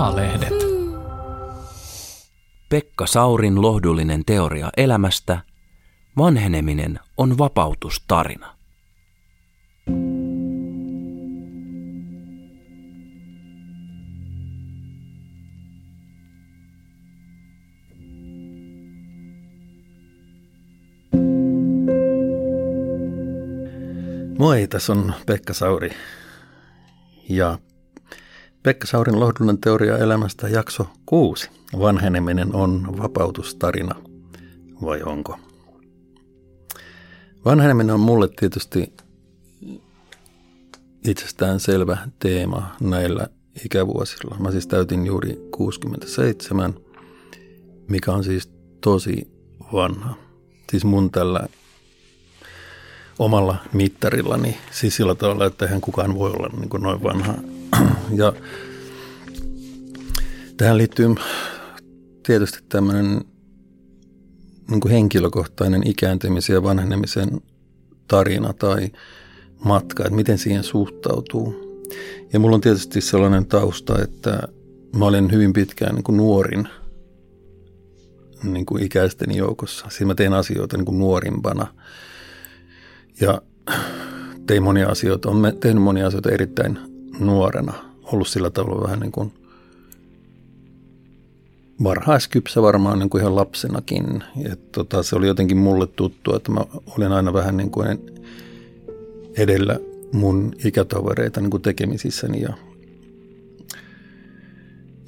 A-lehdet. 0.00 0.54
Pekka 2.68 3.06
Saurin 3.06 3.62
lohdullinen 3.62 4.24
teoria 4.24 4.70
elämästä. 4.76 5.40
Vanheneminen 6.18 7.00
on 7.16 7.38
vapautustarina. 7.38 8.56
Moi, 24.38 24.66
tässä 24.66 24.92
on 24.92 25.14
Pekka 25.26 25.54
Sauri. 25.54 25.90
Ja 27.28 27.58
Pekka 28.62 28.86
Saurin 28.86 29.20
lohdullinen 29.20 29.58
teoria 29.58 29.98
elämästä 29.98 30.48
jakso 30.48 30.86
6. 31.06 31.50
Vanheneminen 31.78 32.54
on 32.54 32.98
vapautustarina, 33.02 33.94
vai 34.82 35.02
onko? 35.02 35.38
Vanheneminen 37.44 37.94
on 37.94 38.00
mulle 38.00 38.28
tietysti 38.28 38.92
itsestään 41.04 41.60
selvä 41.60 41.98
teema 42.18 42.76
näillä 42.80 43.26
ikävuosilla. 43.64 44.36
Mä 44.38 44.50
siis 44.50 44.66
täytin 44.66 45.06
juuri 45.06 45.48
67, 45.50 46.74
mikä 47.88 48.12
on 48.12 48.24
siis 48.24 48.52
tosi 48.80 49.30
vanha. 49.72 50.14
Siis 50.70 50.84
mun 50.84 51.10
tällä 51.10 51.48
omalla 53.18 53.56
mittarillani, 53.72 54.58
siis 54.70 54.96
sillä 54.96 55.14
tavalla, 55.14 55.46
että 55.46 55.64
eihän 55.64 55.80
kukaan 55.80 56.14
voi 56.14 56.30
olla 56.30 56.50
niin 56.58 56.68
kuin 56.68 56.82
noin 56.82 57.02
vanha. 57.02 57.34
Ja 58.16 58.32
tähän 60.56 60.78
liittyy 60.78 61.14
tietysti 62.26 62.58
tämmöinen 62.68 63.20
niin 64.70 64.80
kuin 64.80 64.92
henkilökohtainen 64.92 65.86
ikääntymisen 65.86 66.54
ja 66.54 66.62
vanhenemisen 66.62 67.40
tarina 68.08 68.52
tai 68.52 68.88
matka, 69.64 70.02
että 70.04 70.16
miten 70.16 70.38
siihen 70.38 70.64
suhtautuu. 70.64 71.70
Ja 72.32 72.38
mulla 72.38 72.54
on 72.54 72.60
tietysti 72.60 73.00
sellainen 73.00 73.46
tausta, 73.46 74.02
että 74.02 74.48
mä 74.96 75.04
olin 75.04 75.32
hyvin 75.32 75.52
pitkään 75.52 75.94
niin 75.94 76.04
kuin 76.04 76.16
nuorin 76.16 76.68
niin 78.42 78.66
kuin 78.66 78.82
ikäisten 78.82 79.36
joukossa. 79.36 79.86
Siis 79.90 80.06
mä 80.06 80.14
tein 80.14 80.32
asioita 80.32 80.76
niin 80.76 80.86
kuin 80.86 80.98
nuorimpana– 80.98 81.66
ja 83.20 83.42
tein 84.46 84.62
monia 84.62 84.88
asioita, 84.88 85.30
olen 85.30 85.58
tehnyt 85.58 85.82
monia 85.82 86.06
asioita 86.06 86.30
erittäin 86.30 86.78
nuorena, 87.20 87.72
ollut 88.02 88.28
sillä 88.28 88.50
tavalla 88.50 88.82
vähän 88.82 89.00
niin 89.00 89.12
kuin 89.12 89.32
varhaiskypsä 91.84 92.62
varmaan 92.62 92.98
niin 92.98 93.10
kuin 93.10 93.20
ihan 93.20 93.36
lapsenakin. 93.36 94.24
Ja 94.36 94.56
tota, 94.72 95.02
se 95.02 95.16
oli 95.16 95.26
jotenkin 95.26 95.56
mulle 95.56 95.86
tuttu, 95.86 96.34
että 96.34 96.52
mä 96.52 96.60
olin 96.96 97.12
aina 97.12 97.32
vähän 97.32 97.56
niin 97.56 97.70
kuin 97.70 97.98
edellä 99.36 99.78
mun 100.12 100.52
ikätovereita 100.64 101.40
niin 101.40 101.50
kuin 101.50 101.62
tekemisissäni 101.62 102.42
ja, 102.42 102.52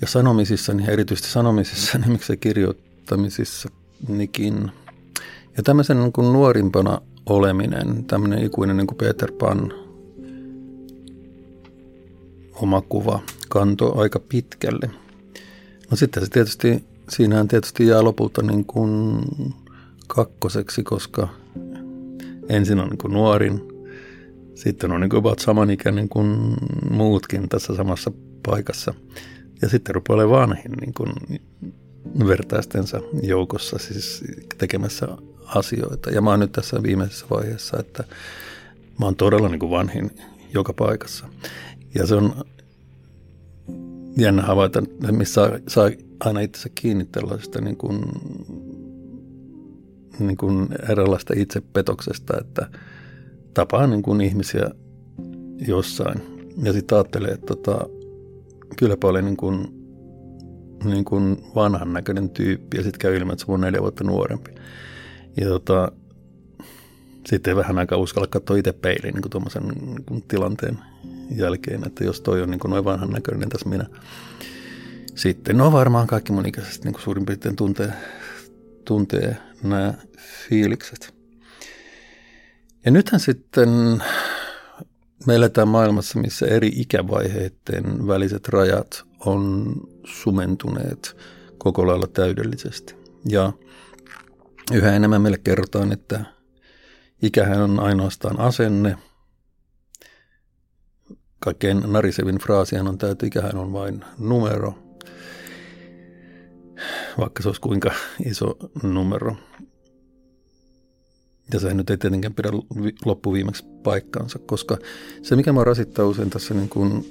ja 0.00 0.06
sanomisissani, 0.06 0.84
erityisesti 0.88 1.30
sanomisissani, 1.30 2.08
miksei 2.12 2.36
kirjoittamisissanikin. 2.36 4.70
Ja 5.56 5.62
tämmöisen 5.62 6.00
niin 6.00 6.12
kuin 6.12 6.32
nuorimpana 6.32 7.00
oleminen, 7.26 8.04
tämmöinen 8.04 8.44
ikuinen 8.44 8.76
niin 8.76 8.86
kuin 8.86 8.98
Peter 8.98 9.32
Pan 9.32 9.72
oma 12.62 12.80
kuva 12.80 13.20
kanto 13.48 13.98
aika 13.98 14.20
pitkälle. 14.28 14.90
No 15.90 15.96
sitten 15.96 16.22
se 16.22 16.30
tietysti, 16.30 16.84
siinähän 17.08 17.48
tietysti 17.48 17.86
jää 17.86 18.04
lopulta 18.04 18.42
niin 18.42 18.64
kuin 18.64 19.18
kakkoseksi, 20.06 20.82
koska 20.82 21.28
ensin 22.48 22.80
on 22.80 22.88
niin 22.88 22.98
kuin 22.98 23.12
nuorin, 23.12 23.60
sitten 24.54 24.92
on 24.92 25.00
niin 25.00 25.10
kuin 25.10 25.24
samanikäinen 25.38 26.08
kuin 26.08 26.56
muutkin 26.90 27.48
tässä 27.48 27.74
samassa 27.76 28.12
paikassa. 28.46 28.94
Ja 29.62 29.68
sitten 29.68 29.94
rupeaa 29.94 30.14
olemaan 30.14 30.40
vanhin 30.40 30.72
niin 30.80 30.94
kuin 30.94 31.12
vertaistensa 32.28 33.00
joukossa, 33.22 33.78
siis 33.78 34.24
tekemässä 34.58 35.08
asioita. 35.44 36.10
Ja 36.10 36.20
mä 36.20 36.30
oon 36.30 36.40
nyt 36.40 36.52
tässä 36.52 36.82
viimeisessä 36.82 37.26
vaiheessa, 37.30 37.78
että 37.78 38.04
mä 38.98 39.04
oon 39.06 39.16
todella 39.16 39.48
niin 39.48 39.58
kuin 39.58 39.70
vanhin 39.70 40.10
joka 40.54 40.72
paikassa. 40.72 41.26
Ja 41.94 42.06
se 42.06 42.14
on 42.14 42.44
jännä 44.16 44.42
havaita, 44.42 44.82
missä 45.10 45.34
saa, 45.34 45.58
saa 45.68 45.90
aina 46.20 46.40
itsensä 46.40 46.68
kiinni 46.74 47.04
tällaisesta 47.04 47.60
niin 47.60 47.76
kuin, 47.76 48.02
niin 50.18 50.36
kuin 50.36 50.68
eräänlaista 50.88 51.34
itsepetoksesta, 51.36 52.34
että 52.40 52.70
tapaa 53.54 53.86
niin 53.86 54.02
kuin 54.02 54.20
ihmisiä 54.20 54.70
jossain 55.66 56.22
ja 56.62 56.72
sitten 56.72 56.98
ajattelee, 56.98 57.30
että 57.30 57.46
tota, 57.46 57.86
kyllä 58.76 58.96
paljon 58.96 59.24
niin 59.24 59.36
kuin, 59.36 59.66
niin 60.84 61.04
kuin 61.04 61.36
vanhan 61.54 61.92
näköinen 61.92 62.30
tyyppi 62.30 62.76
ja 62.76 62.82
sitten 62.82 63.00
käy 63.00 63.16
ilmi, 63.16 63.32
että 63.32 63.44
se 63.44 63.52
on 63.52 63.60
neljä 63.60 63.80
vuotta 63.80 64.04
nuorempi. 64.04 64.50
Ja 65.36 65.46
tota, 65.46 65.92
sitten 67.26 67.56
vähän 67.56 67.78
aikaa 67.78 67.98
uskalla 67.98 68.26
katsoa 68.26 68.56
itse 68.56 68.72
peiliin 68.72 69.14
niin 69.14 69.30
tuommoisen 69.30 69.62
niin 69.68 70.24
tilanteen 70.28 70.78
jälkeen, 71.30 71.86
että 71.86 72.04
jos 72.04 72.20
toi 72.20 72.42
on 72.42 72.50
niin 72.50 72.60
noin 72.68 72.84
vanhan 72.84 73.10
näköinen, 73.10 73.40
niin 73.40 73.48
tässä 73.48 73.68
minä. 73.68 73.86
Sitten 75.14 75.56
no 75.58 75.72
varmaan 75.72 76.06
kaikki 76.06 76.32
mun 76.32 76.46
ikäiset 76.46 76.84
niin 76.84 76.94
suurin 77.04 77.26
piirtein 77.26 77.56
tuntee, 77.56 77.92
tuntee 78.84 79.36
nämä 79.62 79.94
fiilikset. 80.48 81.14
Ja 82.84 82.90
nythän 82.90 83.20
sitten 83.20 83.68
me 85.26 85.34
eletään 85.34 85.68
maailmassa, 85.68 86.18
missä 86.18 86.46
eri 86.46 86.72
ikävaiheiden 86.76 88.06
väliset 88.06 88.48
rajat 88.48 89.04
on 89.20 89.74
sumentuneet 90.04 91.16
koko 91.58 91.86
lailla 91.86 92.06
täydellisesti. 92.06 92.94
Ja 93.28 93.52
Yhä 94.72 94.92
enemmän 94.92 95.22
meille 95.22 95.38
kerrotaan, 95.38 95.92
että 95.92 96.24
ikähän 97.22 97.62
on 97.62 97.80
ainoastaan 97.80 98.40
asenne. 98.40 98.96
Kaikkein 101.44 101.82
narisevin 101.86 102.38
fraasihan 102.38 102.88
on 102.88 102.98
tämä, 102.98 103.12
että 103.12 103.26
ikähän 103.26 103.56
on 103.56 103.72
vain 103.72 104.04
numero, 104.18 104.74
vaikka 107.18 107.42
se 107.42 107.48
olisi 107.48 107.60
kuinka 107.60 107.90
iso 108.26 108.56
numero. 108.82 109.36
Ja 111.52 111.60
sehän 111.60 111.76
nyt 111.76 111.90
ei 111.90 111.96
tietenkään 111.96 112.34
pidä 112.34 112.48
loppuviimeksi 113.04 113.64
paikkaansa, 113.82 114.38
koska 114.38 114.78
se 115.22 115.36
mikä 115.36 115.52
mä 115.52 115.64
rasittaa 115.64 116.06
usein 116.06 116.30
tässä, 116.30 116.54
niin 116.54 116.68
kuin, 116.68 117.06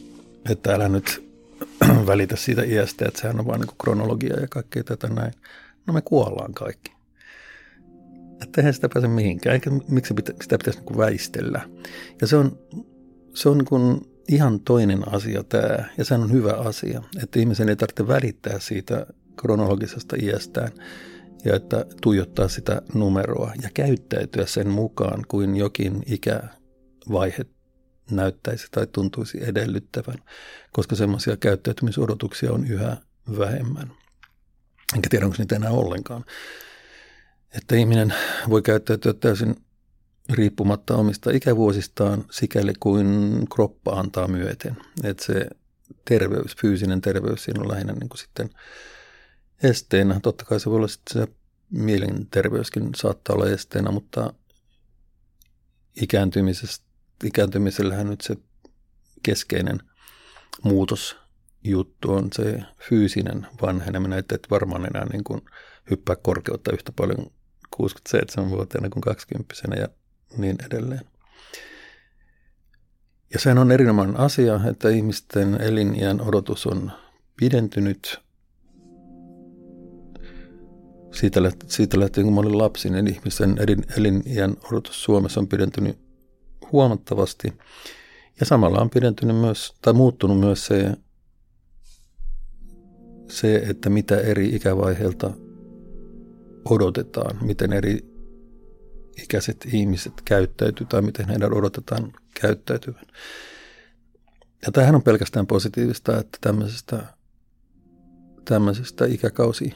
että 0.50 0.76
älä 0.76 0.90
nyt 0.90 1.32
välitä 2.08 2.36
siitä 2.36 2.64
iästä, 2.64 3.06
että 3.08 3.22
sehän 3.22 3.40
on 3.40 3.48
vain 3.48 3.62
niin 3.62 3.76
kronologia 3.84 4.40
ja 4.40 4.48
kaikkea 4.48 4.84
tätä 4.84 5.08
näin. 5.08 5.34
No 5.88 5.94
me 5.94 6.02
kuollaan 6.02 6.54
kaikki 6.54 6.92
että 8.42 8.62
eihän 8.62 8.74
sitä 8.74 8.90
pääse 8.94 9.08
mihinkään, 9.08 9.54
eikä 9.54 9.72
miksi 9.88 10.14
sitä 10.42 10.58
pitäisi 10.58 10.80
niin 10.80 10.98
väistellä. 10.98 11.62
Ja 12.22 12.28
se 12.28 12.36
on, 12.36 12.60
se 13.34 13.50
on 13.50 13.58
niin 13.58 14.11
ihan 14.30 14.60
toinen 14.60 15.14
asia 15.14 15.44
tämä, 15.44 15.86
ja 15.98 16.06
se 16.06 16.14
on 16.14 16.32
hyvä 16.32 16.54
asia, 16.54 17.04
että 17.24 17.40
ihmisen 17.40 17.70
ei 17.70 17.76
tarvitse 17.76 18.08
välittää 18.08 18.60
siitä 18.60 19.06
kronologisesta 19.42 20.16
iästään, 20.22 20.72
ja 21.46 21.56
että 21.56 21.86
tuijottaa 22.02 22.48
sitä 22.48 22.82
numeroa 22.94 23.54
ja 23.62 23.70
käyttäytyä 23.74 24.46
sen 24.46 24.70
mukaan 24.70 25.26
kuin 25.28 25.56
jokin 25.56 26.04
ikävaihe 26.06 27.46
näyttäisi 28.12 28.68
tai 28.72 28.88
tuntuisi 28.88 29.44
edellyttävän, 29.44 30.18
koska 30.72 30.96
semmoisia 30.96 31.38
käyttäytymisodotuksia 31.38 32.52
on 32.52 32.68
yhä 32.68 32.98
vähemmän. 33.40 33.92
Enkä 34.96 35.10
tiedä, 35.10 35.26
onko 35.26 35.36
niitä 35.40 35.56
enää 35.56 35.72
ollenkaan 35.72 36.26
että 37.56 37.76
ihminen 37.76 38.14
voi 38.50 38.62
käyttäytyä 38.62 39.14
täysin 39.14 39.56
riippumatta 40.32 40.96
omista 40.96 41.32
ikävuosistaan 41.32 42.26
sikäli 42.32 42.74
kuin 42.80 43.08
kroppa 43.56 43.92
antaa 43.92 44.28
myöten. 44.28 44.78
Että 45.04 45.26
se 45.26 45.46
terveys, 46.06 46.56
fyysinen 46.62 47.02
terveys 47.02 47.44
siinä 47.44 47.62
on 47.62 47.72
lähinnä 47.72 47.94
niin 47.94 48.10
kuin 48.10 48.20
sitten 48.20 48.50
esteenä. 49.64 50.20
Totta 50.20 50.46
kai 50.46 50.60
se 50.60 50.70
voi 50.70 50.78
olla 50.78 50.88
sitten 50.88 51.22
se 51.22 51.34
mielenterveyskin 51.70 52.90
saattaa 52.96 53.36
olla 53.36 53.50
esteenä, 53.50 53.92
mutta 53.92 54.34
ikääntymisellähän 57.24 58.10
nyt 58.10 58.22
se 58.22 58.36
keskeinen 59.24 59.80
muutos 60.64 61.18
juttu 61.64 62.14
on 62.14 62.30
se 62.34 62.60
fyysinen 62.90 63.48
vanheneminen, 63.62 64.20
että 64.20 64.36
et 64.36 64.48
varmaan 64.52 64.86
enää 64.86 65.06
niin 65.06 65.24
kuin 65.24 65.42
hyppää 65.90 66.16
korkeutta 66.16 66.74
yhtä 66.74 66.92
paljon 66.92 67.32
67-vuotiaana 67.76 68.90
kuin 68.90 69.02
20 69.02 69.56
ja 69.80 69.88
niin 70.38 70.56
edelleen. 70.66 71.02
Ja 73.34 73.40
sehän 73.40 73.58
on 73.58 73.72
erinomainen 73.72 74.20
asia, 74.20 74.60
että 74.70 74.90
ihmisten 74.90 75.62
eliniän 75.62 76.22
odotus 76.22 76.68
on 76.68 76.92
pidentynyt 77.38 78.20
siitä, 81.14 81.44
lähtien, 81.44 81.72
siitä 81.72 82.00
lähtien, 82.00 82.26
kun 82.26 82.34
mä 82.34 82.40
olin 82.40 82.58
lapsi, 82.58 82.90
niin 82.90 83.08
ihmisen 83.08 83.56
elin, 83.60 83.84
eliniän 83.98 84.56
odotus 84.72 85.04
Suomessa 85.04 85.40
on 85.40 85.48
pidentynyt 85.48 86.00
huomattavasti. 86.72 87.54
Ja 88.40 88.46
samalla 88.46 88.82
on 88.82 88.90
pidentynyt 88.90 89.36
myös, 89.36 89.74
tai 89.82 89.94
muuttunut 89.94 90.40
myös 90.40 90.66
se, 90.66 90.94
se, 93.30 93.56
että 93.56 93.90
mitä 93.90 94.18
eri 94.18 94.56
ikävaiheilta 94.56 95.32
odotetaan, 96.70 97.38
miten 97.46 97.74
eri 97.74 98.11
ikäiset 99.18 99.68
ihmiset 99.74 100.14
käyttäytyy 100.26 100.88
tai 100.88 101.02
miten 101.02 101.28
heidän 101.28 101.54
odotetaan 101.54 102.14
käyttäytyvän. 102.42 103.06
Ja 104.66 104.72
tämähän 104.72 104.96
on 104.96 105.04
pelkästään 105.04 105.48
positiivista, 105.48 106.20
että 106.20 106.38
tämmöisestä, 106.42 107.04
tämmöisestä 108.46 109.06
ikäkausi 109.06 109.74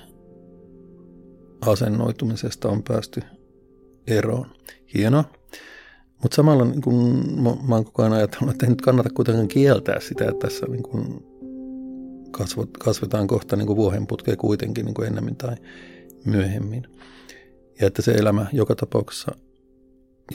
asennoitumisesta 1.62 2.70
on 2.70 2.84
päästy 2.84 3.22
eroon. 4.08 4.52
Hienoa. 4.94 5.24
Mutta 6.22 6.36
samalla 6.36 6.66
niin 6.66 6.82
kun, 6.82 7.24
mä, 7.36 7.50
mä 7.68 7.76
oon 7.76 7.86
koko 7.86 8.02
ajan 8.02 8.14
ajatellut, 8.14 8.52
että 8.52 8.66
ei 8.66 8.70
nyt 8.70 8.82
kannata 8.82 9.10
kuitenkaan 9.10 9.48
kieltää 9.48 10.00
sitä, 10.00 10.26
että 10.30 10.48
tässä 10.48 10.66
niin 10.66 10.84
kun 10.84 11.26
kasvot, 12.32 12.78
kasvetaan 12.78 13.28
kohta 13.28 13.56
niin 13.56 13.76
vuohenputkeen 13.76 14.38
kuitenkin 14.38 14.86
niin 14.86 15.04
ennemmin 15.08 15.36
tai 15.36 15.56
myöhemmin. 16.26 16.88
Ja 17.82 17.88
että 17.88 18.02
se 18.02 18.12
elämä 18.12 18.46
joka 18.54 18.76
tapauksessa 18.76 19.36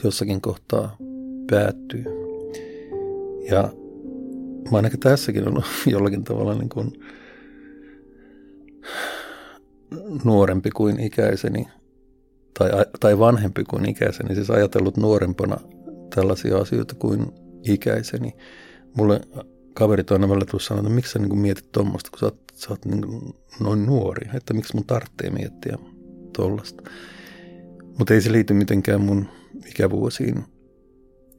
jossakin 0.03 0.41
kohtaa 0.41 0.97
päättyy. 1.49 2.05
Ja 3.49 3.73
mä 4.71 4.77
ainakin 4.77 4.99
tässäkin 4.99 5.47
ollut 5.47 5.65
jollakin 5.85 6.23
tavalla 6.23 6.55
niin 6.55 6.69
kuin 6.69 6.93
nuorempi 10.23 10.69
kuin 10.69 10.99
ikäiseni 10.99 11.67
tai, 12.59 12.71
tai 12.99 13.19
vanhempi 13.19 13.63
kuin 13.63 13.89
ikäiseni, 13.89 14.35
siis 14.35 14.49
ajatellut 14.49 14.97
nuorempana 14.97 15.57
tällaisia 16.15 16.57
asioita 16.57 16.95
kuin 16.95 17.25
ikäiseni. 17.63 18.35
Mulle 18.97 19.21
kaverit 19.73 20.11
on 20.11 20.21
välillä 20.21 20.45
tullut 20.45 20.63
sanoa, 20.63 20.81
että 20.81 20.93
miksi 20.93 21.11
sä 21.11 21.19
niin 21.19 21.39
mietit 21.39 21.71
tuommoista, 21.71 22.09
kun 22.09 22.19
sä 22.19 22.25
oot, 22.25 22.39
sä 22.53 22.69
oot 22.69 22.85
niin 22.85 23.33
noin 23.59 23.85
nuori, 23.85 24.29
että 24.33 24.53
miksi 24.53 24.75
mun 24.75 24.85
tarvitsee 24.85 25.29
miettiä 25.29 25.77
tuollaista. 26.35 26.83
Mutta 28.01 28.13
ei 28.13 28.21
se 28.21 28.31
liity 28.31 28.53
mitenkään 28.53 29.01
mun 29.01 29.29
ikävuosiin 29.65 30.45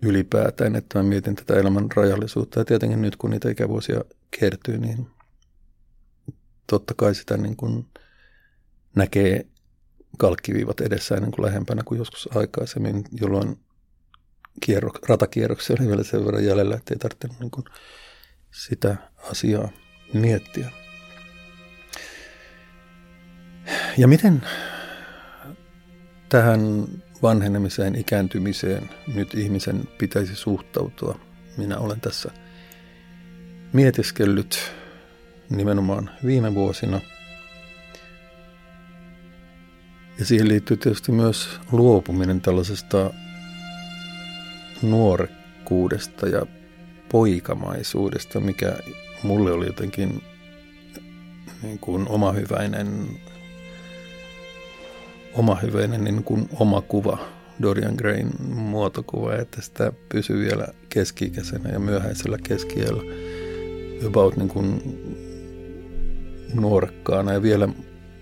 ylipäätään, 0.03 0.77
että 0.77 0.99
mä 0.99 1.03
mietin 1.03 1.37
tätä 1.37 1.55
elämän 1.55 1.87
rajallisuutta. 1.97 2.59
Ja 2.59 2.65
tietenkin 2.65 3.03
nyt, 3.03 3.17
kun 3.17 3.31
niitä 3.31 3.51
ikävuosia 3.51 4.01
kertyy, 4.41 4.79
niin 4.79 5.11
totta 6.67 6.95
kai 6.97 7.15
sitä 7.15 7.37
niin 7.37 7.57
kuin 7.57 7.87
näkee 8.97 9.47
kalkkiviivat 10.19 10.81
edessään 10.81 11.23
niin 11.23 11.33
kuin 11.33 11.47
lähempänä 11.47 11.83
kuin 11.85 11.99
joskus 11.99 12.29
aikaisemmin, 12.35 13.05
jolloin 13.21 13.59
kierro, 14.61 14.91
ratakierroksia 15.09 15.77
oli 15.81 15.89
vielä 15.89 16.03
sen 16.03 16.25
verran 16.25 16.45
jäljellä, 16.45 16.77
että 16.77 16.95
ei 16.95 16.99
tarvitse 16.99 17.29
niin 17.41 17.51
kuin 17.51 17.65
sitä 18.51 18.97
asiaa 19.31 19.69
miettiä. 20.15 20.71
Ja 23.99 24.09
miten 24.09 24.43
tähän 26.33 26.85
vanhenemiseen, 27.23 27.95
ikääntymiseen 27.95 28.91
nyt 29.15 29.35
ihmisen 29.35 29.89
pitäisi 29.99 30.37
suhtautua? 30.37 31.19
Minä 31.57 31.79
olen 31.79 32.01
tässä 32.01 32.31
mietiskellyt 33.73 34.73
nimenomaan 35.51 36.11
viime 36.25 36.55
vuosina– 36.55 37.01
ja 40.19 40.27
siihen 40.27 40.49
liittyy 40.49 40.77
tietysti 40.77 41.13
myös 41.13 41.61
luopuminen 41.73 42.41
tällaisesta 42.41 43.11
nuorekkuudesta 44.83 46.29
ja 46.29 46.47
poikamaisuudesta, 47.09 48.41
mikä 48.41 48.77
mulle 49.23 49.53
oli 49.53 49.67
jotenkin 49.67 50.23
niin 51.63 51.79
kuin 51.79 52.09
omahyväinen, 52.09 53.21
omahyväinen 55.35 56.05
niin 56.05 56.25
kuin 56.25 56.49
oma 56.61 56.81
kuva, 56.81 57.19
Dorian 57.63 57.95
Grayn 57.95 58.31
muotokuva, 58.55 59.35
että 59.35 59.63
sitä 59.63 59.93
pysyy 60.09 60.45
vielä 60.45 60.67
keski-ikäisenä 60.89 61.71
ja 61.71 61.79
myöhäisellä 61.79 62.39
keskiöllä 62.49 63.03
about 64.07 64.37
niin 64.37 64.49
kuin 64.49 64.83
nuorekkaana. 66.55 67.33
Ja 67.33 67.43
vielä 67.43 67.69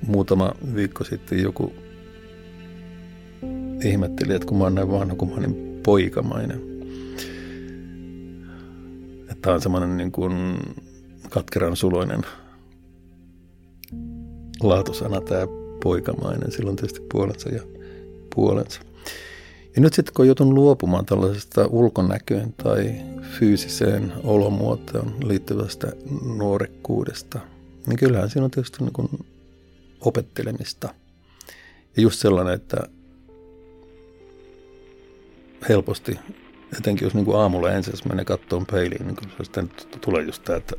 muutama 0.07 0.53
viikko 0.75 1.05
sitten 1.05 1.43
joku 1.43 1.73
ihmetteli, 3.85 4.35
että 4.35 4.47
kun 4.47 4.59
mä 4.59 4.65
oon 4.65 4.75
näin 4.75 4.91
vanha, 4.91 5.15
kun 5.15 5.29
mä 5.29 5.35
oon 5.35 5.43
niin 5.43 5.81
poikamainen. 5.83 6.61
Että 9.31 9.53
on 9.53 9.61
semmoinen 9.61 9.97
niin 9.97 10.13
kuin 10.13 10.33
katkeran 11.31 11.77
suloinen 11.77 12.21
laatusana 14.63 15.21
tämä 15.21 15.60
poikamainen. 15.83 16.53
Silloin 16.53 16.77
tietysti 16.77 17.07
puolensa 17.13 17.49
ja 17.49 17.63
puolensa. 18.35 18.81
Ja 19.77 19.83
nyt 19.83 19.95
sitten 19.95 20.15
kun 20.15 20.27
joutun 20.27 20.55
luopumaan 20.55 21.07
tällaisesta 21.07 21.67
ulkonäköön 21.67 22.53
tai 22.53 22.95
fyysiseen 23.39 24.13
olomuotoon 24.25 25.15
liittyvästä 25.25 25.93
nuorekkuudesta, 26.37 27.41
niin 27.87 27.97
kyllähän 27.97 28.31
siinä 28.31 28.45
on 28.45 28.51
tietysti 28.51 28.85
niin 28.85 28.93
kuin 28.93 29.09
opettelemista. 30.01 30.95
Ja 31.97 32.03
just 32.03 32.21
sellainen, 32.21 32.55
että 32.55 32.77
helposti, 35.69 36.19
etenkin 36.79 37.07
jos 37.07 37.15
niin 37.15 37.25
kuin 37.25 37.39
aamulla 37.39 37.71
ensin 37.71 37.95
menee 38.09 38.25
kattoon 38.25 38.67
peiliin, 38.67 39.07
niin 39.07 39.17
kuin 39.17 39.31
sitten 39.43 39.71
tulee 40.01 40.23
just 40.23 40.45
tämä, 40.45 40.57
että 40.57 40.77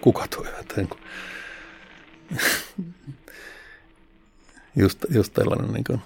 kuka 0.00 0.26
toi, 0.28 0.46
että 0.60 0.74
niin 0.76 0.88
kuin, 0.88 1.00
just, 4.80 5.04
just 5.10 5.32
tällainen 5.32 5.72
niin 5.72 5.84
kuin, 5.84 6.00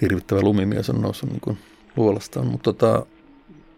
hirvittävä 0.00 0.40
lumimies 0.40 0.90
on 0.90 1.00
noussut 1.00 1.30
niin 1.30 1.40
kuin 1.40 1.58
luolastaan, 1.96 2.46
mutta 2.46 2.72
tota, 2.72 3.06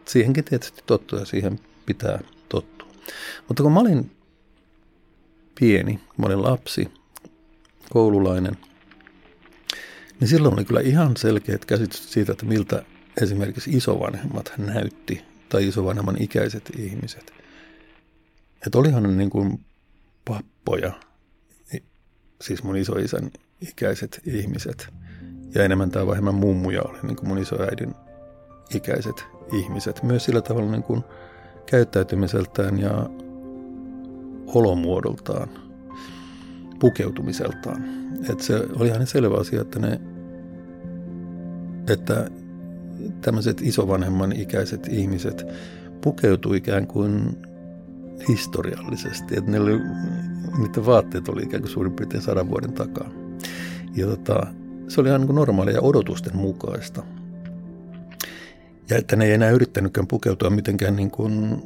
siihenkin 0.05 0.45
tietysti 0.45 0.83
tottuu 0.87 1.19
ja 1.19 1.25
siihen 1.25 1.61
pitää 1.87 2.21
tottua. 2.49 2.89
Mutta 3.49 3.63
kun 3.63 3.73
mä 3.73 3.81
olin 3.81 4.11
pieni, 5.61 6.01
mä 6.17 6.27
olin 6.27 6.43
lapsi, 6.43 6.89
koululainen– 7.91 8.57
niin 10.23 10.29
silloin 10.29 10.55
oli 10.55 10.65
kyllä 10.65 10.81
ihan 10.81 11.17
selkeät 11.17 11.65
käsitys 11.65 12.13
siitä, 12.13 12.33
että 12.33 12.47
miltä 12.47 12.85
esimerkiksi 13.23 13.71
isovanhemmat 13.71 14.53
näytti 14.59 15.25
tai 15.49 15.69
isovanhemman 15.69 16.23
ikäiset 16.23 16.71
ihmiset. 16.79 17.33
Että 18.67 18.79
olihan 18.79 19.03
ne 19.03 19.09
niin 19.09 19.31
kuin 19.31 19.61
pappoja, 20.25 20.93
siis 22.43 22.63
mun 22.63 22.77
isoisän 22.77 23.31
ikäiset 23.61 24.21
ihmiset. 24.27 24.89
Ja 25.55 25.65
enemmän 25.65 25.91
tai 25.91 26.07
vähemmän 26.07 26.35
mummuja 26.35 26.83
oli 26.83 26.99
niin 27.03 27.17
kuin 27.17 27.29
mun 27.29 27.39
isoäidin 27.39 27.95
ikäiset 28.75 29.27
ihmiset. 29.53 30.03
Myös 30.03 30.25
sillä 30.25 30.41
tavalla 30.41 30.71
niin 30.71 30.83
kuin 30.83 31.03
käyttäytymiseltään 31.67 32.79
ja 32.79 33.11
olomuodoltaan, 34.47 35.49
pukeutumiseltaan. 36.79 37.85
Että 38.31 38.45
se 38.45 38.67
oli 38.77 38.89
ihan 38.89 39.07
selvä 39.07 39.37
asia, 39.37 39.61
että 39.61 39.79
ne 39.79 40.01
että 41.89 42.31
tämmöiset 43.21 43.61
isovanhemman 43.61 44.33
ikäiset 44.33 44.89
ihmiset 44.89 45.47
pukeutuivat 46.01 46.59
ikään 46.59 46.87
kuin 46.87 47.39
historiallisesti. 48.29 49.39
Että 49.39 49.61
oli, 49.61 49.81
niiden 50.59 50.87
vaatteet 50.87 51.29
oli 51.29 51.43
ikään 51.43 51.63
kuin 51.63 51.71
suurin 51.73 51.93
piirtein 51.93 52.23
sadan 52.23 52.51
vuoden 52.51 52.73
takaa. 52.73 53.11
Ja 53.97 54.07
tota, 54.07 54.47
se 54.89 55.01
oli 55.01 55.09
ihan 55.09 55.21
niin 55.21 55.35
normaalia 55.35 55.81
odotusten 55.81 56.37
mukaista. 56.37 57.03
Ja 58.91 58.99
että 58.99 59.17
ne 59.17 59.25
ei 59.25 59.33
enää 59.33 59.51
yrittänytkään 59.51 60.07
pukeutua 60.07 60.51
mitenkään 60.51 60.97
niin 60.97 61.11
kuin 61.11 61.63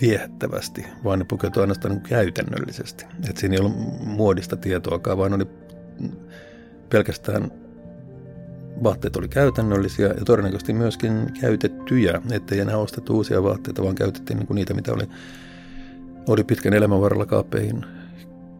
viehättävästi, 0.00 0.86
vaan 1.04 1.18
ne 1.18 1.24
pukeutuivat 1.24 1.62
ainoastaan 1.62 1.94
niin 1.94 2.02
käytännöllisesti. 2.02 3.04
Että 3.28 3.40
siinä 3.40 3.54
ei 3.54 3.60
ollut 3.60 4.06
muodista 4.06 4.56
tietoakaan, 4.56 5.18
vaan 5.18 5.32
oli 5.32 5.46
pelkästään 6.90 7.50
vaatteet 8.82 9.16
oli 9.16 9.28
käytännöllisiä 9.28 10.06
ja 10.06 10.24
todennäköisesti 10.24 10.72
myöskin 10.72 11.12
käytettyjä, 11.40 12.22
ettei 12.30 12.60
enää 12.60 12.76
ostettu 12.76 13.16
uusia 13.16 13.42
vaatteita, 13.42 13.82
vaan 13.82 13.94
käytettiin 13.94 14.38
niin 14.38 14.46
kuin 14.46 14.54
niitä, 14.54 14.74
mitä 14.74 14.92
oli, 14.92 15.04
oli 16.28 16.44
pitkän 16.44 16.74
elämän 16.74 17.00
varrella 17.00 17.26
kaapeihin 17.26 17.84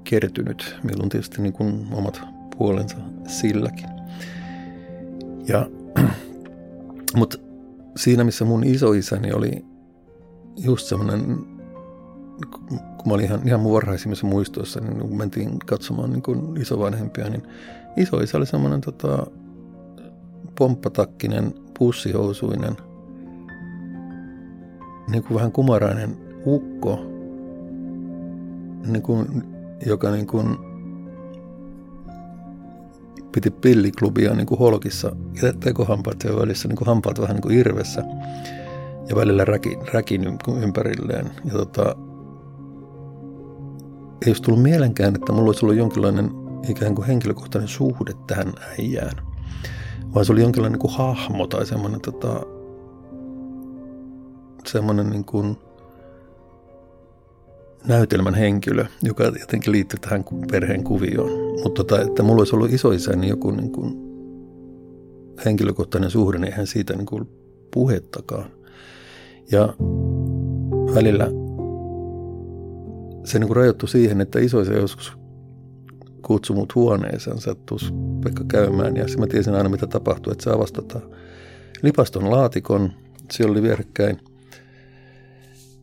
kertynyt, 0.05 0.77
milloin 0.83 1.09
tietysti 1.09 1.43
niin 1.43 1.53
kuin 1.53 1.89
omat 1.93 2.21
puolensa 2.59 2.97
silläkin. 3.27 3.89
Ja, 5.47 5.71
mutta 7.17 7.39
siinä, 7.97 8.25
missä 8.25 8.45
mun 8.45 8.65
isoisäni 8.65 9.33
oli 9.33 9.65
just 10.57 10.87
semmoinen 10.87 11.39
kun 12.99 13.07
mä 13.07 13.15
olin 13.15 13.25
ihan, 13.25 13.49
ihan 13.49 13.61
mun 13.61 13.73
varhaisimmissa 13.73 14.27
muistoissa, 14.27 14.81
niin 14.81 14.99
kun 14.99 15.19
mentiin 15.19 15.59
katsomaan 15.59 16.11
niin 16.11 16.23
kuin 16.23 16.57
isovanhempia, 16.57 17.31
niin 17.31 17.43
isoisä 17.97 18.37
oli 18.37 18.47
semmoinen 18.47 18.81
tota, 18.81 19.27
pomppatakkinen, 20.59 21.55
pussihousuinen, 21.79 22.77
niin 25.11 25.23
kuin 25.23 25.35
vähän 25.35 25.53
kumarainen 25.53 26.17
ukko, 26.47 26.97
niin 28.87 29.03
kuin, 29.03 29.27
joka 29.87 30.11
niin 30.11 30.27
kuin 30.27 30.57
piti 33.33 33.51
pilliklubia 33.51 34.35
niin 34.35 34.47
kuin 34.47 34.59
holkissa 34.59 35.17
ja 35.43 35.53
tekohampaat 35.53 36.25
välissä, 36.41 36.69
niin 36.69 36.77
kuin 36.77 36.89
hampaat 36.89 37.21
vähän 37.21 37.35
niin 37.35 37.43
kuin 37.43 37.59
irvessä 37.59 38.05
ja 39.09 39.17
välillä 39.17 39.45
räkin, 39.45 39.79
räkin 39.93 40.39
ympärilleen. 40.63 41.31
Ja 41.45 41.53
tota, 41.53 41.97
ei 44.23 44.31
olisi 44.31 44.43
tullut 44.43 44.63
mielenkään, 44.63 45.15
että 45.15 45.33
mulla 45.33 45.47
olisi 45.47 45.65
ollut 45.65 45.79
jonkinlainen 45.79 46.31
ikään 46.69 46.95
kuin 46.95 47.07
henkilökohtainen 47.07 47.69
suhde 47.69 48.13
tähän 48.27 48.53
äijään. 48.79 49.28
Vaan 50.15 50.25
se 50.25 50.33
oli 50.33 50.41
jonkinlainen 50.41 50.73
niin 50.73 50.91
kuin 50.91 50.93
hahmo 50.95 51.47
tai 51.47 51.67
semmoinen, 51.67 52.01
tota, 52.01 52.41
semmoinen 54.67 55.11
niin 55.11 55.25
kuin 55.25 55.57
näytelmän 57.87 58.35
henkilö, 58.35 58.85
joka 59.03 59.25
jotenkin 59.25 59.73
liittyy 59.73 59.99
tähän 60.01 60.25
perheen 60.51 60.85
kuvioon. 60.85 61.31
Mutta 61.63 61.85
tota, 61.85 62.03
että 62.03 62.23
mulla 62.23 62.41
olisi 62.41 62.57
ollut 62.57 62.73
isoisäni 62.73 63.29
joku 63.29 63.51
niin 63.51 63.73
kuin 63.73 64.09
henkilökohtainen 65.45 66.11
suhde, 66.11 66.39
niin 66.39 66.53
eihän 66.53 66.67
siitä 66.67 66.95
niin 66.95 67.07
kuin 67.07 67.29
puhettakaan. 67.71 68.51
Ja 69.53 69.75
välillä 70.95 71.29
se 73.25 73.39
niin 73.39 73.57
rajoittui 73.57 73.89
siihen, 73.89 74.21
että 74.21 74.39
isoisa 74.39 74.73
joskus 74.73 75.19
kutsui 76.29 76.57
mut 76.57 76.75
huoneeseen, 76.75 77.41
sattuisi 77.41 77.93
Pekka 78.25 78.45
käymään 78.49 78.97
ja 78.97 79.05
mä 79.19 79.27
tiesin 79.27 79.55
aina 79.55 79.69
mitä 79.69 79.87
tapahtuu, 79.87 80.33
että 80.33 80.45
se 80.45 80.51
avasi 80.51 80.73
tota 80.73 81.01
lipaston 81.83 82.31
laatikon, 82.31 82.93
siellä 83.31 83.53
oli 83.53 83.63
vierekkäin 83.63 84.19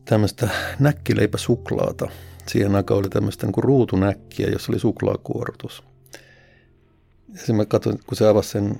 tämmöistä 0.04 0.48
näkkileipäsuklaata. 0.78 2.08
Siihen 2.46 2.74
aikaan 2.74 3.00
oli 3.00 3.08
tämmöistä 3.08 3.46
niin 3.46 3.64
ruutunäkkiä, 3.64 4.48
jossa 4.48 4.72
oli 4.72 4.78
suklaakuorutus. 4.78 5.84
Ja 7.32 7.38
sitten 7.38 7.56
mä 7.56 7.64
katsoin, 7.64 7.98
kun 8.06 8.16
se 8.16 8.28
avasi 8.28 8.48
sen 8.48 8.76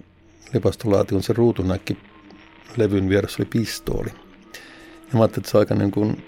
lipastolaatikon, 0.55 1.23
se 1.23 1.33
ruutunäkki 1.33 1.99
levyn 2.77 3.09
vieressä 3.09 3.43
oli 3.43 3.49
pistooli. 3.53 4.11
Ja 4.91 5.13
mä 5.13 5.21
ajattelin, 5.21 5.43
että 5.43 5.51
se 5.51 5.57
on 5.57 5.61
aika 5.61 5.75
niin 5.75 5.91
kuin 5.91 6.25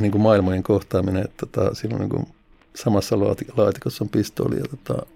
niin 0.00 0.12
kuin 0.12 0.22
maailmojen 0.22 0.62
kohtaaminen, 0.62 1.24
että 1.24 1.46
tota, 1.46 1.70
on 1.94 2.00
niin 2.00 2.10
kuin 2.10 2.26
samassa 2.74 3.18
laatikossa 3.56 4.04
on 4.04 4.08
pistooli 4.08 4.56
ja 4.56 4.64
tota, 4.64 5.06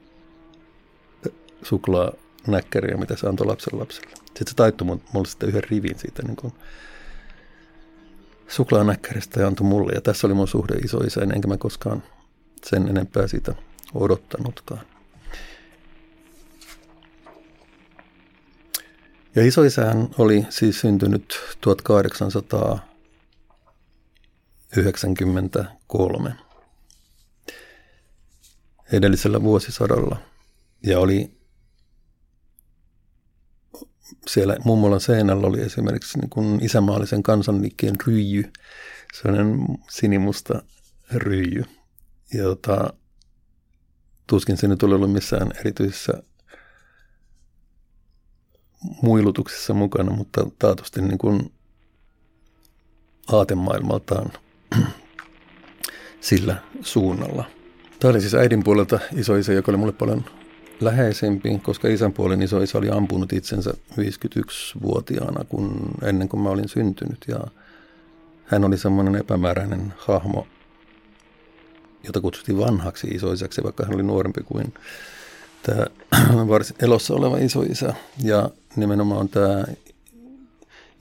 suklaa 1.62 2.12
näkkäriä, 2.46 2.96
mitä 2.96 3.16
se 3.16 3.28
antoi 3.28 3.46
lapsen 3.46 3.78
lapselle. 3.78 4.10
Sitten 4.16 4.48
se 4.48 4.54
taittui 4.56 4.86
mulle 5.12 5.28
sitten 5.28 5.48
yhden 5.48 5.64
rivin 5.64 5.98
siitä 5.98 6.22
niin 6.22 6.36
kuin 6.36 6.52
suklaanäkkäristä 8.48 9.40
ja 9.40 9.46
antoi 9.46 9.66
mulle. 9.66 9.92
Ja 9.92 10.00
tässä 10.00 10.26
oli 10.26 10.34
mun 10.34 10.48
suhde 10.48 10.74
isoisään, 10.74 11.32
enkä 11.32 11.48
mä 11.48 11.56
koskaan 11.56 12.02
sen 12.64 12.88
enempää 12.88 13.26
siitä 13.26 13.54
odottanutkaan. 13.94 14.80
Ja 19.34 19.46
isoisään 19.46 20.08
oli 20.18 20.46
siis 20.48 20.80
syntynyt 20.80 21.40
1800 21.60 22.78
1993 24.74 26.45
edellisellä 28.92 29.42
vuosisadalla 29.42 30.16
ja 30.86 31.00
oli 31.00 31.36
siellä 34.26 34.56
mummolan 34.64 35.00
seinällä 35.00 35.46
oli 35.46 35.60
esimerkiksi 35.60 36.18
niin 36.18 36.30
kuin 36.30 36.64
isämaallisen 36.64 37.22
kansanliikkeen 37.22 37.94
ryijy, 38.06 38.52
sellainen 39.14 39.66
sinimusta 39.90 40.62
ryijy. 41.12 41.64
Ja 42.34 42.42
tota, 42.42 42.92
tuskin 44.26 44.56
se 44.56 44.68
nyt 44.68 44.82
oli 44.82 44.94
ollut 44.94 45.12
missään 45.12 45.50
erityisessä 45.60 46.12
muilutuksessa 49.02 49.74
mukana, 49.74 50.12
mutta 50.12 50.46
taatusti 50.58 51.02
niin 51.02 51.18
kuin 51.18 51.52
aatemaailmaltaan 53.32 54.32
sillä 56.20 56.62
suunnalla. 56.80 57.55
Tämä 58.00 58.10
oli 58.10 58.20
siis 58.20 58.34
äidin 58.34 58.64
puolelta 58.64 58.98
isoisä, 59.16 59.52
joka 59.52 59.72
oli 59.72 59.78
mulle 59.78 59.92
paljon 59.92 60.24
läheisempi, 60.80 61.58
koska 61.62 61.88
isän 61.88 62.12
puolen 62.12 62.42
isoisä 62.42 62.78
oli 62.78 62.90
ampunut 62.90 63.32
itsensä 63.32 63.74
51-vuotiaana 63.92 65.44
kun, 65.44 65.90
ennen 66.02 66.28
kuin 66.28 66.40
mä 66.40 66.48
olin 66.48 66.68
syntynyt. 66.68 67.24
Ja 67.28 67.38
hän 68.44 68.64
oli 68.64 68.78
semmoinen 68.78 69.16
epämääräinen 69.16 69.94
hahmo, 69.96 70.46
jota 72.06 72.20
kutsuttiin 72.20 72.58
vanhaksi 72.58 73.06
isoisäksi, 73.06 73.62
vaikka 73.62 73.84
hän 73.84 73.94
oli 73.94 74.02
nuorempi 74.02 74.40
kuin 74.42 74.74
tämä 75.62 75.86
varsin 76.48 76.76
elossa 76.82 77.14
oleva 77.14 77.38
isoisä. 77.38 77.94
Ja 78.22 78.50
nimenomaan 78.76 79.28
tämä 79.28 79.64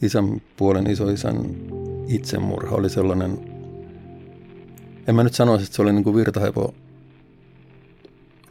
isän 0.01 0.41
puolen 0.57 0.89
isoisän 0.89 1.35
itsemurha 2.07 2.75
oli 2.75 2.89
sellainen 2.89 3.55
en 5.07 5.15
mä 5.15 5.23
nyt 5.23 5.33
sanoisi, 5.33 5.63
että 5.63 5.75
se 5.75 5.81
oli 5.81 5.93
niin 5.93 6.03
kuin 6.03 6.15
virtahepo 6.15 6.73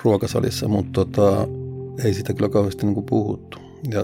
ruokasalissa, 0.04 0.68
mutta 0.68 0.92
tota, 0.92 1.48
ei 2.04 2.14
sitä 2.14 2.34
kyllä 2.34 2.48
kauheasti 2.48 2.86
niin 2.86 2.94
kuin 2.94 3.06
puhuttu. 3.06 3.58
Ja 3.90 4.00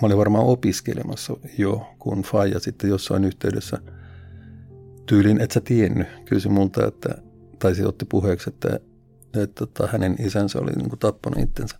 olin 0.02 0.18
varmaan 0.18 0.46
opiskelemassa 0.46 1.36
jo, 1.58 1.86
kun 1.98 2.22
Faija 2.22 2.60
sitten 2.60 2.90
jossain 2.90 3.24
yhteydessä 3.24 3.78
tyylin, 5.06 5.40
et 5.40 5.50
sä 5.50 5.60
tiennyt, 5.60 6.06
kysyi 6.24 6.50
multa, 6.50 6.86
että, 6.86 7.08
tai 7.58 7.74
se 7.74 7.86
otti 7.86 8.04
puheeksi, 8.04 8.50
että, 8.50 8.68
että, 8.76 9.42
että 9.42 9.66
tota, 9.66 9.88
hänen 9.92 10.16
isänsä 10.18 10.58
oli 10.58 10.72
niin 10.72 10.88
kuin 10.88 10.98
tappanut 10.98 11.38
itsensä. 11.38 11.76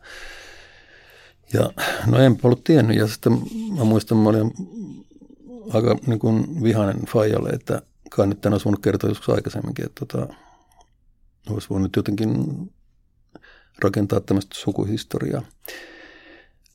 Ja 1.53 1.71
no 2.07 2.19
en 2.19 2.39
ollut 2.43 2.65
tiennyt, 2.65 2.97
ja 2.97 3.07
sitten 3.07 3.33
mä 3.79 3.85
muistan, 3.85 4.19
mä 4.19 4.29
olin 4.29 4.53
aika 5.73 5.97
niin 6.07 6.19
kuin 6.19 6.63
vihainen 6.63 7.07
Faijalle, 7.07 7.49
että 7.49 7.83
kai 8.11 8.27
nyt 8.27 8.41
tänään 8.41 8.55
olisi 8.55 8.65
voinut 8.65 8.83
kertoa 8.83 9.11
joskus 9.11 9.29
aikaisemminkin, 9.29 9.85
että 9.85 10.07
tota, 10.07 10.35
olisi 11.51 11.71
voinut 11.71 11.97
jotenkin 11.97 12.31
rakentaa 13.83 14.21
tämmöistä 14.21 14.55
sukuhistoriaa. 14.59 15.43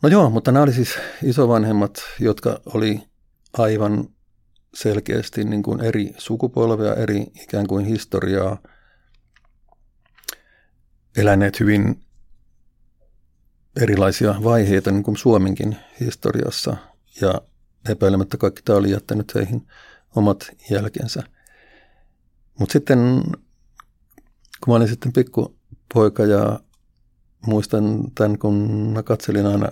No 0.04 0.10
joo, 0.10 0.30
mutta 0.30 0.52
nämä 0.52 0.64
oli 0.64 0.74
siis 0.74 1.00
isovanhemmat, 1.24 2.04
jotka 2.20 2.62
oli 2.66 3.02
aivan 3.58 4.10
selkeästi 4.74 5.44
niin 5.44 5.64
kuin 5.64 5.82
eri 5.82 6.14
sukupolvea, 6.18 6.94
eri 6.94 7.26
ikään 7.44 7.68
kuin 7.68 7.86
historiaa, 7.86 8.58
eläneet 11.18 11.60
hyvin 11.60 12.04
erilaisia 13.82 14.36
vaiheita 14.44 14.92
niin 14.92 15.04
kuin 15.04 15.18
Suomenkin 15.18 15.78
historiassa 16.00 16.78
ja 17.22 17.42
epäilemättä 17.90 18.38
kaikki 18.38 18.62
tämä 18.66 18.78
oli 18.78 18.92
jättänyt 18.92 19.36
heihin 19.36 19.68
omat 20.16 20.52
jälkensä. 20.70 21.24
Mutta 22.60 22.74
sitten, 22.74 23.22
kun 24.64 24.72
mä 24.72 24.76
olin 24.76 24.88
sitten 24.88 25.14
pikkupoika 25.14 26.26
ja 26.26 26.60
muistan 27.48 28.04
tämän, 28.16 28.38
kun 28.38 28.56
mä 28.94 29.04
katselin 29.04 29.46
aina, 29.46 29.72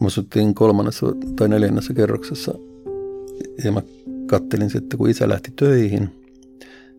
mä 0.00 0.06
asuttiin 0.06 0.54
kolmannessa 0.54 1.06
tai 1.36 1.48
neljännessä 1.48 1.94
kerroksessa 1.94 2.54
ja 3.64 3.72
mä 3.72 3.82
kattelin 4.26 4.70
sitten, 4.70 4.98
kun 4.98 5.10
isä 5.10 5.28
lähti 5.28 5.52
töihin. 5.56 6.26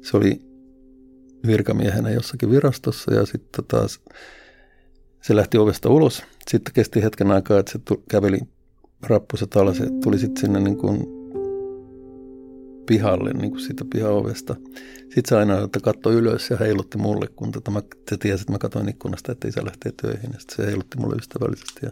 Se 0.02 0.18
oli 0.18 0.42
virkamiehenä 1.48 2.10
jossakin 2.10 2.52
virastossa 2.52 3.14
ja 3.14 3.26
sitten 3.26 3.66
taas 3.68 4.00
se 5.22 5.36
lähti 5.36 5.58
ovesta 5.58 5.90
ulos. 5.90 6.24
Sitten 6.48 6.74
kesti 6.74 7.04
hetken 7.04 7.32
aikaa, 7.32 7.60
että 7.60 7.72
se 7.72 7.80
käveli 8.10 8.40
rappuset 9.02 9.56
alas 9.56 9.80
ja 9.80 9.86
tuli 10.04 10.20
sitten 10.20 10.42
sinne 10.42 10.60
niin 10.60 10.78
kuin 10.78 11.21
pihalle 12.86 13.34
niin 13.34 13.52
kuin 13.52 13.62
siitä 13.62 13.86
pihaovesta. 13.94 14.56
Sitten 15.02 15.24
se 15.26 15.38
aina 15.38 15.64
että 15.64 15.80
katsoi 15.80 16.14
ylös 16.14 16.50
ja 16.50 16.58
heilutti 16.58 16.98
mulle, 16.98 17.28
kun 17.28 17.52
tota 17.52 17.72
mä, 17.72 17.82
se 18.10 18.18
tiesi, 18.18 18.42
että 18.42 18.52
mä 18.52 18.58
katsoin 18.58 18.90
ikkunasta, 18.90 19.32
että 19.32 19.48
isä 19.48 19.66
lähtee 19.66 19.92
töihin. 20.02 20.30
Ja 20.34 20.40
sitten 20.40 20.56
se 20.56 20.66
heilutti 20.66 20.98
mulle 20.98 21.16
ystävällisesti. 21.16 21.80
Ja 21.84 21.92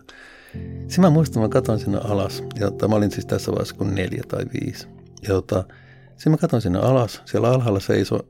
sitten 0.88 1.02
mä 1.02 1.10
muistan, 1.10 1.44
mä 1.44 1.50
katsoin 1.50 1.80
sinne 1.80 1.98
alas. 1.98 2.44
Ja 2.60 2.72
tota, 2.72 2.88
mä 2.88 2.96
olin 2.96 3.12
siis 3.12 3.26
tässä 3.26 3.52
vaiheessa 3.52 3.76
kuin 3.76 3.96
neljä 3.96 4.24
tai 4.28 4.46
viisi. 4.62 4.88
Ja 5.22 5.30
tota, 5.30 5.64
sitten 6.10 6.32
mä 6.32 6.38
katsoin 6.38 6.62
sinne 6.62 6.80
alas. 6.80 7.22
Siellä 7.26 7.50
alhaalla 7.50 7.80
seisoi, 7.80 8.24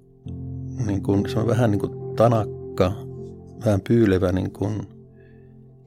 niin 0.85 1.03
kuin, 1.03 1.29
se 1.29 1.39
on 1.39 1.47
vähän 1.47 1.71
niin 1.71 1.79
kuin 1.79 2.15
tanakka, 2.15 2.91
vähän 3.65 3.81
pyylevä 3.87 4.31
niin 4.31 4.51
kuin 4.51 4.87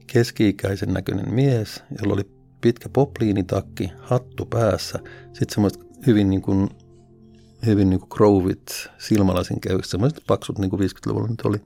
keski-ikäisen 0.07 0.93
näköinen 0.93 1.33
mies, 1.33 1.83
jolla 1.99 2.13
oli 2.13 2.29
pitkä 2.61 2.89
popliinitakki, 2.89 3.91
hattu 3.99 4.45
päässä, 4.45 4.99
sitten 5.33 5.53
semmoiset 5.53 5.82
hyvin 6.07 6.29
niin 6.29 6.41
kuin, 6.41 6.69
hyvin 7.65 7.89
niin 7.89 7.99
kuin 7.99 8.09
krovit 8.09 8.89
silmälasin 8.97 9.61
käyssä, 9.61 9.91
semmoiset 9.91 10.23
paksut 10.27 10.59
niin 10.59 10.69
kuin 10.69 10.81
50-luvulla 10.81 11.27
nyt 11.27 11.41
oli. 11.41 11.57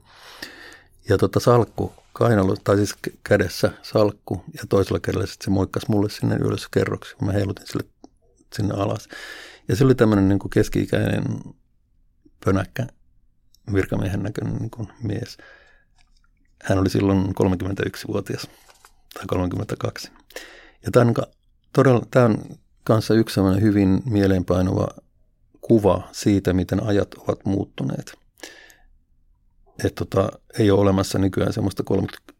Ja 1.08 1.18
tota 1.18 1.40
salkku 1.40 1.92
kainalo, 2.12 2.56
tai 2.64 2.76
siis 2.76 2.94
kädessä 3.24 3.72
salkku 3.82 4.44
ja 4.54 4.62
toisella 4.68 5.00
kädellä 5.00 5.26
sitten 5.26 5.44
se 5.44 5.50
moikkasi 5.50 5.86
mulle 5.90 6.10
sinne 6.10 6.36
ylös 6.36 6.68
kerroksi, 6.68 7.16
kun 7.16 7.26
mä 7.26 7.32
heilutin 7.32 7.66
sille 7.66 7.84
sinne 8.52 8.74
alas. 8.74 9.08
Ja 9.68 9.76
se 9.76 9.84
oli 9.84 9.94
tämmöinen 9.94 10.28
niin 10.28 10.38
kuin 10.38 10.50
keski-ikäinen 10.50 11.24
pönäkkä 12.44 12.86
virkamiehen 13.74 14.22
näköinen 14.22 14.56
niin 14.56 14.70
kuin 14.70 14.88
mies. 15.02 15.36
Hän 16.62 16.78
oli 16.78 16.90
silloin 16.90 17.26
31-vuotias 17.26 18.48
tai 19.14 19.24
32. 19.26 20.10
Ja 20.86 20.90
tämä 20.92 21.06
on, 21.06 21.14
todella, 21.72 22.06
tämä 22.10 22.24
on 22.24 22.38
kanssa 22.88 23.14
yksi 23.14 23.34
sellainen 23.34 23.62
hyvin 23.62 24.02
mieleenpainuva 24.04 24.88
kuva 25.60 26.08
siitä, 26.12 26.52
miten 26.52 26.82
ajat 26.82 27.14
ovat 27.14 27.44
muuttuneet. 27.44 28.12
Että 29.84 30.04
tota, 30.04 30.28
ei 30.58 30.70
ole 30.70 30.80
olemassa 30.80 31.18
nykyään 31.18 31.52
semmoista 31.52 31.82
30, 31.82 32.32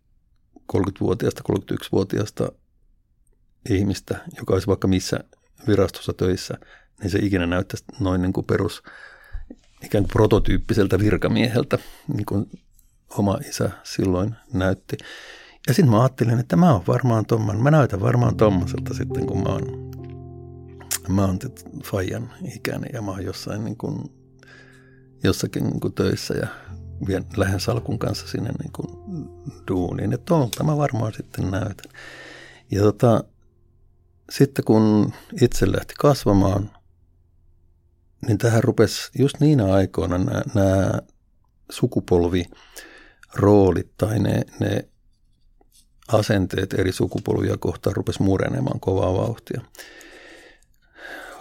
30-vuotiaasta, 0.73 1.43
31-vuotiaasta 1.53 2.53
ihmistä, 3.71 4.19
joka 4.37 4.55
olisi 4.55 4.67
vaikka 4.67 4.89
missä 4.89 5.21
virastossa 5.67 6.13
töissä, 6.13 6.55
niin 7.03 7.11
se 7.11 7.19
ikinä 7.19 7.47
näyttäisi 7.47 7.85
noin 8.01 8.23
niin 8.23 8.33
kuin 8.33 8.47
perus 8.47 8.83
ikään 9.85 10.05
kuin 10.05 10.13
prototyyppiseltä 10.13 10.99
virkamieheltä, 10.99 11.79
niin 12.15 12.27
kuin 12.27 12.51
oma 13.19 13.39
isä 13.49 13.71
silloin 13.83 14.35
näytti. 14.53 14.97
Ja 15.67 15.75
sitten 15.75 15.91
mä 15.91 16.01
ajattelin, 16.01 16.39
että 16.39 16.57
mä 16.57 16.73
oon 16.73 16.87
varmaan 16.87 17.27
tomman, 17.27 17.63
mä 17.63 17.71
näytän 17.71 18.01
varmaan 18.01 18.37
tommoselta 18.37 18.95
sitten, 18.95 19.27
kun 19.27 19.43
mä 19.43 19.49
oon, 19.49 19.91
mä 21.09 21.25
oon 21.25 21.39
Fajan 21.85 22.31
ikäinen 22.55 22.91
ja 22.93 23.03
mä 23.03 23.11
oon 23.11 23.25
jossain 23.25 23.65
niin 23.65 23.77
kuin, 23.77 24.11
jossakin 25.25 25.65
niin 25.65 25.81
kuin 25.81 25.95
töissä 25.95 26.35
ja 26.35 26.49
vien, 27.07 27.25
lähden 27.37 27.61
salkun 27.61 27.99
kanssa 27.99 28.29
sinne 28.29 28.51
niin 28.63 28.73
kuin 28.73 28.89
duuniin, 29.69 30.13
että 30.13 30.25
tuolta 30.25 30.65
mä 30.65 30.77
varmaan 30.77 31.13
sitten 31.13 31.51
näytän. 31.51 31.93
Ja 32.71 32.83
tota, 32.83 33.25
sitten 34.31 34.65
kun 34.65 35.13
itse 35.43 35.73
lähti 35.73 35.95
kasvamaan, 35.99 36.71
niin 38.27 38.39
tähän 38.39 38.65
rupesi 38.65 39.11
just 39.19 39.41
niinä 39.41 39.75
aikoina 39.75 40.19
nämä, 40.19 40.43
nämä 40.55 40.93
sukupolviroolit 41.71 43.91
tai 43.97 44.19
ne, 44.19 44.43
ne 44.61 44.89
asenteet 46.09 46.73
eri 46.73 46.93
sukupolvia 46.93 47.57
kohtaan 47.57 47.97
rupesi 47.97 48.23
murenemaan 48.23 48.81
kovaa 48.81 49.15
vauhtia. 49.15 49.61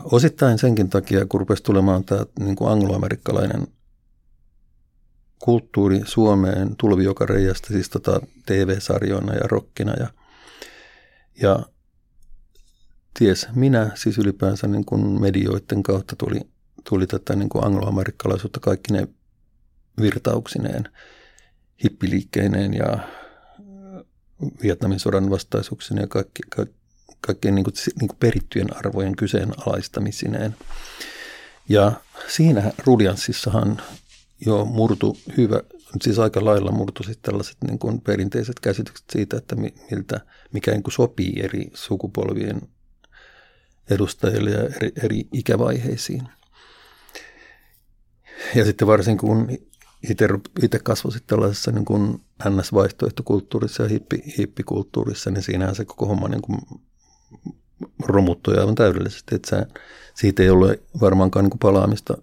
Osittain 0.03 0.57
senkin 0.57 0.89
takia, 0.89 1.25
kun 1.25 1.39
rupesi 1.39 1.63
tulemaan 1.63 2.03
tämä 2.03 2.25
niin 2.39 2.55
kuin 2.55 2.71
angloamerikkalainen 2.71 3.67
kulttuuri 5.39 6.01
Suomeen 6.05 6.75
tulvi 6.75 7.03
joka 7.03 7.25
siis 7.67 7.89
tota 7.89 8.21
TV-sarjoina 8.45 9.33
ja 9.33 9.47
rokkina 9.47 9.93
ja, 9.93 10.07
ja 11.41 11.59
ties 13.19 13.47
minä, 13.55 13.91
siis 13.95 14.17
ylipäänsä 14.17 14.67
niin 14.67 14.85
kuin 14.85 15.21
medioiden 15.21 15.83
kautta 15.83 16.15
tuli, 16.15 16.39
tuli 16.89 17.07
tätä 17.07 17.35
niin 17.35 17.49
kuin 17.49 17.65
angloamerikkalaisuutta 17.65 18.59
kaikki 18.59 18.93
ne 18.93 19.07
virtauksineen, 20.01 20.83
hippiliikkeineen 21.83 22.73
ja 22.73 22.97
Vietnamin 24.63 24.99
sodan 24.99 25.29
vastaisuuksineen 25.29 26.03
ja 26.03 26.07
kaikki, 26.07 26.43
ka, 26.55 26.65
kaikkien 27.27 27.55
niin 27.55 27.63
kuin, 27.63 27.73
niin 27.99 28.07
kuin 28.07 28.17
perittyjen 28.19 28.77
arvojen 28.77 29.15
kyseenalaistamisineen. 29.15 30.55
Ja 31.69 31.91
siinä 32.27 32.71
rulianssissahan 32.85 33.81
jo 34.45 34.65
murtu 34.65 35.17
hyvä, 35.37 35.61
siis 36.01 36.19
aika 36.19 36.45
lailla 36.45 36.71
murtu 36.71 37.03
sitten 37.03 37.31
tällaiset 37.31 37.57
niin 37.67 37.79
kuin 37.79 38.01
perinteiset 38.01 38.59
käsitykset 38.59 39.05
siitä, 39.09 39.37
että 39.37 39.55
miltä, 39.55 40.21
mikä 40.53 40.71
niin 40.71 40.83
kuin 40.83 40.93
sopii 40.93 41.33
eri 41.43 41.71
sukupolvien 41.73 42.61
edustajille 43.89 44.49
ja 44.49 44.63
eri, 44.63 44.91
eri 45.03 45.27
ikävaiheisiin. 45.33 46.29
Ja 48.55 48.65
sitten 48.65 48.87
varsin 48.87 49.17
kun 49.17 49.57
itse 50.63 50.79
kasvasit 50.83 51.27
tällaisessa 51.27 51.71
niin 51.71 51.85
kuin 51.85 52.21
NS-vaihtoehtokulttuurissa 52.49 53.83
ja 53.83 53.89
hippi, 53.89 54.23
hippikulttuurissa, 54.37 55.31
niin 55.31 55.43
siinähän 55.43 55.75
se 55.75 55.85
koko 55.85 56.05
homma 56.05 56.27
niin 56.27 56.41
kuin 56.41 56.59
romuttui 58.05 58.57
aivan 58.57 58.75
täydellisesti. 58.75 59.35
Että 59.35 59.49
sä, 59.49 59.65
siitä 60.13 60.43
ei 60.43 60.49
ole 60.49 60.79
varmaankaan 61.01 61.45
niin 61.45 61.51
kuin 61.51 61.59
palaamista, 61.59 62.17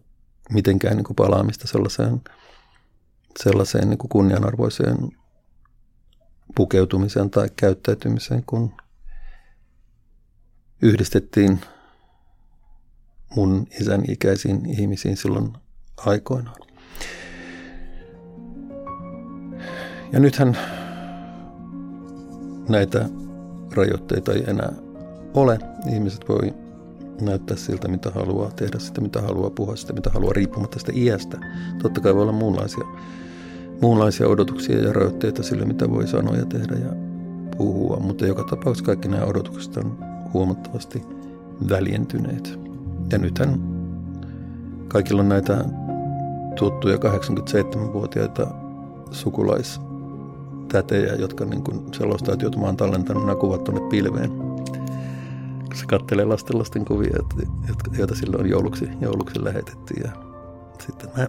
mitenkään 0.51 0.97
niin 0.97 1.05
kuin 1.05 1.17
palaamista 1.17 1.67
sellaiseen, 1.67 2.21
sellaiseen 3.43 3.91
niin 3.91 3.99
kuin 3.99 4.09
kunnianarvoiseen 4.09 4.97
pukeutumiseen 6.57 7.31
tai 7.31 7.49
käyttäytymiseen, 7.57 8.43
kun 8.47 8.75
yhdistettiin 10.83 11.61
mun 13.37 13.67
isän 13.81 14.03
ikäisiin 14.11 14.67
ihmisiin 14.67 15.17
silloin 15.17 15.53
aikoinaan. 15.97 16.61
Ja 20.13 20.21
nythän 20.21 20.59
näitä 22.69 23.09
rajoitteita 23.73 24.33
ei 24.33 24.45
enää 24.47 24.84
ole. 25.35 25.59
Ihmiset 25.93 26.29
voi 26.29 26.55
näyttää 27.21 27.57
siltä, 27.57 27.89
mitä 27.89 28.11
haluaa, 28.11 28.51
tehdä 28.51 28.79
sitä, 28.79 29.01
mitä 29.01 29.23
haluaa, 29.23 29.51
puhua 29.51 29.77
sitä, 29.77 29.93
mitä 29.93 30.11
haluaa, 30.11 30.33
riippumatta 30.33 30.79
sitä 30.79 30.93
iästä. 30.95 31.39
Totta 31.83 32.01
kai 32.01 32.15
voi 32.15 32.23
olla 32.23 32.33
muunlaisia, 32.33 32.85
muunlaisia 33.83 34.29
odotuksia 34.29 34.79
ja 34.79 34.93
rajoitteita 34.93 35.43
sille, 35.43 35.65
mitä 35.65 35.91
voi 35.91 36.07
sanoa 36.09 36.37
ja 36.37 36.47
tehdä 36.47 36.75
ja 36.75 36.93
puhua, 37.57 37.97
mutta 37.97 38.27
joka 38.27 38.45
tapauksessa 38.45 38.87
kaikki 38.87 39.09
nämä 39.09 39.25
odotukset 39.25 39.77
on 39.77 39.99
huomattavasti 40.33 41.03
väljentyneet. 41.69 42.59
Ja 43.13 43.19
nythän 43.19 43.61
kaikilla 44.89 45.23
on 45.23 45.29
näitä 45.29 45.65
tuttuja 46.57 46.97
87-vuotiaita 46.97 48.47
sukulais 49.11 49.81
tätejä, 50.69 51.15
jotka 51.15 51.45
niin 51.45 51.63
kuin 51.63 51.81
selostaa, 51.93 52.33
että 52.33 52.45
joutumaan 52.45 52.77
tallentanut 52.77 53.27
nämä 53.27 53.41
kuvat 53.41 53.65
tuonne 53.65 53.89
pilveen. 53.89 54.54
Se 55.75 55.87
kattelee 55.87 56.25
lasten 56.25 56.59
lasten 56.59 56.85
kuvia, 56.85 57.19
joita 57.99 58.15
silloin 58.15 58.51
jouluksi, 58.51 58.89
jouluksi 59.01 59.45
lähetettiin. 59.45 60.03
Ja 60.05 60.13
sitten, 60.87 61.11
mä, 61.17 61.29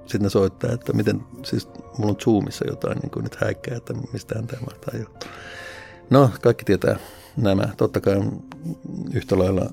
sitten 0.00 0.22
ne 0.22 0.30
soittaa, 0.30 0.72
että 0.72 0.92
miten, 0.92 1.22
siis 1.42 1.68
mulla 1.98 2.10
on 2.10 2.20
Zoomissa 2.20 2.66
jotain 2.68 2.98
niin 2.98 3.10
kuin 3.10 3.24
nyt 3.24 3.36
häikkää, 3.40 3.76
että 3.76 3.94
mistään 4.12 4.46
tämä 4.46 4.62
mahtaa 4.62 5.00
johtua. 5.00 5.30
No, 6.10 6.30
kaikki 6.42 6.64
tietää 6.64 6.96
nämä. 7.36 7.68
Totta 7.76 8.00
kai 8.00 8.16
yhtä 9.14 9.38
lailla 9.38 9.70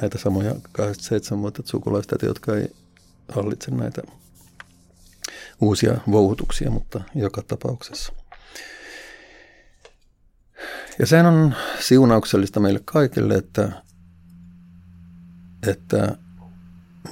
näitä 0.00 0.18
samoja 0.18 0.52
87-vuotiaat 0.52 1.66
sukulaiset, 1.66 2.22
jotka 2.22 2.56
ei 2.56 2.68
hallitse 3.28 3.70
näitä 3.70 4.02
uusia 5.60 6.00
vouhutuksia, 6.10 6.70
mutta 6.70 7.00
joka 7.14 7.42
tapauksessa. 7.42 8.12
Ja 10.98 11.06
sehän 11.06 11.26
on 11.26 11.54
siunauksellista 11.80 12.60
meille 12.60 12.80
kaikille, 12.84 13.34
että, 13.34 13.82
että 15.66 16.16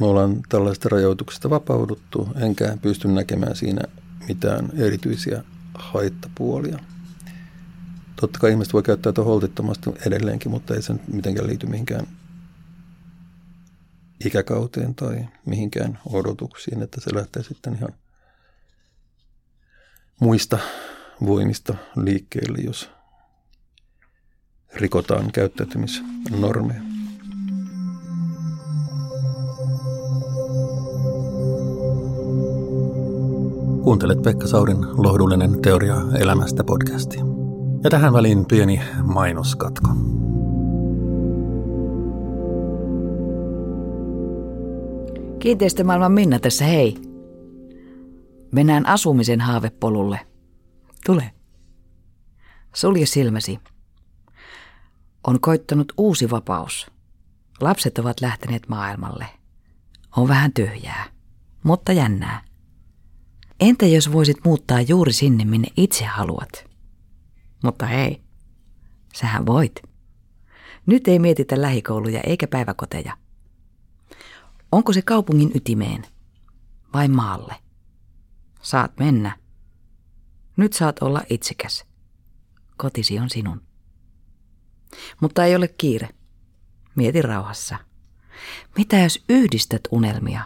me 0.00 0.06
ollaan 0.06 0.42
tällaista 0.48 0.88
rajoituksista 0.88 1.50
vapauduttu, 1.50 2.28
enkä 2.36 2.76
pysty 2.82 3.08
näkemään 3.08 3.56
siinä 3.56 3.82
mitään 4.28 4.70
erityisiä 4.76 5.44
haittapuolia. 5.74 6.78
Totta 8.20 8.38
kai 8.38 8.50
ihmiset 8.50 8.72
voi 8.72 8.82
käyttää 8.82 9.12
holtittomasti 9.24 9.90
edelleenkin, 10.06 10.50
mutta 10.50 10.74
ei 10.74 10.82
se 10.82 10.94
mitenkään 11.12 11.46
liity 11.46 11.66
mihinkään 11.66 12.06
ikäkauteen 14.24 14.94
tai 14.94 15.28
mihinkään 15.46 15.98
odotuksiin, 16.12 16.82
että 16.82 17.00
se 17.00 17.14
lähtee 17.14 17.42
sitten 17.42 17.74
ihan 17.74 17.94
muista 20.20 20.58
voimista 21.26 21.74
liikkeelle, 21.96 22.58
jos 22.58 22.95
rikotaan 24.80 25.32
käyttäytymisnormeja. 25.32 26.80
Kuuntelet 33.84 34.22
Pekka 34.22 34.46
Saurin 34.46 34.78
lohdullinen 34.80 35.62
teoria 35.62 35.96
elämästä 36.18 36.64
podcastia. 36.64 37.24
Ja 37.84 37.90
tähän 37.90 38.12
väliin 38.12 38.46
pieni 38.46 38.80
mainoskatko. 39.02 39.88
Kiinteistömaailman 45.38 46.12
Minna 46.12 46.38
tässä 46.38 46.64
hei. 46.64 46.96
Mennään 48.52 48.86
asumisen 48.86 49.40
haavepolulle. 49.40 50.20
Tule. 51.06 51.30
Sulje 52.74 53.06
silmäsi 53.06 53.58
on 55.26 55.40
koittanut 55.40 55.92
uusi 55.96 56.30
vapaus. 56.30 56.90
Lapset 57.60 57.98
ovat 57.98 58.20
lähteneet 58.20 58.68
maailmalle. 58.68 59.26
On 60.16 60.28
vähän 60.28 60.52
tyhjää, 60.52 61.04
mutta 61.62 61.92
jännää. 61.92 62.42
Entä 63.60 63.86
jos 63.86 64.12
voisit 64.12 64.36
muuttaa 64.44 64.80
juuri 64.80 65.12
sinne, 65.12 65.44
minne 65.44 65.68
itse 65.76 66.04
haluat? 66.04 66.70
Mutta 67.62 67.86
hei, 67.86 68.22
sähän 69.14 69.46
voit. 69.46 69.82
Nyt 70.86 71.08
ei 71.08 71.18
mietitä 71.18 71.62
lähikouluja 71.62 72.20
eikä 72.20 72.46
päiväkoteja. 72.46 73.16
Onko 74.72 74.92
se 74.92 75.02
kaupungin 75.02 75.50
ytimeen 75.54 76.06
vai 76.92 77.08
maalle? 77.08 77.54
Saat 78.62 78.92
mennä. 78.98 79.38
Nyt 80.56 80.72
saat 80.72 81.02
olla 81.02 81.22
itsekäs. 81.30 81.84
Kotisi 82.76 83.18
on 83.18 83.30
sinun. 83.30 83.65
Mutta 85.20 85.44
ei 85.44 85.56
ole 85.56 85.68
kiire. 85.68 86.08
Mieti 86.94 87.22
rauhassa. 87.22 87.78
Mitä 88.76 88.98
jos 88.98 89.24
yhdistät 89.28 89.80
unelmia? 89.90 90.42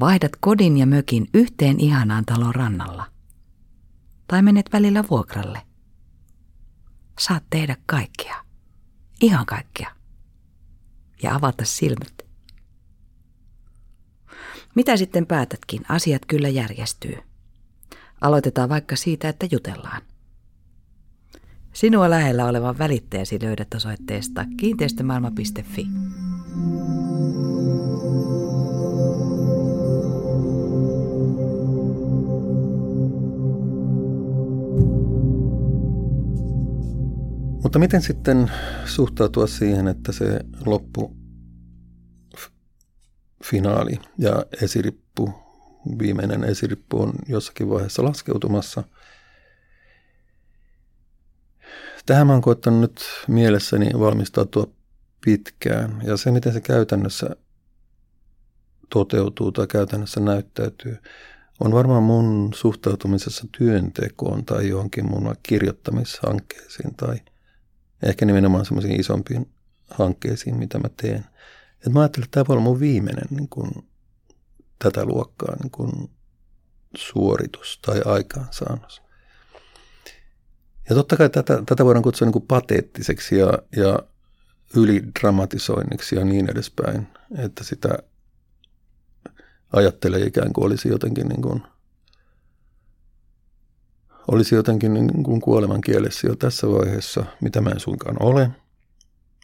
Vaihdat 0.00 0.32
kodin 0.40 0.78
ja 0.78 0.86
mökin 0.86 1.28
yhteen 1.34 1.80
ihanaan 1.80 2.24
talon 2.24 2.54
rannalla. 2.54 3.06
Tai 4.28 4.42
menet 4.42 4.72
välillä 4.72 5.04
vuokralle. 5.10 5.62
Saat 7.18 7.44
tehdä 7.50 7.76
kaikkea. 7.86 8.44
Ihan 9.20 9.46
kaikkea. 9.46 9.90
Ja 11.22 11.34
avata 11.34 11.64
silmät. 11.64 12.22
Mitä 14.74 14.96
sitten 14.96 15.26
päätätkin, 15.26 15.82
asiat 15.88 16.22
kyllä 16.26 16.48
järjestyy. 16.48 17.18
Aloitetaan 18.20 18.68
vaikka 18.68 18.96
siitä, 18.96 19.28
että 19.28 19.46
jutellaan. 19.50 20.02
Sinua 21.78 22.10
lähellä 22.10 22.46
olevan 22.46 22.78
välittäjäsi 22.78 23.38
löydät 23.42 23.74
osoitteesta 23.74 24.44
kiinteistömaailma.fi. 24.56 25.86
Mutta 37.62 37.78
miten 37.78 38.02
sitten 38.02 38.50
suhtautua 38.84 39.46
siihen, 39.46 39.88
että 39.88 40.12
se 40.12 40.40
loppu 40.66 41.16
finaali 43.44 43.98
ja 44.18 44.46
esirippu, 44.62 45.30
viimeinen 45.98 46.44
esirippu 46.44 47.02
on 47.02 47.12
jossakin 47.28 47.70
vaiheessa 47.70 48.04
laskeutumassa. 48.04 48.84
Tähän 52.08 52.26
mä 52.26 52.32
oon 52.32 52.42
koettanut 52.42 52.80
nyt 52.80 53.00
mielessäni 53.28 53.90
valmistautua 53.98 54.66
pitkään 55.24 56.02
ja 56.04 56.16
se, 56.16 56.30
miten 56.30 56.52
se 56.52 56.60
käytännössä 56.60 57.36
toteutuu 58.90 59.52
tai 59.52 59.66
käytännössä 59.66 60.20
näyttäytyy, 60.20 60.98
on 61.60 61.72
varmaan 61.72 62.02
mun 62.02 62.50
suhtautumisessa 62.54 63.46
työntekoon 63.58 64.44
tai 64.44 64.68
johonkin 64.68 65.10
mun 65.10 65.34
kirjoittamishankkeisiin 65.42 66.94
tai 66.94 67.16
ehkä 68.02 68.26
nimenomaan 68.26 68.64
semmoisiin 68.64 69.00
isompiin 69.00 69.50
hankkeisiin, 69.90 70.56
mitä 70.56 70.78
mä 70.78 70.88
teen– 70.96 71.24
et 71.86 71.92
mä 71.92 72.00
ajattelin, 72.00 72.24
että 72.24 72.34
tämä 72.34 72.44
voi 72.48 72.54
olla 72.54 72.64
mun 72.64 72.80
viimeinen 72.80 73.26
niin 73.30 73.48
kuin, 73.48 73.70
tätä 74.78 75.04
luokkaa 75.04 75.56
niin 75.62 75.70
kuin, 75.70 76.10
suoritus 76.96 77.78
tai 77.86 78.02
aikaansaannos. 78.04 79.02
Ja 80.88 80.94
totta 80.94 81.16
kai 81.16 81.30
tätä, 81.30 81.62
tätä 81.66 81.84
voidaan 81.84 82.02
kutsua 82.02 82.26
niin 82.26 82.32
kuin 82.32 82.46
pateettiseksi 82.48 83.38
ja, 83.38 83.58
ja 83.76 83.98
ylidramatisoinniksi 84.76 86.16
ja 86.16 86.24
niin 86.24 86.50
edespäin, 86.50 87.08
että 87.38 87.64
sitä 87.64 87.98
ajattelee 89.72 90.20
ikään 90.20 90.52
kuin 90.52 90.64
olisi 90.64 90.88
jotenkin 90.88 91.28
niin 91.28 91.42
kuin, 91.42 91.62
olisi 94.28 94.54
jotenkin 94.54 94.94
niin 94.94 95.22
kuin 95.22 95.40
kuoleman 95.40 95.80
kielessä 95.80 96.26
jo 96.26 96.36
tässä 96.36 96.66
vaiheessa, 96.66 97.24
mitä 97.40 97.60
mä 97.60 97.70
en 97.70 97.80
suinkaan 97.80 98.16
ole. 98.22 98.50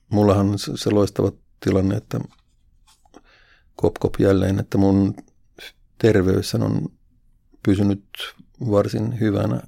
Mullahan 0.09 0.49
on 0.49 0.59
se 0.59 0.91
loistava 0.91 1.33
tilanne, 1.61 1.97
että 1.97 2.21
kop 3.77 3.95
kop 4.01 4.15
jälleen, 4.19 4.59
että 4.59 4.79
mun 4.79 5.15
terveys 5.99 6.55
on 6.55 6.89
pysynyt 7.63 8.05
varsin 8.71 9.21
hyvänä 9.21 9.61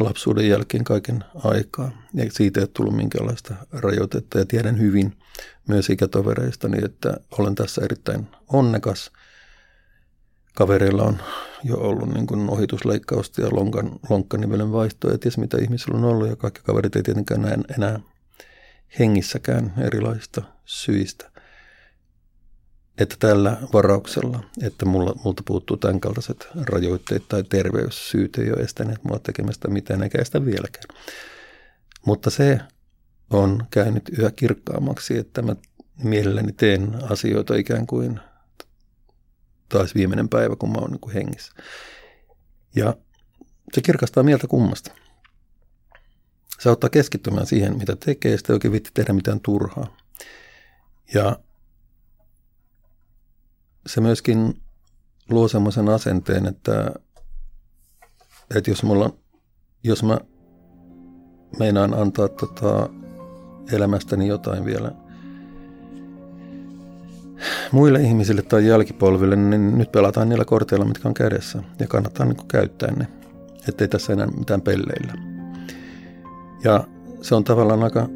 lapsuuden 0.00 0.48
jälkeen 0.48 0.84
kaiken 0.84 1.24
aikaa. 1.44 1.90
Ja 2.14 2.24
siitä 2.30 2.60
ei 2.60 2.62
ole 2.62 2.70
tullut 2.74 2.96
minkäänlaista 2.96 3.54
rajoitetta. 3.72 4.38
Ja 4.38 4.46
tiedän 4.46 4.78
hyvin 4.78 5.18
myös 5.68 5.90
ikätovereistani, 5.90 6.84
että 6.84 7.16
olen 7.38 7.54
tässä 7.54 7.80
erittäin 7.84 8.26
onnekas. 8.52 9.10
Kavereilla 10.54 11.02
on 11.02 11.18
jo 11.64 11.76
ollut 11.76 12.14
niin 12.14 12.26
kuin 12.26 12.50
ohitusleikkausta 12.50 13.40
ja 13.40 13.48
lonkan, 13.50 13.90
lonkkanivelen 14.10 14.72
vaihtoa 14.72 15.10
ja 15.10 15.18
ties 15.18 15.38
mitä 15.38 15.58
ihmisillä 15.58 15.98
on 15.98 16.04
ollut. 16.04 16.28
Ja 16.28 16.36
kaikki 16.36 16.60
kaverit 16.64 16.96
ei 16.96 17.02
tietenkään 17.02 17.42
näe 17.42 17.58
enää 17.76 18.00
hengissäkään 18.98 19.74
erilaisista 19.78 20.42
syistä. 20.64 21.30
Että 22.98 23.16
tällä 23.18 23.56
varauksella, 23.72 24.44
että 24.62 24.84
mulla, 24.84 25.14
multa 25.24 25.42
puuttuu 25.46 25.76
tämän 25.76 26.00
kaltaiset 26.00 26.48
rajoitteet 26.66 27.28
tai 27.28 27.44
terveyssyyt 27.44 28.38
ei 28.38 28.52
ole 28.52 28.62
estäneet 28.62 29.04
mua 29.04 29.18
tekemästä 29.18 29.68
mitään 29.68 30.02
eikä 30.02 30.18
estä 30.22 30.44
vieläkään. 30.44 30.84
Mutta 32.06 32.30
se 32.30 32.58
on 33.30 33.66
käynyt 33.70 34.08
yhä 34.18 34.30
kirkkaammaksi, 34.30 35.18
että 35.18 35.42
mä 35.42 35.56
mielelläni 36.02 36.52
teen 36.52 36.98
asioita 37.10 37.54
ikään 37.54 37.86
kuin 37.86 38.20
taas 39.68 39.94
viimeinen 39.94 40.28
päivä, 40.28 40.56
kun 40.56 40.72
mä 40.72 40.78
oon 40.78 40.90
niin 40.90 41.14
hengissä. 41.14 41.52
Ja 42.76 42.96
se 43.72 43.80
kirkastaa 43.80 44.22
mieltä 44.22 44.46
kummasta. 44.46 44.92
Se 46.60 46.68
auttaa 46.68 46.90
keskittymään 46.90 47.46
siihen, 47.46 47.78
mitä 47.78 47.96
tekee, 47.96 48.36
sitä 48.36 48.52
ei 48.52 48.54
oikein 48.54 48.72
vitti 48.72 48.90
tehdä 48.94 49.12
mitään 49.12 49.40
turhaa. 49.40 49.96
Ja 51.14 51.38
se 53.88 54.00
myöskin 54.00 54.54
luo 55.30 55.48
semmoisen 55.48 55.88
asenteen, 55.88 56.46
että, 56.46 56.90
että 58.56 58.70
jos, 58.70 58.82
mulla, 58.82 59.10
jos 59.84 60.02
mä 60.02 60.18
meinaan 61.58 61.94
antaa 61.94 62.28
tota 62.28 62.88
elämästäni 63.72 64.28
jotain 64.28 64.64
vielä 64.64 64.92
muille 67.72 68.02
ihmisille 68.02 68.42
tai 68.42 68.66
jälkipolville, 68.66 69.36
niin 69.36 69.78
nyt 69.78 69.92
pelataan 69.92 70.28
niillä 70.28 70.44
korteilla, 70.44 70.84
mitkä 70.84 71.08
on 71.08 71.14
kädessä. 71.14 71.62
Ja 71.78 71.86
kannattaa 71.86 72.26
niin 72.26 72.48
käyttää 72.48 72.92
ne, 72.96 73.08
ettei 73.68 73.88
tässä 73.88 74.12
enää 74.12 74.26
mitään 74.26 74.60
pelleillä. 74.60 75.12
Ja 76.64 76.84
se 77.22 77.34
on 77.34 77.44
tavallaan 77.44 77.84
aika 77.84 78.08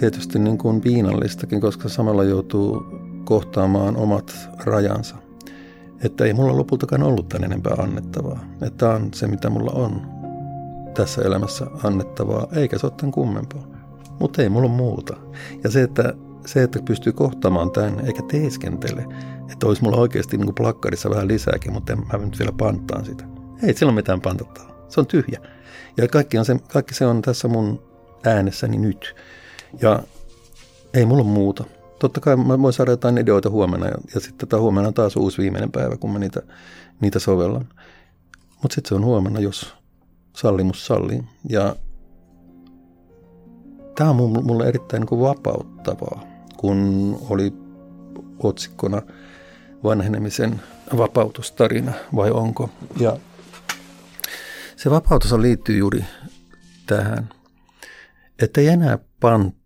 tietysti 0.00 0.38
niin 0.38 0.58
kuin 0.58 0.80
piinallistakin, 0.80 1.60
koska 1.60 1.88
samalla 1.88 2.24
joutuu 2.24 2.82
kohtaamaan 3.24 3.96
omat 3.96 4.34
rajansa. 4.64 5.16
Että 6.04 6.24
ei 6.24 6.32
mulla 6.32 6.56
lopultakaan 6.56 7.02
ollut 7.02 7.28
tämän 7.28 7.44
enempää 7.44 7.74
annettavaa. 7.78 8.44
Että 8.62 8.90
on 8.90 9.08
se, 9.14 9.26
mitä 9.26 9.50
mulla 9.50 9.72
on 9.72 10.06
tässä 10.94 11.22
elämässä 11.22 11.66
annettavaa, 11.84 12.46
eikä 12.56 12.78
se 12.78 12.86
ole 12.86 12.94
tämän 12.96 13.12
kummempaa. 13.12 13.66
Mutta 14.20 14.42
ei 14.42 14.48
mulla 14.48 14.68
muuta. 14.68 15.16
Ja 15.64 15.70
se, 15.70 15.82
että, 15.82 16.14
se, 16.46 16.62
että 16.62 16.78
pystyy 16.84 17.12
kohtaamaan 17.12 17.70
tämän, 17.70 18.06
eikä 18.06 18.22
teeskentele, 18.30 19.06
että 19.52 19.66
olisi 19.66 19.82
mulla 19.82 19.96
oikeasti 19.96 20.36
niin 20.36 20.46
kuin 20.46 20.54
plakkarissa 20.54 21.10
vähän 21.10 21.28
lisääkin, 21.28 21.72
mutta 21.72 21.96
mä 21.96 22.18
nyt 22.18 22.38
vielä 22.38 22.52
panttaan 22.58 23.04
sitä. 23.04 23.24
Ei 23.62 23.74
sillä 23.74 23.90
ole 23.90 23.96
mitään 23.96 24.20
pantattavaa. 24.20 24.86
Se 24.88 25.00
on 25.00 25.06
tyhjä. 25.06 25.40
Ja 25.96 26.08
kaikki, 26.08 26.38
on 26.38 26.44
se, 26.44 26.56
kaikki 26.72 26.94
se 26.94 27.06
on 27.06 27.22
tässä 27.22 27.48
mun 27.48 27.82
äänessäni 28.24 28.78
nyt. 28.78 29.14
Ja 29.80 30.02
ei 30.94 31.06
mulla 31.06 31.24
muuta. 31.24 31.64
Totta 32.02 32.20
kai 32.20 32.36
mä 32.36 32.62
voin 32.62 32.72
saada 32.72 32.90
jotain 32.90 33.18
ideoita 33.18 33.50
huomenna 33.50 33.86
ja, 33.86 33.94
ja 34.14 34.20
sitten 34.20 34.48
tämä 34.48 34.60
huomenna 34.60 34.88
on 34.88 34.94
taas 34.94 35.16
uusi 35.16 35.38
viimeinen 35.38 35.72
päivä, 35.72 35.96
kun 35.96 36.12
mä 36.12 36.18
niitä, 36.18 36.42
niitä 37.00 37.18
sovellan. 37.18 37.68
Mutta 38.62 38.74
sitten 38.74 38.88
se 38.88 38.94
on 38.94 39.04
huomenna, 39.04 39.40
jos 39.40 39.74
sallimus 40.36 40.86
sallii. 40.86 41.22
Ja 41.48 41.76
tämä 43.94 44.10
on 44.10 44.16
mulle 44.16 44.68
erittäin 44.68 45.00
niin 45.00 45.08
kuin 45.08 45.20
vapauttavaa, 45.20 46.24
kun 46.56 47.18
oli 47.30 47.52
otsikkona 48.38 49.02
vanhenemisen 49.84 50.60
vapautustarina 50.96 51.92
vai 52.16 52.30
onko. 52.30 52.70
Ja 53.00 53.16
se 54.76 54.90
vapautus 54.90 55.32
liittyy 55.32 55.78
juuri 55.78 56.04
tähän, 56.86 57.28
että 58.42 58.60
ei 58.60 58.68
enää 58.68 58.98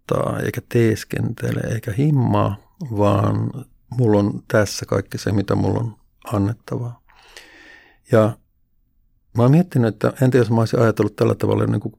panttaa 0.07 0.41
eikä 0.41 0.61
teeskentele 0.69 1.75
eikä 1.75 1.93
himmaa, 1.93 2.77
vaan 2.99 3.51
mulla 3.91 4.19
on 4.19 4.43
tässä 4.49 4.87
kaikki 4.87 5.19
se, 5.19 5.33
mitä 5.33 5.55
mulla 5.55 5.81
on 5.81 5.97
annettavaa. 6.33 7.03
Ja 8.13 8.39
mä 9.37 9.43
oon 9.43 9.51
miettinyt, 9.51 9.95
että 9.95 10.13
entä 10.23 10.39
jos 10.39 10.51
mä 10.51 10.57
olisin 10.57 10.81
ajatellut 10.81 11.17
tällä 11.17 11.35
tavalla 11.35 11.67
niin 11.67 11.81
kuin 11.81 11.95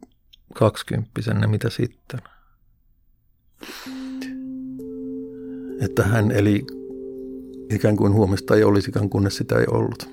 kaksikymppisenä, 0.54 1.48
mitä 1.48 1.70
sitten? 1.70 2.20
että 5.82 6.04
hän 6.04 6.32
eli 6.32 6.66
ikään 7.70 7.96
kuin 7.96 8.14
huomista 8.14 8.56
ei 8.56 8.64
olisikaan, 8.64 9.10
kunnes 9.10 9.38
sitä 9.38 9.60
ei 9.60 9.66
ollut. 9.72 10.10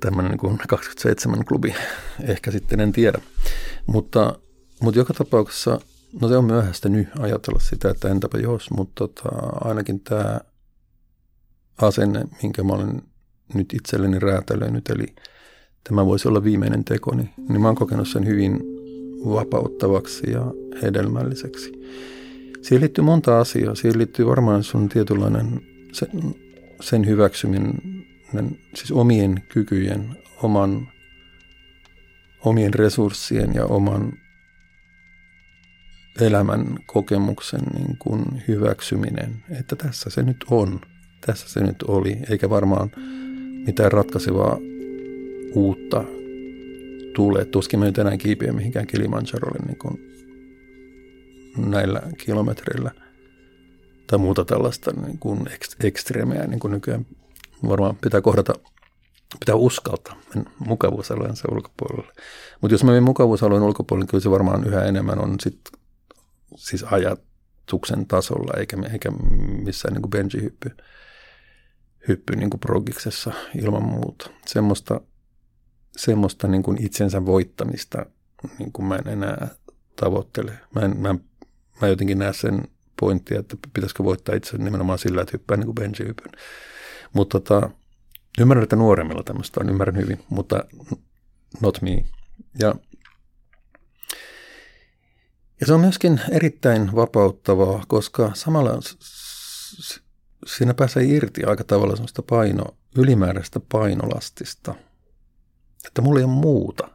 Tämmöinen 0.00 0.30
niin 0.30 0.38
kuin 0.38 0.58
27 0.68 1.44
klubi, 1.44 1.74
ehkä 2.32 2.50
sitten 2.50 2.80
en 2.80 2.92
tiedä. 2.92 3.18
Mutta, 3.86 4.38
mutta 4.80 5.00
joka 5.00 5.14
tapauksessa, 5.14 5.80
no 6.20 6.28
se 6.28 6.36
on 6.36 6.44
myöhäistä 6.44 6.88
nyt 6.88 7.08
ajatella 7.18 7.60
sitä, 7.60 7.90
että 7.90 8.08
entäpä 8.08 8.38
jos, 8.38 8.70
mutta 8.70 8.92
tota, 8.94 9.28
ainakin 9.60 10.00
tämä 10.00 10.40
asenne, 11.82 12.24
minkä 12.42 12.62
mä 12.62 12.72
olen 12.72 13.02
nyt 13.54 13.74
itselleni 13.74 14.18
räätälöinyt, 14.18 14.88
eli 14.90 15.06
tämä 15.84 16.06
voisi 16.06 16.28
olla 16.28 16.44
viimeinen 16.44 16.84
teko, 16.84 17.14
niin, 17.14 17.30
niin 17.48 17.60
mä 17.60 17.68
oon 17.68 17.76
kokenut 17.76 18.08
sen 18.08 18.26
hyvin 18.26 18.60
vapauttavaksi 19.24 20.30
ja 20.30 20.44
hedelmälliseksi. 20.82 21.72
Siihen 22.62 22.80
liittyy 22.80 23.04
monta 23.04 23.40
asiaa. 23.40 23.74
Siihen 23.74 23.98
liittyy 23.98 24.26
varmaan 24.26 24.62
sun 24.62 24.88
tietynlainen 24.88 25.60
sen, 25.92 26.10
sen 26.80 27.06
hyväksyminen, 27.06 27.74
siis 28.74 28.92
omien 28.92 29.42
kykyjen, 29.48 30.16
oman, 30.42 30.88
omien 32.44 32.74
resurssien 32.74 33.54
ja 33.54 33.66
oman 33.66 34.12
elämän 36.20 36.78
kokemuksen 36.86 37.60
niin 37.74 37.96
kuin 37.98 38.24
hyväksyminen, 38.48 39.44
että 39.50 39.76
tässä 39.76 40.10
se 40.10 40.22
nyt 40.22 40.44
on, 40.50 40.80
tässä 41.26 41.48
se 41.48 41.60
nyt 41.60 41.82
oli, 41.82 42.18
eikä 42.30 42.50
varmaan 42.50 42.90
mitään 43.66 43.92
ratkaisevaa 43.92 44.58
uutta 45.54 46.04
tule. 47.14 47.44
Tuskin 47.44 47.80
me 47.80 47.86
nyt 47.86 47.98
enää 47.98 48.16
kiipiä 48.16 48.52
mihinkään 48.52 48.86
Kilimanjarolle 48.86 49.66
niin 49.66 49.78
kuin 49.78 50.08
näillä 51.56 52.02
kilometreillä 52.18 52.90
tai 54.06 54.18
muuta 54.18 54.44
tällaista 54.44 54.90
niin 55.06 55.18
kuin 55.18 55.40
ekstremeä, 55.80 56.46
niin 56.46 56.60
kuin 56.60 56.70
nykyään 56.70 57.06
varmaan 57.68 57.96
pitää 57.96 58.20
kohdata, 58.20 58.52
pitää 59.40 59.54
uskaltaa 59.54 60.16
mukavuusalueensa 60.58 61.48
ulkopuolelle. 61.52 62.12
Mutta 62.60 62.74
jos 62.74 62.84
mä 62.84 62.90
menen 62.90 63.02
mukavuusalueen 63.02 63.62
ulkopuolelle, 63.62 64.02
niin 64.02 64.10
kyllä 64.10 64.22
se 64.22 64.30
varmaan 64.30 64.66
yhä 64.66 64.84
enemmän 64.84 65.18
on 65.18 65.34
sit, 65.40 65.60
siis 66.56 66.84
ajatuksen 66.84 68.06
tasolla, 68.06 68.60
eikä, 68.60 68.76
eikä 68.92 69.10
missään 69.64 69.94
niin 69.94 70.10
benji-hyppy 70.10 70.76
hyppy 72.08 72.36
niin 72.36 72.50
progiksessa 72.50 73.32
ilman 73.62 73.82
muuta. 73.82 74.30
Semmoista, 74.46 75.00
semmoista 75.96 76.48
niin 76.48 76.62
kuin 76.62 76.84
itsensä 76.84 77.26
voittamista 77.26 78.06
niin 78.58 78.72
kuin 78.72 78.86
mä 78.86 78.96
en 78.96 79.08
enää 79.08 79.48
tavoittele. 79.96 80.52
Mä 80.74 80.80
en, 80.80 80.96
mä 80.96 81.14
mä 81.80 81.88
jotenkin 81.88 82.18
näen 82.18 82.34
sen 82.34 82.68
pointtia, 83.00 83.40
että 83.40 83.56
pitäisikö 83.74 84.04
voittaa 84.04 84.34
itse 84.34 84.58
nimenomaan 84.58 84.98
sillä, 84.98 85.22
että 85.22 85.32
hyppää 85.32 85.56
niin 85.56 85.74
benji 85.74 86.08
hypyn. 86.08 86.32
Mutta 87.12 87.40
tota, 87.40 87.70
ymmärrän, 88.40 88.62
että 88.62 88.76
nuoremmilla 88.76 89.22
tämmöistä 89.22 89.60
on, 89.60 89.68
ymmärrän 89.68 89.96
hyvin, 89.96 90.24
mutta 90.30 90.64
not 91.60 91.82
me. 91.82 92.04
Ja, 92.58 92.74
ja 95.60 95.66
se 95.66 95.74
on 95.74 95.80
myöskin 95.80 96.20
erittäin 96.30 96.94
vapauttavaa, 96.94 97.84
koska 97.88 98.30
samalla 98.34 98.70
siinä 100.46 100.74
pääsee 100.74 101.04
irti 101.04 101.44
aika 101.44 101.64
tavalla 101.64 101.96
semmoista 101.96 102.22
paino, 102.22 102.64
ylimääräistä 102.96 103.60
painolastista. 103.72 104.74
Että 105.86 106.02
mulla 106.02 106.20
ei 106.20 106.24
ole 106.24 106.32
muuta 106.32 106.88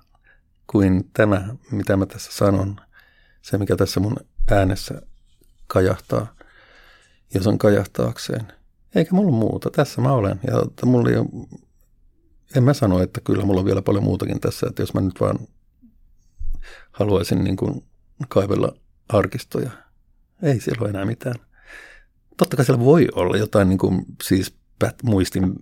kuin 0.67 1.09
tämä, 1.13 1.55
mitä 1.71 1.97
mä 1.97 2.05
tässä 2.05 2.31
sanon. 2.31 2.75
Se, 3.41 3.57
mikä 3.57 3.75
tässä 3.75 3.99
mun 3.99 4.15
äänessä 4.51 5.01
kajahtaa, 5.67 6.35
jos 7.33 7.47
on 7.47 7.57
kajahtaakseen. 7.57 8.53
Eikä 8.95 9.15
mulla 9.15 9.31
muuta. 9.31 9.69
Tässä 9.69 10.01
mä 10.01 10.13
olen. 10.13 10.39
Ja 10.47 10.61
että 10.65 10.85
mulla 10.85 11.09
ei 11.09 11.17
ole, 11.17 11.27
en 12.55 12.63
mä 12.63 12.73
sano, 12.73 12.99
että 12.99 13.21
kyllä 13.21 13.45
mulla 13.45 13.59
on 13.59 13.65
vielä 13.65 13.81
paljon 13.81 14.03
muutakin 14.03 14.39
tässä, 14.39 14.67
että 14.69 14.81
jos 14.81 14.93
mä 14.93 15.01
nyt 15.01 15.19
vaan 15.19 15.39
haluaisin 16.91 17.43
niin 17.43 17.55
kuin 17.55 17.83
kaivella 18.29 18.73
arkistoja. 19.09 19.71
Ei 20.43 20.59
siellä 20.59 20.81
ole 20.81 20.89
enää 20.89 21.05
mitään. 21.05 21.35
Totta 22.37 22.55
kai 22.55 22.65
siellä 22.65 22.85
voi 22.85 23.07
olla 23.15 23.37
jotain 23.37 23.69
niin 23.69 23.77
kuin, 23.77 24.05
siis 24.23 24.55
pät, 24.79 25.03
muistin 25.03 25.55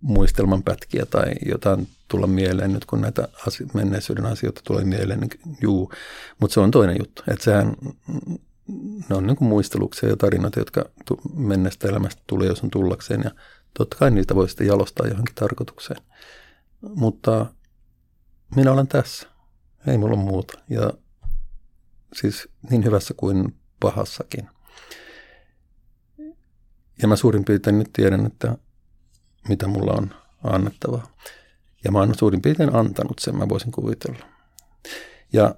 muistelman 0.00 0.62
pätkiä 0.62 1.06
tai 1.06 1.32
jotain 1.46 1.88
tulla 2.08 2.26
mieleen 2.26 2.72
nyt, 2.72 2.84
kun 2.84 3.00
näitä 3.00 3.28
asio- 3.46 3.66
menneisyyden 3.74 4.26
asioita 4.26 4.60
tulee 4.64 4.84
mieleen, 4.84 5.20
niin 5.20 5.56
juu. 5.62 5.92
Mutta 6.40 6.54
se 6.54 6.60
on 6.60 6.70
toinen 6.70 6.96
juttu. 6.98 7.22
Että 7.28 7.44
sehän, 7.44 7.76
ne 9.08 9.16
on 9.16 9.26
niin 9.26 9.36
kuin 9.36 9.48
muisteluksia 9.48 10.08
ja 10.08 10.16
tarinoita, 10.16 10.58
jotka 10.58 10.84
menneestä 11.34 11.88
elämästä 11.88 12.22
tulee, 12.26 12.48
jos 12.48 12.62
on 12.62 12.70
tullakseen. 12.70 13.20
Ja 13.24 13.30
totta 13.78 13.96
kai 13.96 14.10
niitä 14.10 14.34
voi 14.34 14.48
sitten 14.48 14.66
jalostaa 14.66 15.06
johonkin 15.06 15.34
tarkoitukseen. 15.34 16.02
Mutta 16.94 17.46
minä 18.56 18.72
olen 18.72 18.88
tässä. 18.88 19.28
Ei 19.86 19.98
mulla 19.98 20.16
muuta. 20.16 20.58
Ja 20.70 20.92
siis 22.12 22.48
niin 22.70 22.84
hyvässä 22.84 23.14
kuin 23.16 23.56
pahassakin. 23.80 24.48
Ja 27.02 27.08
mä 27.08 27.16
suurin 27.16 27.44
piirtein 27.44 27.78
nyt 27.78 27.92
tiedän, 27.92 28.26
että 28.26 28.58
mitä 29.48 29.66
mulla 29.66 29.92
on 29.92 30.14
annettavaa. 30.44 31.14
Ja 31.84 31.92
mä 31.92 31.98
oon 31.98 32.14
suurin 32.14 32.42
piirtein 32.42 32.76
antanut 32.76 33.18
sen, 33.18 33.36
mä 33.36 33.48
voisin 33.48 33.72
kuvitella. 33.72 34.26
Ja 35.32 35.54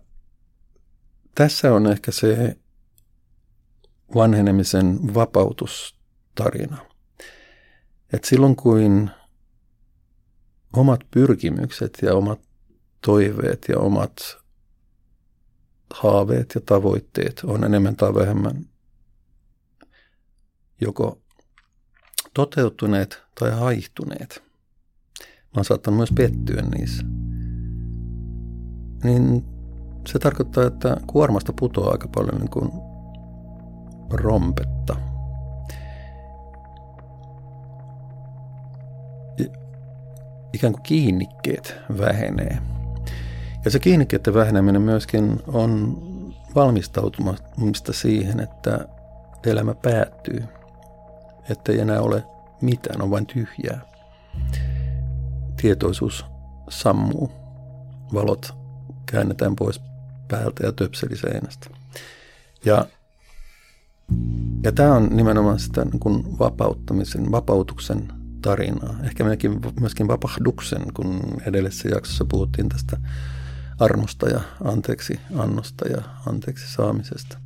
tässä 1.35 1.75
on 1.75 1.87
ehkä 1.87 2.13
se 2.13 2.57
vanhenemisen 4.15 5.15
vapautustarina. 5.15 6.77
Että 8.13 8.29
silloin 8.29 8.57
kun 8.57 9.11
omat 10.77 11.01
pyrkimykset 11.11 11.99
ja 12.03 12.15
omat 12.15 12.41
toiveet 13.01 13.67
ja 13.69 13.79
omat 13.79 14.40
haaveet 15.95 16.53
ja 16.55 16.61
tavoitteet 16.67 17.41
on 17.45 17.65
enemmän 17.65 17.97
tai 17.97 18.15
vähemmän 18.15 18.65
joko 20.81 21.19
toteutuneet 22.35 23.23
tai 23.41 23.51
haihtuneet. 23.51 24.43
Mä 25.21 25.57
oon 25.57 25.65
saattanut 25.65 25.97
myös 25.97 26.13
pettyä 26.15 26.63
niissä. 26.63 27.03
Niin 29.05 29.45
se 30.09 30.19
tarkoittaa, 30.19 30.67
että 30.67 30.97
kuormasta 31.07 31.53
putoaa 31.61 31.93
aika 31.93 32.09
paljon 32.09 32.41
niin 32.41 32.51
kuin 32.51 32.71
rompetta. 34.11 34.97
Ikään 40.53 40.73
kuin 40.73 40.83
kiinnikkeet 40.83 41.77
vähenee. 41.99 42.59
Ja 43.65 43.71
se 43.71 43.79
kiinnikkeiden 43.79 44.35
väheneminen 44.35 44.83
myöskin 44.83 45.43
on 45.47 45.99
valmistautumista 46.55 47.93
siihen, 47.93 48.41
että 48.41 48.89
elämä 49.47 49.75
päättyy– 49.75 50.45
että 51.51 51.73
ei 51.73 51.81
enää 51.81 52.01
ole 52.01 52.25
mitään, 52.61 53.03
on 53.03 53.11
vain 53.11 53.27
tyhjää. 53.27 53.81
Tietoisuus 55.63 56.25
sammuu, 56.69 57.33
valot 58.15 58.55
käännetään 59.07 59.57
pois 59.57 59.81
päältä 60.29 60.67
ja 60.67 60.73
töpseliseinästä. 60.73 61.71
Ja, 62.65 62.87
ja 64.63 64.73
tämä 64.73 64.95
on 64.95 65.09
nimenomaan 65.17 65.59
sitä 65.59 65.85
niin 65.85 66.01
kuin 66.01 66.39
vapauttamisen, 66.39 67.33
vapautuksen 67.33 68.13
tarinaa. 68.43 68.95
Ehkä 69.05 69.25
myöskin, 69.25 69.61
myöskin 69.81 70.09
vapahduksen, 70.09 70.83
kun 70.95 71.21
edellisessä 71.47 71.89
jaksossa 71.89 72.25
puhuttiin 72.25 72.69
tästä 72.69 72.97
armosta 73.81 74.29
ja 74.29 74.41
anteeksi 74.65 75.21
annosta 75.37 75.89
ja 75.89 76.03
anteeksi 76.27 76.73
saamisesta. 76.73 77.39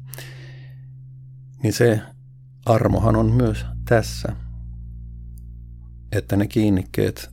Niin 1.62 1.72
se 1.72 2.00
armohan 2.66 3.16
on 3.16 3.32
myös 3.32 3.66
tässä, 3.88 4.36
että 6.12 6.36
ne 6.36 6.46
kiinnikkeet, 6.46 7.30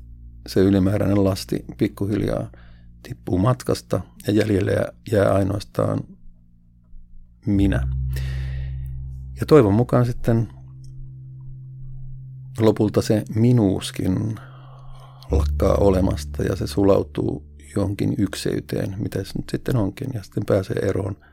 se 0.47 0.59
ylimääräinen 0.59 1.23
lasti 1.23 1.65
pikkuhiljaa 1.77 2.51
tippuu 3.03 3.37
matkasta 3.37 4.01
ja 4.27 4.33
jäljelle 4.33 4.93
jää 5.11 5.33
ainoastaan 5.33 5.99
minä. 7.45 7.87
Ja 9.39 9.45
toivon 9.45 9.73
mukaan 9.73 10.05
sitten 10.05 10.47
lopulta 12.59 13.01
se 13.01 13.23
minuuskin 13.35 14.35
lakkaa 15.31 15.75
olemasta 15.75 16.43
ja 16.43 16.55
se 16.55 16.67
sulautuu 16.67 17.50
johonkin 17.75 18.15
ykseyteen, 18.17 18.95
mitä 18.97 19.23
se 19.23 19.31
nyt 19.37 19.49
sitten 19.51 19.75
onkin, 19.75 20.07
ja 20.13 20.23
sitten 20.23 20.43
pääsee 20.45 20.79
eroon– 20.81 21.17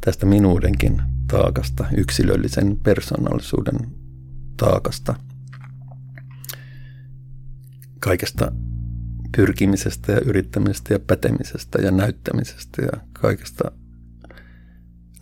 tästä 0.00 0.26
minuudenkin 0.26 1.02
taakasta, 1.30 1.84
yksilöllisen 1.96 2.76
persoonallisuuden 2.82 3.78
taakasta, 4.56 5.14
kaikesta 8.00 8.52
pyrkimisestä 9.36 10.12
ja 10.12 10.20
yrittämisestä 10.20 10.94
ja 10.94 10.98
pätemisestä 10.98 11.82
ja 11.82 11.90
näyttämisestä 11.90 12.82
ja 12.82 13.00
kaikesta. 13.12 13.70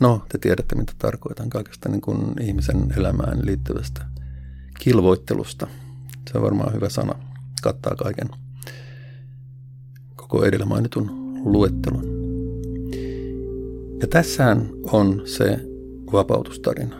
No, 0.00 0.26
te 0.28 0.38
tiedätte, 0.38 0.74
mitä 0.74 0.92
tarkoitan 0.98 1.50
kaikesta 1.50 1.88
niin 1.88 2.00
kuin 2.00 2.42
ihmisen 2.42 2.92
elämään 2.96 3.46
liittyvästä 3.46 4.06
kilvoittelusta. 4.78 5.66
Se 6.30 6.38
on 6.38 6.44
varmaan 6.44 6.72
hyvä 6.72 6.88
sana, 6.88 7.14
kattaa 7.62 7.94
kaiken 7.96 8.28
koko 10.34 10.46
edellä 10.46 10.66
mainitun 10.66 11.10
luettelon. 11.44 12.04
Ja 14.00 14.06
tässähän 14.08 14.70
on 14.92 15.22
se 15.24 15.58
vapautustarina. 16.12 16.96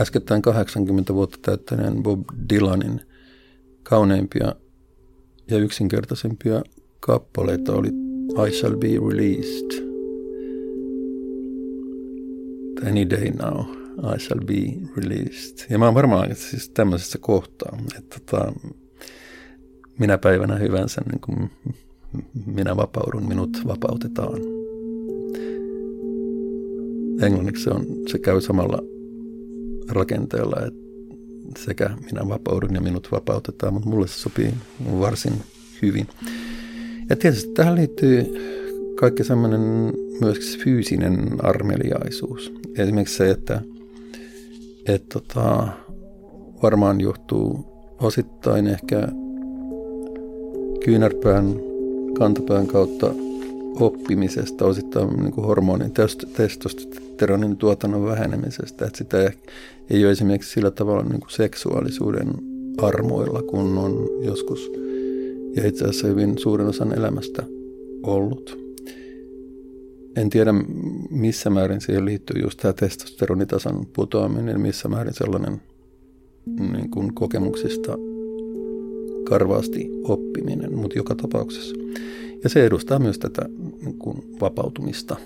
Äskettäin 0.00 0.42
80 0.42 1.14
vuotta 1.14 1.38
täyttäneen 1.42 2.02
Bob 2.02 2.20
Dylanin 2.52 3.00
kauneimpia 3.82 4.54
ja 5.50 5.58
yksinkertaisempia 5.58 6.62
kappaleita 7.00 7.72
oli 7.72 7.88
I 8.48 8.52
Shall 8.52 8.76
Be 8.76 8.88
Released. 8.88 9.86
Any 12.90 13.10
day 13.10 13.30
now 13.30 13.60
I 14.14 14.18
shall 14.18 14.40
be 14.40 14.88
released. 14.96 15.66
Ja 15.70 15.78
mä 15.78 15.84
oon 15.84 15.94
varmaan 15.94 16.34
siis 16.34 16.70
tämmöisessä 16.70 17.18
kohtaa, 17.18 17.78
että 17.98 18.20
tota, 18.20 18.52
minä 19.98 20.18
päivänä 20.18 20.56
hyvänsä 20.56 21.00
niin 21.10 21.20
kuin 21.20 21.50
minä 22.46 22.76
vapaudun, 22.76 23.28
minut 23.28 23.50
vapautetaan. 23.66 24.40
Englanniksi 27.22 27.64
se, 27.64 27.70
on, 27.70 27.86
se 28.06 28.18
käy 28.18 28.40
samalla 28.40 28.78
rakenteella, 29.90 30.66
että 30.66 30.80
sekä 31.58 31.90
minä 32.12 32.28
vapaudun 32.28 32.74
ja 32.74 32.80
minut 32.80 33.08
vapautetaan, 33.12 33.74
mutta 33.74 33.88
mulle 33.88 34.08
se 34.08 34.14
sopii 34.18 34.54
varsin 35.00 35.32
hyvin. 35.82 36.06
Ja 37.10 37.16
tietysti 37.16 37.52
tähän 37.52 37.74
liittyy 37.74 38.24
kaikki 39.00 39.24
semmoinen 39.24 39.92
myös 40.20 40.58
fyysinen 40.64 41.28
armeliaisuus. 41.42 42.52
Esimerkiksi 42.78 43.16
se, 43.16 43.30
että, 43.30 43.60
että 44.86 45.06
tota, 45.12 45.68
varmaan 46.62 47.00
johtuu 47.00 47.66
osittain 48.00 48.66
ehkä 48.66 49.08
kyynärpään 50.86 51.54
kantapään 52.18 52.66
kautta 52.66 53.14
oppimisesta, 53.80 54.64
osittain 54.64 55.08
niin 55.08 55.32
kuin 55.32 55.46
hormonin 55.46 55.92
testosteronin 56.36 57.56
tuotannon 57.56 58.04
vähenemisestä, 58.04 58.84
että 58.84 58.98
sitä 58.98 59.32
ei 59.90 60.04
ole 60.04 60.12
esimerkiksi 60.12 60.52
sillä 60.52 60.70
tavalla 60.70 61.02
niin 61.02 61.20
kuin 61.20 61.30
seksuaalisuuden 61.30 62.28
armoilla, 62.78 63.42
kun 63.42 63.78
on 63.78 64.08
joskus 64.24 64.72
ja 65.56 65.66
itse 65.66 65.84
asiassa 65.84 66.06
hyvin 66.06 66.38
suurin 66.38 66.66
osan 66.66 66.98
elämästä 66.98 67.42
ollut. 68.02 68.58
En 70.16 70.30
tiedä, 70.30 70.54
missä 71.10 71.50
määrin 71.50 71.80
siihen 71.80 72.04
liittyy 72.04 72.42
just 72.42 72.58
tämä 72.62 72.72
testosteronitason 72.72 73.86
putoaminen, 73.92 74.60
missä 74.60 74.88
määrin 74.88 75.14
sellainen 75.14 75.62
niin 76.72 76.90
kuin 76.90 77.14
kokemuksista 77.14 77.98
karvaasti 79.28 79.90
oppiminen, 80.02 80.74
mutta 80.74 80.98
joka 80.98 81.14
tapauksessa. 81.14 81.74
Ja 82.44 82.48
se 82.48 82.66
edustaa 82.66 82.98
myös 82.98 83.18
tätä 83.18 83.48
niin 83.82 83.98
kuin 83.98 84.24
vapautumista, 84.40 85.16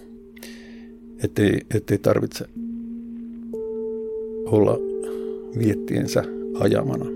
ettei, 1.25 1.61
ettei 1.75 1.99
tarvitse 1.99 2.45
olla 4.47 4.79
viettiensä 5.59 6.25
ajamana. 6.61 7.07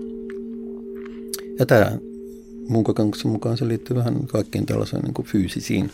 Ja 1.59 1.65
tämä 1.65 1.97
mun 2.69 2.83
kokemuksen 2.83 3.31
mukaan 3.31 3.57
se 3.57 3.67
liittyy 3.67 3.95
vähän 3.95 4.27
kaikkiin 4.27 4.65
tällaisiin 4.65 5.01
niin 5.01 5.13
kuin 5.13 5.25
fyysisiin, 5.25 5.89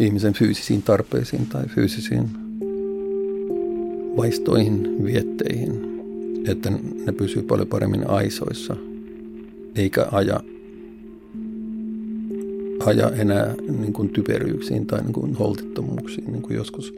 ihmisen 0.00 0.34
fyysisiin 0.34 0.82
tarpeisiin 0.82 1.46
tai 1.46 1.64
fyysisiin 1.74 2.28
vaistoihin, 4.16 5.04
vietteihin, 5.04 6.00
että 6.48 6.70
ne 7.06 7.12
pysyy 7.12 7.42
paljon 7.42 7.68
paremmin 7.68 8.10
aisoissa, 8.10 8.76
eikä 9.74 10.06
aja, 10.12 10.40
aja 12.86 13.10
enää 13.10 13.54
niin 13.80 13.92
kuin 13.92 14.08
typeryyksiin 14.08 14.86
tai 14.86 15.02
niin 15.02 15.12
kuin 15.12 15.34
holtittomuuksiin, 15.34 16.32
niin 16.32 16.42
kuin 16.42 16.56
joskus 16.56 16.94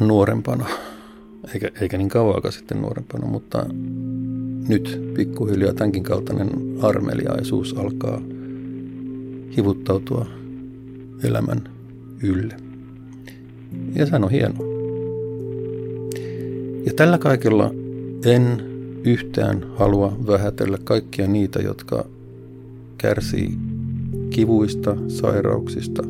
nuorempana, 0.00 0.66
eikä, 1.54 1.70
eikä 1.80 1.98
niin 1.98 2.08
kauan 2.08 2.52
sitten 2.52 2.80
nuorempana, 2.80 3.26
mutta 3.26 3.66
nyt 4.68 5.12
pikkuhiljaa 5.14 5.72
tämänkin 5.72 6.02
kaltainen 6.02 6.50
armeliaisuus 6.82 7.74
alkaa 7.78 8.20
hivuttautua 9.56 10.26
elämän 11.24 11.68
ylle. 12.22 12.56
Ja 13.94 14.06
se 14.06 14.16
on 14.16 14.30
hienoa. 14.30 14.70
Ja 16.86 16.92
tällä 16.96 17.18
kaikella 17.18 17.70
en 18.24 18.69
yhtään 19.04 19.64
halua 19.76 20.16
vähätellä 20.26 20.78
kaikkia 20.84 21.26
niitä, 21.26 21.58
jotka 21.58 22.04
kärsii 22.98 23.58
kivuista, 24.30 24.96
sairauksista, 25.08 26.02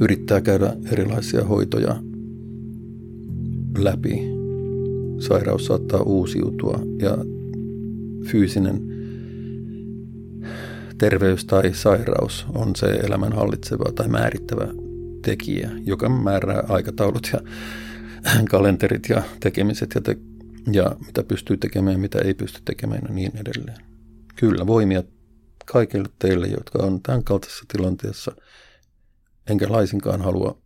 yrittää 0.00 0.40
käydä 0.40 0.76
erilaisia 0.92 1.44
hoitoja 1.44 1.96
läpi. 3.78 4.36
Sairaus 5.18 5.66
saattaa 5.66 6.00
uusiutua 6.00 6.80
ja 6.98 7.18
fyysinen 8.24 8.82
terveys 10.98 11.44
tai 11.44 11.74
sairaus 11.74 12.46
on 12.54 12.76
se 12.76 12.86
elämän 12.86 13.32
hallitseva 13.32 13.92
tai 13.94 14.08
määrittävä 14.08 14.68
tekijä, 15.22 15.70
joka 15.84 16.08
määrää 16.08 16.64
aikataulut 16.68 17.30
ja 17.32 17.40
kalenterit 18.50 19.08
ja 19.08 19.22
tekemiset 19.40 19.90
ja, 19.94 20.00
te- 20.00 20.18
ja 20.72 20.96
mitä 21.06 21.22
pystyy 21.22 21.56
tekemään 21.56 22.00
mitä 22.00 22.18
ei 22.18 22.34
pysty 22.34 22.60
tekemään 22.64 23.02
ja 23.08 23.14
niin 23.14 23.32
edelleen. 23.36 23.76
Kyllä, 24.36 24.66
voimia 24.66 25.02
kaikille 25.66 26.08
teille, 26.18 26.46
jotka 26.46 26.78
on 26.82 27.02
tämän 27.02 27.24
kaltaisessa 27.24 27.64
tilanteessa, 27.72 28.32
enkä 29.50 29.66
laisinkaan 29.68 30.22
halua, 30.22 30.58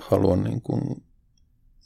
halua 0.00 0.36
niin 0.36 0.62
kuin 0.62 1.02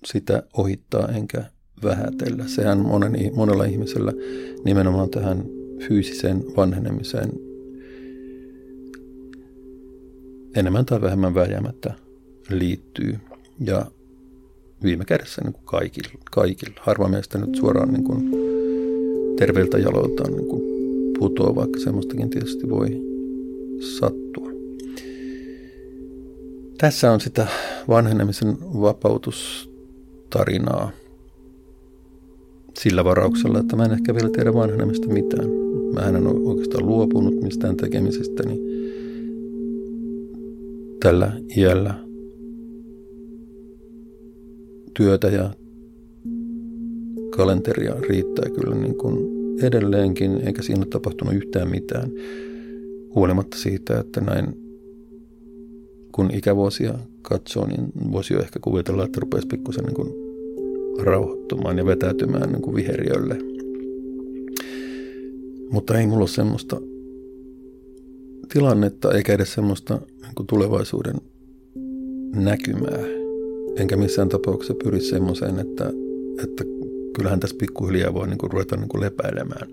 sitä 0.04 0.42
ohittaa 0.56 1.08
enkä 1.08 1.44
vähätellä. 1.82 2.48
Sehän 2.48 2.78
monen, 2.78 3.12
monella 3.34 3.64
ihmisellä 3.64 4.12
nimenomaan 4.64 5.10
tähän 5.10 5.44
fyysiseen 5.88 6.44
vanhenemiseen 6.56 7.32
enemmän 10.56 10.86
tai 10.86 11.00
vähemmän 11.00 11.34
vääjäämättä 11.34 11.94
liittyy. 12.50 13.18
Ja 13.60 13.86
viime 14.82 15.04
kädessä 15.04 15.42
niin 15.44 15.52
kuin 15.52 15.64
kaikilla, 15.64 16.08
kaikilla. 16.30 16.74
Harva 16.80 17.08
meistä 17.08 17.38
nyt 17.38 17.54
suoraan 17.54 17.92
niin 17.92 18.04
kuin 18.04 18.30
terveiltä 19.36 19.78
jaloiltaan 19.78 20.32
niin 20.32 20.48
kuin 20.48 20.62
putoaa, 21.18 21.54
vaikka 21.54 21.80
semmoistakin 21.80 22.30
tietysti 22.30 22.70
voi 22.70 23.02
sattua. 23.80 24.50
Tässä 26.78 27.12
on 27.12 27.20
sitä 27.20 27.46
vanhenemisen 27.88 28.58
vapautustarinaa 28.60 30.90
sillä 32.78 33.04
varauksella, 33.04 33.58
että 33.58 33.76
mä 33.76 33.84
en 33.84 33.92
ehkä 33.92 34.14
vielä 34.14 34.30
tiedä 34.30 34.54
vanhenemista 34.54 35.08
mitään. 35.08 35.50
Mä 35.94 36.00
en 36.00 36.26
ole 36.26 36.48
oikeastaan 36.48 36.86
luopunut 36.86 37.42
mistään 37.42 37.76
tekemisestä, 37.76 38.42
niin 38.42 38.60
tällä 41.00 41.32
iällä 41.56 41.94
työtä 44.94 45.28
ja 45.28 45.54
kalenteria 47.36 47.94
riittää 48.08 48.50
kyllä 48.60 48.74
niin 48.74 48.98
kuin 48.98 49.16
edelleenkin, 49.62 50.40
eikä 50.46 50.62
siinä 50.62 50.80
ole 50.80 50.86
tapahtunut 50.86 51.34
yhtään 51.34 51.70
mitään. 51.70 52.10
Huolimatta 53.14 53.56
siitä, 53.56 54.00
että 54.00 54.20
näin 54.20 54.46
kun 56.12 56.30
ikävuosia 56.34 56.94
katsoo, 57.22 57.66
niin 57.66 57.92
voisi 58.12 58.34
jo 58.34 58.40
ehkä 58.40 58.58
kuvitella, 58.60 59.04
että 59.04 59.20
rupesi 59.20 59.46
pikkusen 59.46 59.84
niin 59.84 60.14
rauhoittumaan 61.04 61.78
ja 61.78 61.86
vetäytymään 61.86 62.52
niin 62.52 62.62
kuin 62.62 62.76
viheriölle. 62.76 63.38
Mutta 65.70 65.98
ei 65.98 66.06
mulla 66.06 66.20
ole 66.20 66.28
semmoista 66.28 66.80
tilannetta 68.52 69.12
eikä 69.12 69.32
edes 69.32 69.52
semmoista 69.52 69.94
niin 69.94 70.34
kuin 70.34 70.46
tulevaisuuden 70.46 71.16
näkymää. 72.34 73.21
Enkä 73.76 73.96
missään 73.96 74.28
tapauksessa 74.28 74.74
pyri 74.84 75.00
semmoiseen, 75.00 75.58
että, 75.58 75.92
että 76.44 76.64
kyllähän 77.16 77.40
tässä 77.40 77.56
pikkuhiljaa 77.58 78.14
voi 78.14 78.28
niin 78.28 78.38
kuin 78.38 78.50
ruveta 78.50 78.76
niin 78.76 78.88
kuin 78.88 79.00
lepäilemään 79.00 79.68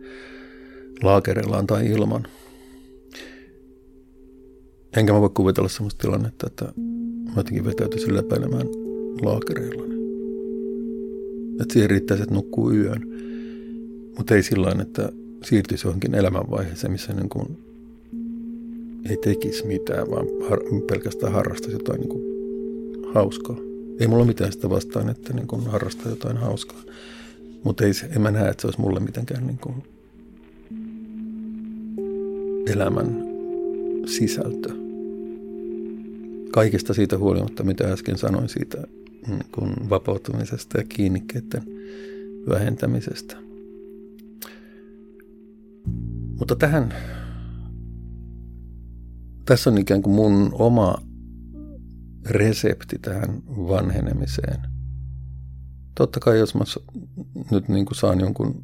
laakerillaan 1.04 1.68
tai 1.68 1.88
ilman. 1.88 2.24
Enkä 4.98 5.14
mä 5.14 5.22
voi 5.22 5.30
kuvitella 5.30 5.70
semmoista 5.70 6.02
tilannetta, 6.02 6.48
että 6.48 6.66
mä 7.26 7.34
jotenkin 7.38 7.66
vetäytyisin 7.66 8.16
lepäilemään 8.16 8.68
laakereilla. 9.22 9.84
Että 11.62 11.74
siihen 11.74 11.90
riittäisi, 11.90 12.24
että 12.24 12.36
nukkuu 12.36 12.72
yön. 12.72 13.08
Mutta 14.18 14.36
ei 14.36 14.44
sillä 14.44 14.76
että 14.82 15.12
siirtyisi 15.44 15.88
johonkin 15.88 16.16
elämänvaiheeseen, 16.16 16.92
missä 16.92 17.14
niin 17.14 17.30
kuin 17.30 17.58
ei 19.10 19.18
tekisi 19.18 19.68
mitään, 19.68 20.12
vaan 20.12 20.26
har- 20.50 20.84
pelkästään 20.88 21.34
harrastaisi 21.34 21.76
jotain 21.76 22.00
niin 22.00 22.10
kuin 22.10 22.24
hauskaa. 23.14 23.69
Ei 24.00 24.08
mulla 24.08 24.26
mitään 24.26 24.52
sitä 24.52 24.70
vastaan, 24.70 25.10
että 25.10 25.34
niin 25.34 25.48
kuin 25.48 25.68
harrastaa 25.68 26.10
jotain 26.10 26.38
hauskaa. 26.38 26.82
Mutta 27.64 27.84
en 28.16 28.22
mä 28.22 28.32
näe, 28.32 28.50
että 28.50 28.62
se 28.62 28.68
olisi 28.68 28.82
mulle 28.82 29.00
mitenkään 29.00 29.48
niin 29.48 29.58
kuin 29.58 29.84
elämän 32.68 33.24
sisältö. 34.06 34.70
Kaikesta 36.52 36.94
siitä 36.94 37.18
huolimatta, 37.18 37.64
mitä 37.64 37.92
äsken 37.92 38.18
sanoin 38.18 38.50
siitä 38.50 38.78
niin 39.28 39.46
kuin 39.52 39.90
vapautumisesta 39.90 40.78
ja 40.78 40.84
kiinnikkeiden 40.90 41.64
vähentämisestä. 42.50 43.38
Mutta 46.40 46.56
tähän, 46.56 46.94
tässä 49.46 49.70
on 49.70 49.78
ikään 49.78 50.02
kuin 50.02 50.16
mun 50.16 50.50
oma 50.54 51.09
resepti 52.26 53.00
tähän 53.00 53.42
vanhenemiseen. 53.48 54.62
Totta 55.96 56.20
kai 56.20 56.40
jos 56.40 56.56
mä 56.56 56.64
nyt 57.52 57.68
niin 57.68 57.86
kuin 57.86 57.96
saan 57.96 58.20
jonkun 58.20 58.64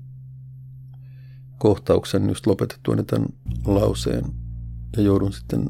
kohtauksen 1.57 2.29
just 2.29 2.47
lopetettua 2.47 2.95
tämän 2.95 3.27
lauseen 3.65 4.23
ja 4.97 5.03
joudun 5.03 5.33
sitten 5.33 5.67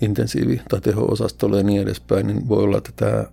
intensiivi- 0.00 0.62
tai 0.68 0.80
teho-osastolle 0.80 1.56
ja 1.56 1.62
niin 1.62 1.82
edespäin, 1.82 2.26
niin 2.26 2.48
voi 2.48 2.62
olla, 2.62 2.78
että 2.78 2.92
tämä 2.96 3.24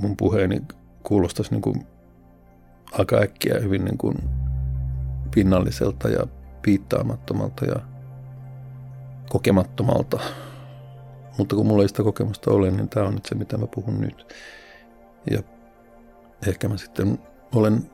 mun 0.00 0.16
puheeni 0.16 0.62
kuulostaisi 1.02 1.50
niin 1.50 1.62
kuin 1.62 1.86
aika 2.92 3.16
äkkiä 3.16 3.58
hyvin 3.60 3.84
niin 3.84 3.98
kuin 3.98 4.16
pinnalliselta 5.34 6.08
ja 6.08 6.26
piittaamattomalta 6.62 7.64
ja 7.64 7.76
kokemattomalta. 9.28 10.20
Mutta 11.38 11.56
kun 11.56 11.66
mulla 11.66 11.82
ei 11.82 11.88
sitä 11.88 12.02
kokemusta 12.02 12.50
ole, 12.50 12.70
niin 12.70 12.88
tämä 12.88 13.06
on 13.06 13.14
nyt 13.14 13.26
se, 13.26 13.34
mitä 13.34 13.58
mä 13.58 13.66
puhun 13.66 14.00
nyt. 14.00 14.34
Ja 15.30 15.42
ehkä 16.46 16.68
mä 16.68 16.76
sitten 16.76 17.18
olen 17.54 17.90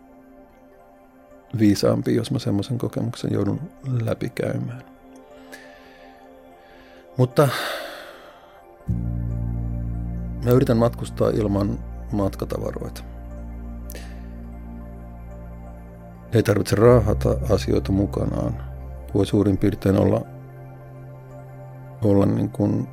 viisaampi, 1.59 2.15
jos 2.15 2.31
mä 2.31 2.39
semmoisen 2.39 2.79
kokemuksen 2.79 3.33
joudun 3.33 3.61
läpikäymään. 4.03 4.83
Mutta 7.17 7.49
mä 10.45 10.51
yritän 10.51 10.77
matkustaa 10.77 11.31
ilman 11.31 11.79
matkatavaroita. 12.13 13.05
Ei 16.33 16.43
tarvitse 16.43 16.77
raahata 16.77 17.37
asioita 17.51 17.93
mukanaan. 17.93 18.65
Voi 19.15 19.27
suurin 19.27 19.59
piirtein 19.59 19.97
olla, 19.97 20.21
olla 22.03 22.27
niin 22.27 22.51
kuin 22.51 22.89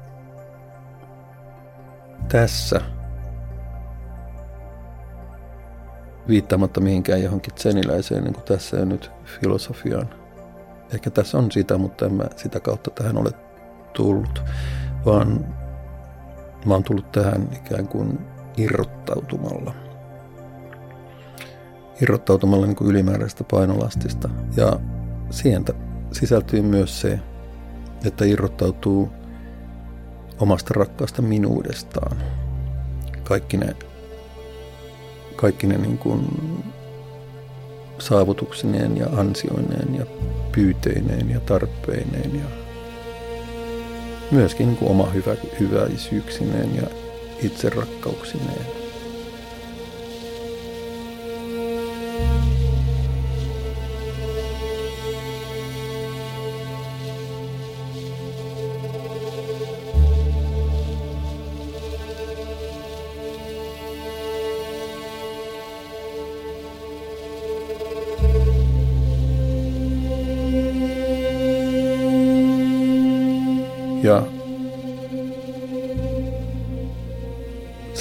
tässä 2.29 2.81
viittaamatta 6.27 6.81
mihinkään 6.81 7.23
johonkin 7.23 7.53
tseniläiseen 7.53 8.23
niin 8.23 8.33
kuin 8.33 8.43
tässä 8.43 8.77
ja 8.77 8.85
nyt 8.85 9.11
filosofiaan. 9.25 10.09
Ehkä 10.93 11.09
tässä 11.09 11.37
on 11.37 11.51
sitä, 11.51 11.77
mutta 11.77 12.05
en 12.05 12.13
mä 12.13 12.23
sitä 12.35 12.59
kautta 12.59 12.91
tähän 12.91 13.17
ole 13.17 13.31
tullut, 13.93 14.43
vaan 15.05 15.45
mä 16.65 16.73
oon 16.73 16.83
tullut 16.83 17.11
tähän 17.11 17.49
ikään 17.55 17.87
kuin 17.87 18.19
irrottautumalla. 18.57 19.73
Irrottautumalla 22.01 22.65
niin 22.65 22.75
kuin 22.75 22.89
ylimääräistä 22.89 23.43
painolastista. 23.51 24.29
Ja 24.57 24.79
siihen 25.29 25.65
sisältyy 26.11 26.61
myös 26.61 27.01
se, 27.01 27.19
että 28.05 28.25
irrottautuu 28.25 29.09
omasta 30.41 30.73
rakkaasta 30.73 31.21
minuudestaan. 31.21 32.17
Kaikki 33.23 33.57
ne, 33.57 33.75
kaikki 35.35 35.67
ne 35.67 35.77
niin 35.77 35.97
kuin 35.97 36.25
saavutuksineen 37.99 38.97
ja 38.97 39.07
ansioineen 39.17 39.95
ja 39.95 40.05
pyyteineen 40.51 41.29
ja 41.29 41.39
tarpeineen 41.39 42.35
ja 42.35 42.45
myöskin 44.31 44.67
niin 44.67 44.77
kuin 44.77 44.91
oma 44.91 45.05
hyvä, 45.05 45.35
hyväisyyksineen 45.59 46.75
ja 46.75 46.87
itserakkauksineen. 47.43 48.80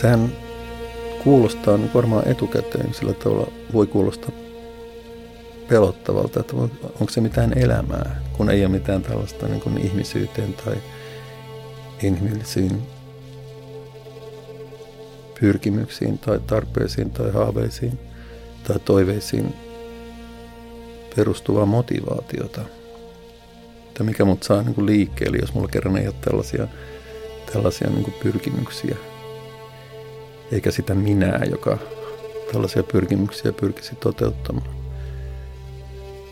Sehän 0.01 0.32
kuulostaa 1.24 1.76
niin 1.76 1.90
varmaan 1.94 2.28
etukäteen 2.28 2.94
sillä 2.94 3.12
tavalla 3.12 3.53
voi 3.72 3.86
kuulostaa 3.86 4.30
pelottavalta, 5.68 6.40
että 6.40 6.57
onko 7.01 7.11
se 7.11 7.20
mitään 7.20 7.59
elämää, 7.59 8.20
kun 8.32 8.51
ei 8.51 8.64
ole 8.64 8.72
mitään 8.72 9.03
tällaista 9.03 9.48
niin 9.48 9.61
kuin 9.61 9.78
ihmisyyteen 9.78 10.55
tai 10.64 10.76
inhimillisiin 12.03 12.82
pyrkimyksiin 15.40 16.18
tai 16.18 16.40
tarpeisiin 16.46 17.11
tai 17.11 17.30
haaveisiin 17.32 17.98
tai 18.66 18.78
toiveisiin 18.84 19.55
perustuvaa 21.16 21.66
motivaatiota– 21.66 22.61
että 24.01 24.11
mikä 24.11 24.24
mut 24.24 24.42
saa 24.42 24.62
niin 24.62 24.74
kuin 24.74 24.86
liikkeelle, 24.86 25.38
jos 25.40 25.55
mulla 25.55 25.68
kerran 25.68 25.96
ei 25.96 26.07
ole 26.07 26.14
tällaisia, 26.20 26.68
tällaisia 27.53 27.90
niin 27.90 28.05
kuin 28.05 28.14
pyrkimyksiä. 28.22 28.96
Eikä 30.53 30.70
sitä 30.70 30.94
minää, 30.94 31.40
joka 31.51 31.78
tällaisia 32.53 32.82
pyrkimyksiä 32.82 33.53
pyrkisi 33.53 33.94
toteuttamaan. 33.94 34.74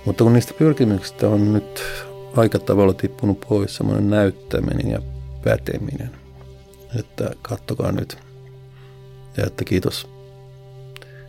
Mutta 0.04 0.24
kun 0.24 0.32
niistä 0.32 0.54
pyrkimyksistä 0.54 1.28
on 1.28 1.52
nyt 1.52 1.82
aika 2.36 2.58
tavalla 2.58 2.94
tippunut 2.94 3.40
pois 3.48 3.76
semmoinen 3.76 4.10
näyttäminen 4.10 4.90
ja 4.90 5.02
päteminen, 5.44 6.10
että 6.98 7.30
kattokaa 7.42 7.92
nyt 7.92 8.18
ja 9.36 9.46
että 9.46 9.64
kiitos 9.64 10.18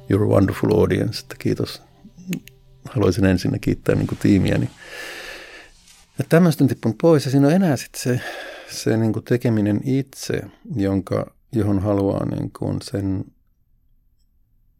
You're 0.09 0.23
a 0.23 0.27
wonderful 0.27 0.71
audience, 0.71 1.21
että 1.21 1.35
kiitos. 1.39 1.81
Haluaisin 2.89 3.25
ensin 3.25 3.59
kiittää 3.61 3.95
niin 3.95 4.07
kuin 4.07 4.19
tiimiäni. 4.19 4.69
Niin 6.17 6.29
tämmöistä 6.29 6.63
on 6.63 6.67
tippunut 6.67 6.97
pois 7.01 7.25
ja 7.25 7.31
siinä 7.31 7.47
on 7.47 7.53
enää 7.53 7.77
sitten 7.77 8.01
se, 8.01 8.21
se 8.69 8.97
niin 8.97 9.13
kuin 9.13 9.25
tekeminen 9.25 9.81
itse, 9.83 10.41
jonka, 10.75 11.31
johon 11.52 11.80
haluaa 11.80 12.26
niin 12.26 12.52
kuin 12.52 12.82
sen 12.82 13.26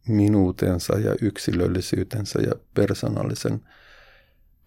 minuutensa 0.08 0.98
ja 0.98 1.14
yksilöllisyytensä 1.22 2.40
ja 2.40 2.52
persoonallisen 2.74 3.60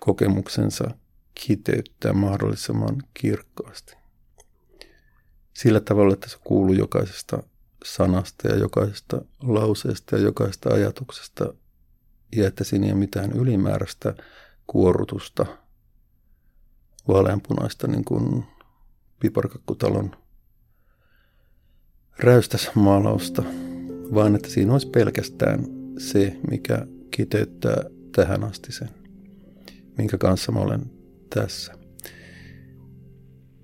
kokemuksensa 0.01 0.91
kiteyttää 1.45 2.14
mahdollisimman 2.14 3.04
kirkkaasti. 3.14 3.95
Sillä 5.54 5.80
tavalla, 5.80 6.14
että 6.14 6.30
se 6.30 6.38
kuuluu 6.43 6.74
jokaisesta 6.74 7.43
sanasta 7.86 8.47
ja 8.47 8.56
jokaisesta 8.56 9.22
lauseesta 9.41 10.16
ja 10.16 10.22
jokaisesta 10.22 10.70
ajatuksesta 10.70 11.54
ja 12.36 12.47
että 12.47 12.64
siinä 12.64 12.86
ei 12.86 12.91
ole 12.91 12.99
mitään 12.99 13.32
ylimääräistä 13.32 14.16
kuorrutusta– 14.68 15.45
vaaleanpunaista 17.08 17.88
niin 17.88 18.06
kuin 18.06 18.45
piparkakkutalon 19.20 20.16
räystäsmaalausta, 22.20 23.43
vaan 24.14 24.36
että 24.36 24.49
siinä 24.49 24.72
olisi 24.72 24.89
pelkästään 24.89 25.66
se, 25.97 26.38
mikä 26.51 26.88
kiteyttää 27.11 27.84
tähän 28.16 28.43
asti 28.43 28.72
sen, 28.72 28.89
minkä 29.97 30.18
kanssa 30.18 30.51
mä 30.51 30.59
olen 30.59 30.82
tässä. 31.30 31.74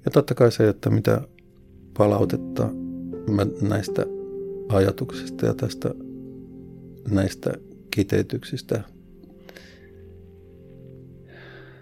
Ja 0.05 0.11
totta 0.11 0.35
kai 0.35 0.51
se, 0.51 0.69
että 0.69 0.89
mitä 0.89 1.21
palautetta 1.97 2.69
mä 3.29 3.47
näistä 3.61 4.05
ajatuksista 4.69 5.45
ja 5.45 5.53
tästä 5.53 5.89
näistä 7.11 7.53
kiteytyksistä 7.91 8.83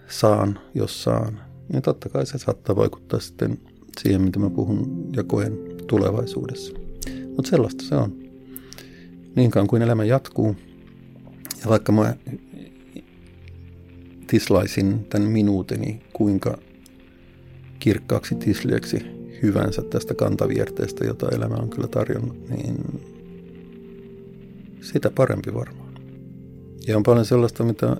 saan, 0.08 0.60
jos 0.76 1.04
saan, 1.04 1.40
niin 1.74 1.82
totta 1.82 2.10
kai 2.10 2.26
se 2.26 2.38
saattaa 2.38 2.76
vaikuttaa 2.76 3.20
sitten 3.20 3.60
siihen, 4.02 4.22
mitä 4.22 4.40
mä 4.40 4.50
puhun 4.50 5.10
ja 5.16 5.24
koen 5.24 5.77
tulevaisuudessa. 5.88 6.74
Mutta 7.36 7.50
sellaista 7.50 7.84
se 7.84 7.96
on. 7.96 8.14
Niin 9.36 9.52
kauan 9.52 9.68
kuin 9.68 9.82
elämä 9.82 10.04
jatkuu, 10.04 10.56
ja 11.62 11.70
vaikka 11.70 11.92
mä 11.92 12.16
tislaisin 14.28 15.06
tämän 15.06 15.30
minuuteni 15.30 16.02
kuinka 16.14 16.58
kirkkaaksi 17.80 18.36
tislieksi 18.36 18.98
hyvänsä 19.44 19.82
tästä 19.82 20.14
kantavierteestä, 20.14 21.06
jota 21.06 21.28
elämä 21.36 21.56
on 21.56 21.70
kyllä 21.70 21.88
tarjonnut, 21.88 22.50
niin 22.50 23.02
sitä 24.82 25.12
parempi 25.16 25.54
varmaan. 25.54 25.94
Ja 26.88 26.98
on 26.98 27.04
paljon 27.04 27.26
sellaista, 27.26 27.64
mitä, 27.64 27.98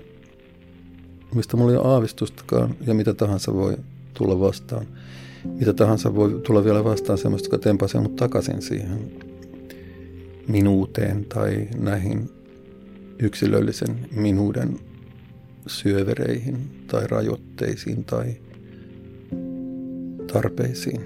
mistä 1.34 1.56
mulla 1.56 1.72
ei 1.72 1.78
ole 1.78 1.86
aavistustakaan 1.86 2.74
ja 2.86 2.94
mitä 2.94 3.14
tahansa 3.14 3.54
voi 3.54 3.76
tulla 4.14 4.40
vastaan. 4.40 4.86
Mitä 5.48 5.72
tahansa 5.72 6.14
voi 6.14 6.40
tulla 6.46 6.64
vielä 6.64 6.84
vastaan 6.84 7.18
semmoista, 7.18 7.46
joka 7.46 7.58
tempasee 7.58 8.00
mut 8.00 8.16
takaisin 8.16 8.62
siihen 8.62 9.12
minuuteen 10.48 11.24
tai 11.24 11.68
näihin 11.78 12.30
yksilöllisen 13.18 14.08
minuuden 14.10 14.78
syövereihin 15.66 16.56
tai 16.86 17.06
rajoitteisiin 17.06 18.04
tai 18.04 18.36
tarpeisiin. 20.32 21.00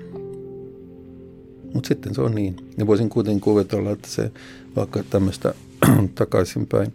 Mutta 1.75 1.89
sitten 1.89 2.15
se 2.15 2.21
on 2.21 2.35
niin. 2.35 2.57
Ja 2.79 2.87
voisin 2.87 3.09
kuitenkin 3.09 3.41
kuvitella, 3.41 3.91
että 3.91 4.09
se 4.09 4.33
vaikka 4.77 5.05
tämmöistä 5.11 5.55
takaisinpäin 6.15 6.93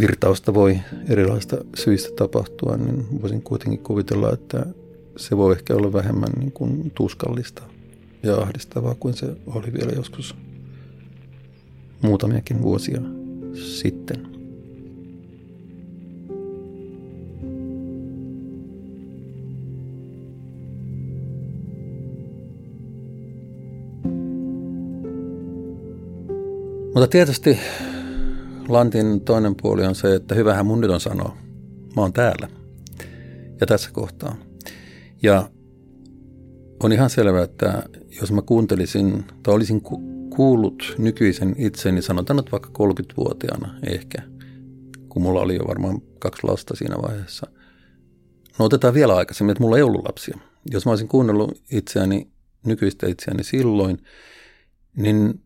virtausta 0.00 0.54
voi 0.54 0.78
erilaista 1.08 1.56
syistä 1.76 2.10
tapahtua, 2.16 2.76
niin 2.76 3.22
voisin 3.22 3.42
kuitenkin 3.42 3.78
kuvitella, 3.78 4.32
että 4.32 4.66
se 5.18 5.36
voi 5.36 5.52
ehkä 5.52 5.74
olla 5.74 5.92
vähemmän 5.92 6.28
niin 6.38 6.52
kuin 6.52 6.92
tuskallista 6.94 7.62
ja 8.22 8.36
ahdistavaa 8.36 8.94
kuin 8.94 9.14
se 9.14 9.36
oli 9.46 9.72
vielä 9.72 9.92
joskus 9.96 10.34
muutamiakin 12.02 12.62
vuosia 12.62 13.00
sitten. 13.54 14.38
Mutta 26.94 27.08
tietysti 27.10 27.58
Lantin 28.68 29.20
toinen 29.20 29.54
puoli 29.62 29.86
on 29.86 29.94
se, 29.94 30.14
että 30.14 30.34
hyvähän 30.34 30.66
mun 30.66 30.80
nyt 30.80 30.90
on 30.90 31.00
sanoa. 31.00 31.36
Mä 31.96 32.02
oon 32.02 32.12
täällä 32.12 32.48
ja 33.60 33.66
tässä 33.66 33.90
kohtaa. 33.92 34.47
Ja 35.22 35.50
on 36.82 36.92
ihan 36.92 37.10
selvää, 37.10 37.42
että 37.42 37.82
jos 38.20 38.32
mä 38.32 38.42
kuuntelisin 38.42 39.24
tai 39.42 39.54
olisin 39.54 39.80
kuullut 40.36 40.94
nykyisen 40.98 41.54
itseni, 41.58 42.02
sanotaan 42.02 42.36
nyt 42.36 42.52
vaikka 42.52 42.68
30-vuotiaana 42.68 43.78
ehkä, 43.86 44.22
kun 45.08 45.22
mulla 45.22 45.40
oli 45.40 45.56
jo 45.56 45.66
varmaan 45.68 46.00
kaksi 46.18 46.46
lasta 46.46 46.76
siinä 46.76 46.96
vaiheessa. 47.02 47.46
No 48.58 48.64
otetaan 48.64 48.94
vielä 48.94 49.16
aikaisemmin, 49.16 49.52
että 49.52 49.62
mulla 49.62 49.76
ei 49.76 49.82
ollut 49.82 50.06
lapsia. 50.06 50.38
Jos 50.70 50.86
mä 50.86 50.92
olisin 50.92 51.08
kuunnellut 51.08 51.62
itseäni, 51.70 52.30
nykyistä 52.66 53.06
itseäni 53.06 53.44
silloin, 53.44 54.02
niin 54.96 55.42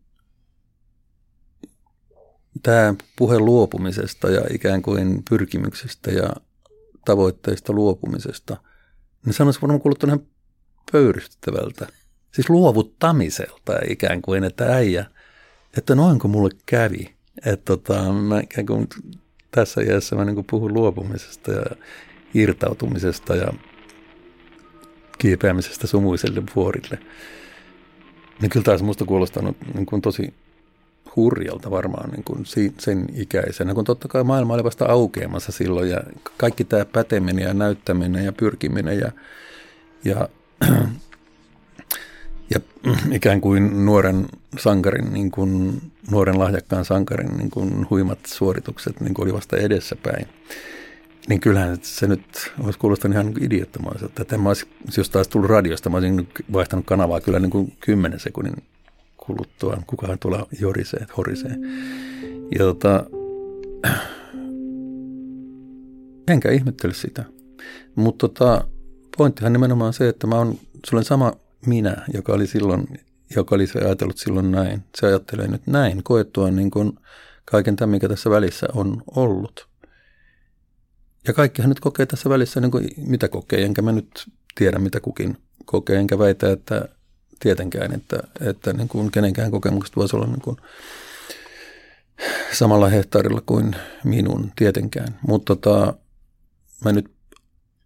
tämä 2.63 2.95
puhe 3.17 3.39
luopumisesta 3.39 4.29
ja 4.29 4.41
ikään 4.51 4.81
kuin 4.81 5.23
pyrkimyksestä 5.29 6.11
ja 6.11 6.33
tavoitteista 7.05 7.73
luopumisesta, 7.73 8.57
niin 9.25 9.33
sanoisi 9.33 9.61
varmaan 9.61 9.81
kuuluttaa 9.81 10.07
ihan 10.07 10.25
pöyristyttävältä. 10.91 11.87
Siis 12.31 12.49
luovuttamiselta 12.49 13.73
ikään 13.89 14.21
kuin, 14.21 14.43
että 14.43 14.75
äijä, 14.75 15.05
että 15.77 15.95
noinko 15.95 16.27
mulle 16.27 16.49
kävi. 16.65 17.13
Että 17.45 17.65
tota, 17.65 18.13
mä 18.13 18.39
ikään 18.39 18.65
kuin 18.65 18.87
tässä 19.51 19.81
iässä 19.81 20.15
mä 20.15 20.25
niin 20.25 20.45
puhun 20.49 20.73
luopumisesta 20.73 21.51
ja 21.51 21.65
irtautumisesta 22.33 23.35
ja 23.35 23.53
kiipeämisestä 25.17 25.87
sumuiselle 25.87 26.43
vuorille. 26.55 26.99
Niin 28.41 28.49
kyllä 28.49 28.63
taas 28.63 28.83
musta 28.83 29.05
kuulostanut 29.05 29.57
niin 29.73 29.85
kuin 29.85 30.01
tosi 30.01 30.33
hurjalta 31.15 31.71
varmaan 31.71 32.09
niin 32.09 32.23
kuin 32.23 32.45
sen 32.77 33.05
ikäisenä, 33.15 33.73
kun 33.73 33.85
totta 33.85 34.07
kai 34.07 34.23
maailma 34.23 34.53
oli 34.53 34.63
vasta 34.63 34.85
aukeamassa 34.85 35.51
silloin 35.51 35.89
ja 35.89 36.03
kaikki 36.37 36.63
tämä 36.63 36.85
päteminen 36.85 37.43
ja 37.43 37.53
näyttäminen 37.53 38.25
ja 38.25 38.31
pyrkiminen 38.31 38.99
ja, 38.99 39.11
ja, 40.05 40.29
ja 42.53 42.59
ikään 43.11 43.41
kuin 43.41 43.85
nuoren 43.85 44.25
sankarin, 44.59 45.13
niin 45.13 45.31
kuin, 45.31 45.81
nuoren 46.11 46.39
lahjakkaan 46.39 46.85
sankarin 46.85 47.37
niin 47.37 47.51
kuin 47.51 47.89
huimat 47.89 48.19
suoritukset 48.25 49.01
niin 49.01 49.13
kuin 49.13 49.23
oli 49.23 49.33
vasta 49.33 49.57
edessäpäin. 49.57 50.27
Niin 51.29 51.39
kyllähän 51.39 51.77
se 51.81 52.07
nyt 52.07 52.51
olisi 52.63 52.79
kuulostanut 52.79 53.15
ihan 53.15 53.25
niin 53.25 53.43
idiottomaiselta. 53.43 54.21
Että 54.21 54.37
mä 54.37 54.49
olisi, 54.49 54.65
jos 54.97 55.09
taas 55.09 55.27
tullut 55.27 55.49
radiosta, 55.49 55.89
mä 55.89 55.97
olisin 55.97 56.27
vaihtanut 56.53 56.85
kanavaa 56.85 57.21
kyllä 57.21 57.39
niin 57.39 57.49
kuin 57.51 57.73
10 57.79 58.19
sekunnin 58.19 58.53
kuluttua, 59.25 59.77
kukaan 59.87 60.19
tuolla 60.19 60.47
jorisee, 60.59 61.05
horisee. 61.17 61.55
Ja 62.51 62.59
tota, 62.59 63.05
enkä 66.33 66.51
ihmettele 66.51 66.93
sitä. 66.93 67.23
Mutta 67.95 68.27
tota, 68.27 68.67
pointtihan 69.17 69.53
nimenomaan 69.53 69.93
se, 69.93 70.09
että 70.09 70.27
mä 70.27 70.35
oon, 70.35 70.57
sulla 70.89 71.03
sama 71.03 71.33
minä, 71.65 72.05
joka 72.13 72.33
oli 72.33 72.47
silloin, 72.47 72.87
joka 73.35 73.55
oli 73.55 73.67
se 73.67 73.79
ajatellut 73.79 74.17
silloin 74.17 74.51
näin. 74.51 74.83
Se 74.95 75.07
ajattelee 75.07 75.47
nyt 75.47 75.67
näin, 75.67 76.03
koettua 76.03 76.51
niin 76.51 76.71
kuin 76.71 76.99
kaiken 77.45 77.75
tämän, 77.75 77.89
mikä 77.89 78.09
tässä 78.09 78.29
välissä 78.29 78.67
on 78.73 79.03
ollut. 79.15 79.67
Ja 81.27 81.33
kaikkihan 81.33 81.69
nyt 81.69 81.79
kokee 81.79 82.05
tässä 82.05 82.29
välissä, 82.29 82.61
niin 82.61 82.71
kuin, 82.71 82.87
mitä 82.97 83.27
kokee, 83.27 83.63
enkä 83.63 83.81
mä 83.81 83.91
nyt 83.91 84.09
tiedä, 84.55 84.79
mitä 84.79 84.99
kukin 84.99 85.37
kokee, 85.65 85.97
enkä 85.97 86.19
väitä, 86.19 86.51
että 86.51 86.89
tietenkään, 87.43 87.93
että, 87.93 88.23
että 88.41 88.73
niin 88.73 88.87
kuin 88.87 89.11
kenenkään 89.11 89.51
kokemukset 89.51 89.95
voisi 89.95 90.15
olla 90.15 90.27
niin 90.27 90.41
kuin 90.41 90.57
samalla 92.53 92.89
hehtaarilla 92.89 93.41
kuin 93.45 93.75
minun, 94.03 94.51
tietenkään. 94.55 95.19
Mutta 95.27 95.55
tota, 95.55 95.93
mä 96.85 96.91
nyt 96.91 97.11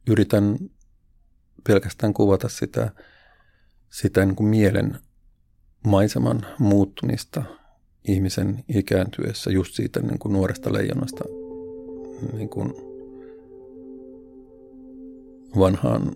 yritän 0.07 0.57
pelkästään 1.67 2.13
kuvata 2.13 2.49
sitä, 2.49 2.91
sitä 3.89 4.25
niin 4.25 4.35
kuin 4.35 4.47
mielen 4.47 4.99
maiseman 5.85 6.45
muuttumista 6.59 7.43
ihmisen 8.07 8.63
ikääntyessä 8.69 9.51
just 9.51 9.75
siitä 9.75 9.99
niin 9.99 10.19
kuin 10.19 10.33
nuoresta 10.33 10.73
leijonasta 10.73 11.23
niin 12.33 12.49
kuin 12.49 12.73
vanhaan 15.59 16.15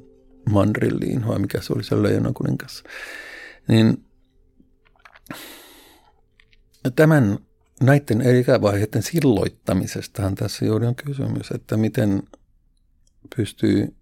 mandrilliin, 0.49 1.27
vai 1.27 1.39
mikä 1.39 1.61
se 1.61 1.73
oli 1.73 1.83
se 1.83 2.01
leijonan 2.03 2.33
kuningas. 2.33 2.83
Niin 3.67 4.05
tämän 6.95 7.39
näiden 7.81 8.21
eri 8.21 8.39
ikävaiheiden 8.39 9.03
silloittamisestahan 9.03 10.35
tässä 10.35 10.65
juuri 10.65 10.87
on 10.87 10.95
kysymys, 10.95 11.51
että 11.51 11.77
miten 11.77 12.23
pystyy, 13.35 13.95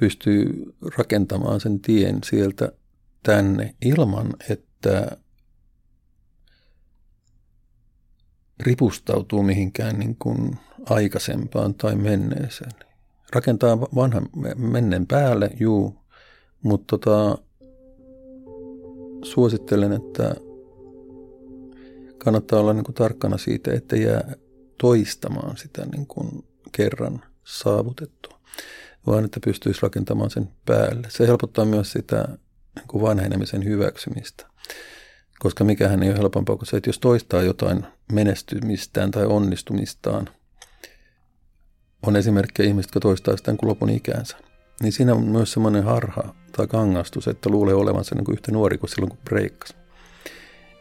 pystyy 0.00 0.74
rakentamaan 0.96 1.60
sen 1.60 1.80
tien 1.80 2.18
sieltä 2.24 2.72
tänne 3.22 3.74
ilman, 3.84 4.34
että 4.50 5.16
ripustautuu 8.60 9.42
mihinkään 9.42 9.98
niin 9.98 10.16
kuin 10.16 10.58
aikaisempaan 10.90 11.74
tai 11.74 11.96
menneeseen. 11.96 12.72
Rakentaa 13.32 13.80
vanhan 13.80 14.28
menneen 14.56 15.06
päälle, 15.06 15.50
juu, 15.60 16.03
mutta 16.64 16.98
tota, 16.98 17.38
suosittelen, 19.22 19.92
että 19.92 20.34
kannattaa 22.18 22.60
olla 22.60 22.72
niin 22.72 22.84
kuin 22.84 22.94
tarkkana 22.94 23.38
siitä, 23.38 23.72
että 23.72 23.96
jää 23.96 24.34
toistamaan 24.80 25.56
sitä 25.56 25.86
niin 25.86 26.06
kuin 26.06 26.44
kerran 26.72 27.22
saavutettua, 27.44 28.40
vaan 29.06 29.24
että 29.24 29.40
pystyisi 29.44 29.82
rakentamaan 29.82 30.30
sen 30.30 30.48
päälle. 30.66 31.06
Se 31.10 31.26
helpottaa 31.26 31.64
myös 31.64 31.92
sitä 31.92 32.28
niin 32.76 32.88
kuin 32.88 33.02
vanhenemisen 33.02 33.64
hyväksymistä, 33.64 34.46
koska 35.38 35.64
mikähän 35.64 36.02
ei 36.02 36.08
ole 36.08 36.18
helpompaa 36.18 36.56
kuin 36.56 36.66
se, 36.66 36.76
että 36.76 36.88
jos 36.88 36.98
toistaa 36.98 37.42
jotain 37.42 37.84
menestymistään 38.12 39.10
tai 39.10 39.26
onnistumistaan, 39.26 40.28
on 42.06 42.16
esimerkkejä 42.16 42.68
ihmistä, 42.68 42.88
jotka 42.88 43.00
toistaa 43.00 43.36
sitä 43.36 43.54
kuin 43.56 43.68
lopun 43.68 43.90
ikäänsä 43.90 44.36
niin 44.82 44.92
siinä 44.92 45.14
on 45.14 45.22
myös 45.22 45.52
semmoinen 45.52 45.84
harha 45.84 46.34
tai 46.56 46.66
kangastus, 46.66 47.28
että 47.28 47.48
luulee 47.50 47.74
olevansa 47.74 48.14
niin 48.14 48.24
kuin 48.24 48.32
yhtä 48.32 48.52
nuori 48.52 48.78
kuin 48.78 48.90
silloin, 48.90 49.10
kun 49.10 49.18
breikkas. 49.24 49.76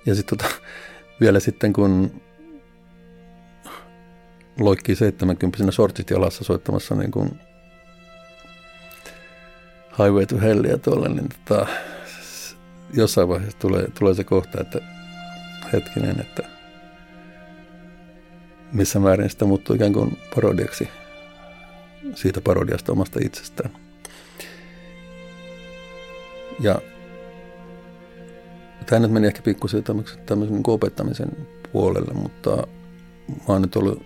Ja 0.06 0.16
sitten 0.16 0.38
tota, 0.38 0.56
vielä 1.22 1.40
sitten, 1.40 1.74
kun 1.74 2.22
loikkii 4.60 4.96
70 4.96 5.72
sortsit 5.72 6.10
jalassa 6.10 6.44
soittamassa 6.44 6.96
niin 6.96 7.12
kuin 7.12 7.40
Highway 10.00 10.26
to 10.26 10.40
Hellia 10.42 10.78
tuolla, 10.78 11.10
niin 11.10 11.30
tota, 11.30 11.68
jossain 12.94 13.28
vaiheessa 13.28 13.60
tulee, 13.60 13.88
tulee 14.00 14.14
se 14.14 14.24
kohta, 14.24 14.62
että 14.62 14.80
hetkinen, 15.74 16.20
että 16.20 16.44
missä 18.74 19.00
määrin 19.00 19.30
sitä 19.30 19.46
muuttuu 19.46 19.76
ikään 19.76 19.94
kuin 19.94 20.18
parodiaksi 20.36 20.90
siitä 22.16 22.42
parodiasta 22.42 22.92
omasta 22.92 23.20
itsestään. 23.24 23.83
Ja 26.64 26.82
tämä 28.86 29.00
nyt 29.00 29.12
meni 29.12 29.28
ehkä 29.28 29.42
pikkusen 29.42 29.84
tämmöisen, 29.84 30.20
tämmöisen 30.26 30.56
niin 30.56 30.64
opettamisen 30.68 31.48
puolelle, 31.72 32.14
mutta 32.14 32.68
mä 33.28 33.44
oon 33.48 33.62
nyt 33.62 33.76
ollut 33.76 34.04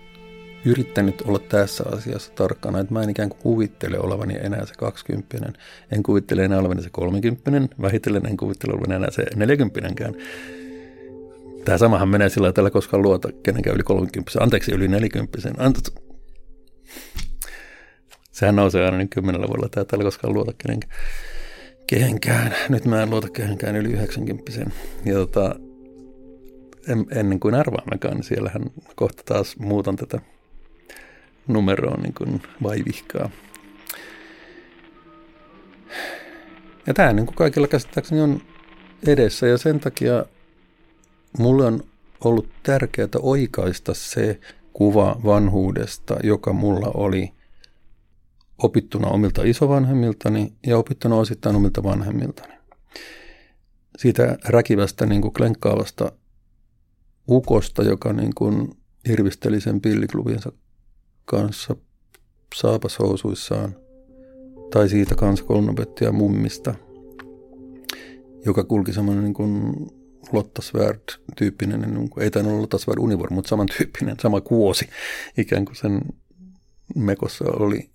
yrittänyt 0.64 1.22
olla 1.26 1.38
tässä 1.38 1.84
asiassa 1.92 2.32
tarkkana, 2.32 2.80
että 2.80 2.92
mä 2.92 3.02
en 3.02 3.10
ikään 3.10 3.28
kuin 3.28 3.40
kuvittele 3.42 3.98
olevani 3.98 4.34
enää 4.42 4.66
se 4.66 4.74
20 4.78 5.52
en 5.92 6.02
kuvittele 6.02 6.44
enää 6.44 6.58
olevani 6.58 6.82
se 6.82 6.90
30 6.90 7.50
vähitellen 7.82 8.26
en 8.26 8.36
kuvittele 8.36 8.72
olevani 8.72 8.94
enää 8.94 9.10
se 9.10 9.24
40 9.36 9.80
Tämä 11.64 11.78
samahan 11.78 12.08
menee 12.08 12.28
sillä 12.28 12.52
tavalla, 12.52 12.70
koskaan 12.70 13.02
luota 13.02 13.28
kenenkään 13.42 13.74
yli 13.74 13.82
30, 13.82 14.32
anteeksi 14.40 14.72
yli 14.72 14.88
40. 14.88 15.38
Anteeksi. 15.58 15.92
Sehän 18.32 18.56
nousee 18.56 18.84
aina 18.84 18.98
niin 18.98 19.08
kymmenellä 19.08 19.46
vuodella, 19.48 19.68
tämä 19.68 19.84
tällä 19.84 20.04
koskaan 20.04 20.34
luota 20.34 20.52
kenenkään. 20.58 20.92
Kehenkään. 21.88 22.54
Nyt 22.68 22.84
mä 22.84 23.02
en 23.02 23.10
luota 23.10 23.28
kehenkään 23.30 23.76
yli 23.76 23.92
90. 23.92 24.52
Ja 25.04 25.14
tota, 25.14 25.54
en, 26.88 27.06
ennen 27.10 27.40
kuin 27.40 27.54
arvaammekaan, 27.54 28.14
niin 28.14 28.24
siellähän 28.24 28.62
kohta 28.94 29.22
taas 29.26 29.56
muutan 29.58 29.96
tätä 29.96 30.20
numeroa 31.46 31.96
niin 31.96 32.14
kuin 32.14 32.42
vaivihkaa. 32.62 33.30
Ja 36.86 36.94
tämä 36.94 37.12
niin 37.12 37.26
kuin 37.26 37.36
kaikilla 37.36 37.68
käsittääkseni 37.68 38.20
on 38.20 38.40
edessä 39.06 39.46
ja 39.46 39.58
sen 39.58 39.80
takia 39.80 40.24
mulle 41.38 41.64
on 41.66 41.80
ollut 42.24 42.48
tärkeää 42.62 43.08
oikaista 43.18 43.94
se 43.94 44.40
kuva 44.72 45.20
vanhuudesta, 45.24 46.16
joka 46.22 46.52
mulla 46.52 46.90
oli 46.94 47.32
opittuna 48.58 49.08
omilta 49.08 49.42
isovanhemmiltani 49.44 50.52
ja 50.66 50.78
opittuna 50.78 51.16
osittain 51.16 51.56
omilta 51.56 51.82
vanhemmiltani. 51.82 52.54
Siitä 53.98 54.38
räkivästä 54.44 55.06
niin 55.06 55.22
kuin 55.22 55.34
klenkkaavasta 55.34 56.12
ukosta, 57.28 57.82
joka 57.82 58.12
niin 58.12 58.34
kuin 58.34 58.70
hirvisteli 59.08 59.60
sen 59.60 59.80
pilliklubiensa 59.80 60.52
kanssa 61.24 61.76
saapashousuissaan, 62.54 63.76
tai 64.70 64.88
siitä 64.88 65.14
kansakoulunopettaja 65.14 66.12
mummista, 66.12 66.74
joka 68.46 68.64
kulki 68.64 68.92
semmoinen 68.92 69.24
niin 69.24 69.34
kuin 69.34 69.72
Lotta 70.32 70.62
Svärd-tyyppinen, 70.62 71.80
niin 71.80 72.10
kuin, 72.10 72.24
ei 72.24 72.30
tainnut 72.30 72.50
olla 72.50 72.60
Lotta 72.60 72.78
Svärd 72.78 72.98
Univorm, 72.98 73.34
mutta 73.34 73.48
samantyyppinen, 73.48 74.16
sama 74.22 74.40
kuosi, 74.40 74.88
ikään 75.38 75.64
kuin 75.64 75.76
sen 75.76 76.00
mekossa 76.94 77.44
oli. 77.44 77.90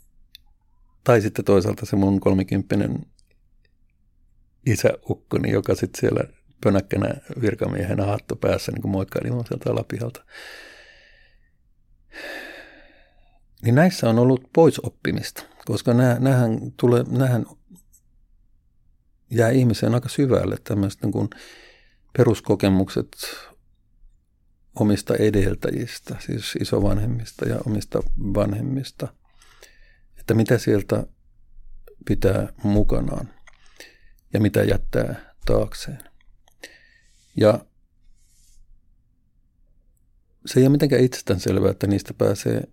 Tai 1.03 1.21
sitten 1.21 1.45
toisaalta 1.45 1.85
se 1.85 1.95
mun 1.95 2.19
kolmikymppinen 2.19 3.05
isäukkoni, 4.65 5.51
joka 5.51 5.75
sitten 5.75 5.99
siellä 5.99 6.23
pönäkkänä 6.63 7.13
virkamiehenä 7.41 8.05
hattu 8.05 8.35
päässä 8.35 8.71
niin 8.71 8.89
moikkaili 8.89 9.31
mun 9.31 9.45
sieltä 9.47 9.71
alapihalta. 9.71 10.25
Niin 13.63 13.75
näissä 13.75 14.09
on 14.09 14.19
ollut 14.19 14.49
poisoppimista, 14.53 15.43
koska 15.65 15.93
nämähän, 15.93 16.59
tulee, 16.77 17.03
nämähän 17.09 17.45
jää 19.29 19.49
ihmiseen 19.49 19.93
aika 19.93 20.09
syvälle 20.09 20.57
tämmöistä 20.63 21.05
niin 21.07 21.11
kuin 21.11 21.29
peruskokemukset 22.17 23.17
omista 24.79 25.15
edeltäjistä, 25.15 26.15
siis 26.19 26.55
isovanhemmista 26.61 27.49
ja 27.49 27.59
omista 27.65 28.03
vanhemmista, 28.19 29.07
että 30.23 30.33
mitä 30.33 30.57
sieltä 30.57 31.07
pitää 32.05 32.53
mukanaan 32.63 33.29
ja 34.33 34.39
mitä 34.39 34.63
jättää 34.63 35.33
taakseen. 35.45 35.99
Ja 37.35 37.65
se 40.45 40.59
ei 40.59 40.65
ole 40.65 40.71
mitenkään 40.71 41.03
itsestäänselvää, 41.03 41.71
että 41.71 41.87
niistä 41.87 42.13
pääsee 42.13 42.63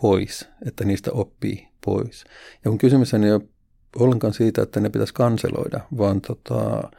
pois, 0.00 0.48
että 0.66 0.84
niistä 0.84 1.12
oppii 1.12 1.68
pois. 1.84 2.24
Ja 2.64 2.70
kun 2.70 2.78
kysymys 2.78 3.14
ei 3.14 3.32
ole 3.32 3.48
ollenkaan 3.96 4.34
siitä, 4.34 4.62
että 4.62 4.80
ne 4.80 4.90
pitäisi 4.90 5.14
kanseloida, 5.14 5.80
vaan 5.98 6.20
tota, 6.20 6.90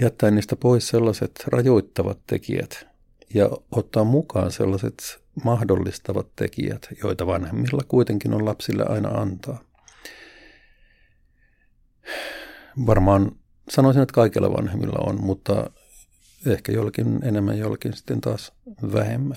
jättää 0.00 0.30
niistä 0.30 0.56
pois 0.56 0.88
sellaiset 0.88 1.44
rajoittavat 1.46 2.18
tekijät 2.26 2.86
ja 3.34 3.50
ottaa 3.70 4.04
mukaan 4.04 4.52
sellaiset 4.52 5.22
mahdollistavat 5.44 6.26
tekijät, 6.36 6.88
joita 7.02 7.26
vanhemmilla 7.26 7.82
kuitenkin 7.88 8.34
on 8.34 8.44
lapsille 8.44 8.84
aina 8.84 9.08
antaa. 9.08 9.60
Varmaan 12.86 13.32
sanoisin, 13.68 14.02
että 14.02 14.12
kaikilla 14.12 14.52
vanhemmilla 14.52 14.98
on, 15.10 15.20
mutta 15.20 15.70
ehkä 16.46 16.72
jollakin 16.72 17.20
enemmän, 17.22 17.58
jollakin 17.58 17.92
sitten 17.92 18.20
taas 18.20 18.52
vähemmän. 18.92 19.36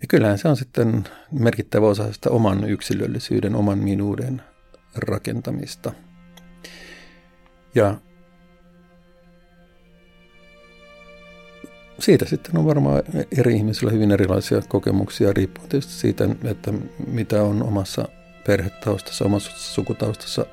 Ja 0.00 0.08
kyllähän 0.08 0.38
se 0.38 0.48
on 0.48 0.56
sitten 0.56 1.04
merkittävä 1.32 1.86
osa 1.86 2.12
sitä 2.12 2.30
oman 2.30 2.70
yksilöllisyyden, 2.70 3.54
oman 3.54 3.78
minuuden 3.78 4.42
rakentamista. 4.96 5.92
Ja 7.74 8.00
siitä 11.98 12.24
sitten 12.24 12.58
on 12.58 12.64
varmaan 12.64 13.02
eri 13.38 13.54
ihmisillä 13.54 13.92
hyvin 13.92 14.10
erilaisia 14.10 14.62
kokemuksia 14.68 15.32
riippuen 15.32 15.68
tietysti 15.68 15.92
siitä, 15.92 16.28
että 16.44 16.72
mitä 17.06 17.42
on 17.42 17.62
omassa 17.62 18.08
perhetaustassa, 18.46 19.24
omassa 19.24 19.50
sukutaustassa 19.54 20.46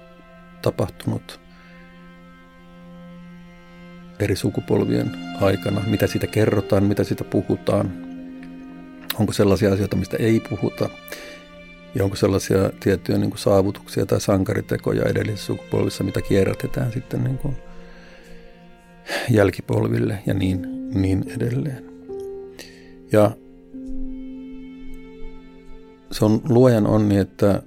tapahtunut 0.62 1.39
eri 4.20 4.36
sukupolvien 4.36 5.12
aikana, 5.42 5.82
mitä 5.88 6.08
siitä 6.08 6.28
kerrotaan, 6.28 6.84
mitä 6.84 7.04
siitä 7.04 7.24
puhutaan, 7.24 7.92
onko 9.20 9.34
sellaisia 9.34 9.74
asioita, 9.74 9.96
mistä 9.96 10.18
ei 10.18 10.39
puhuta, 10.50 10.89
ja 11.96 12.04
onko 12.04 12.16
sellaisia 12.16 12.70
tiettyjä 12.80 13.18
niin 13.18 13.30
kuin 13.30 13.39
saavutuksia 13.39 14.06
tai 14.06 14.22
sankaritekoja 14.22 15.04
edellisissä 15.06 15.46
sukupolvissa, 15.46 16.04
mitä 16.04 16.22
kierrätetään 16.22 16.92
sitten 16.92 17.24
niin 17.24 17.38
kuin 17.38 17.58
jälkipolville 19.30 20.20
ja 20.26 20.34
niin, 20.34 20.81
niin 20.94 21.24
edelleen. 21.36 21.86
Ja 23.12 23.32
se 26.12 26.26
on 26.26 26.42
luojan 26.50 26.88
onni, 26.88 27.18
että 27.18 27.64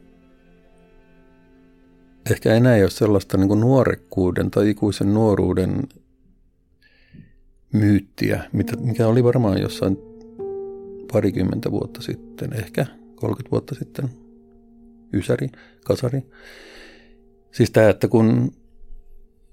ehkä 2.31 2.55
enää 2.55 2.77
ei 2.77 2.83
ole 2.83 2.91
sellaista 2.91 3.37
niin 3.37 3.61
nuorekkuuden 3.61 4.51
tai 4.51 4.71
ikuisen 4.71 5.15
nuoruuden 5.15 5.83
myyttiä, 7.73 8.45
mikä 8.81 9.07
oli 9.07 9.25
varmaan 9.25 9.61
jossain 9.61 9.99
parikymmentä 11.13 11.71
vuotta 11.71 12.03
sitten, 12.03 12.53
ehkä 12.53 12.87
30 13.15 13.51
vuotta 13.51 13.75
sitten, 13.75 14.11
Ysäri, 15.13 15.49
Kasari. 15.85 16.23
Siis 17.53 17.71
tämä, 17.71 17.89
että 17.89 18.09
kun 18.09 18.53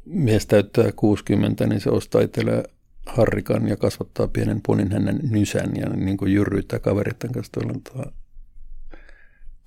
mies 0.05 0.47
täyttää 0.47 0.91
60, 0.95 1.67
niin 1.67 1.81
se 1.81 1.89
ostaa 1.89 2.21
itselleen 2.21 2.63
harrikan 3.05 3.67
ja 3.67 3.77
kasvattaa 3.77 4.27
pienen 4.27 4.61
ponin 4.61 4.91
hänen 4.91 5.19
nysän 5.29 5.71
ja 5.75 5.89
niin 5.89 6.17
kuin 6.17 6.33
jyrryyttää 6.33 6.79
kaveritten 6.79 7.31
kanssa 7.31 7.51
tuolla 7.51 7.79
tuo 7.93 8.05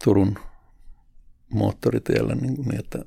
Turun 0.04 0.38
moottoritiellä 1.48 2.34
niin, 2.34 2.56
kuin 2.56 2.68
niin 2.68 2.80
että, 2.80 3.04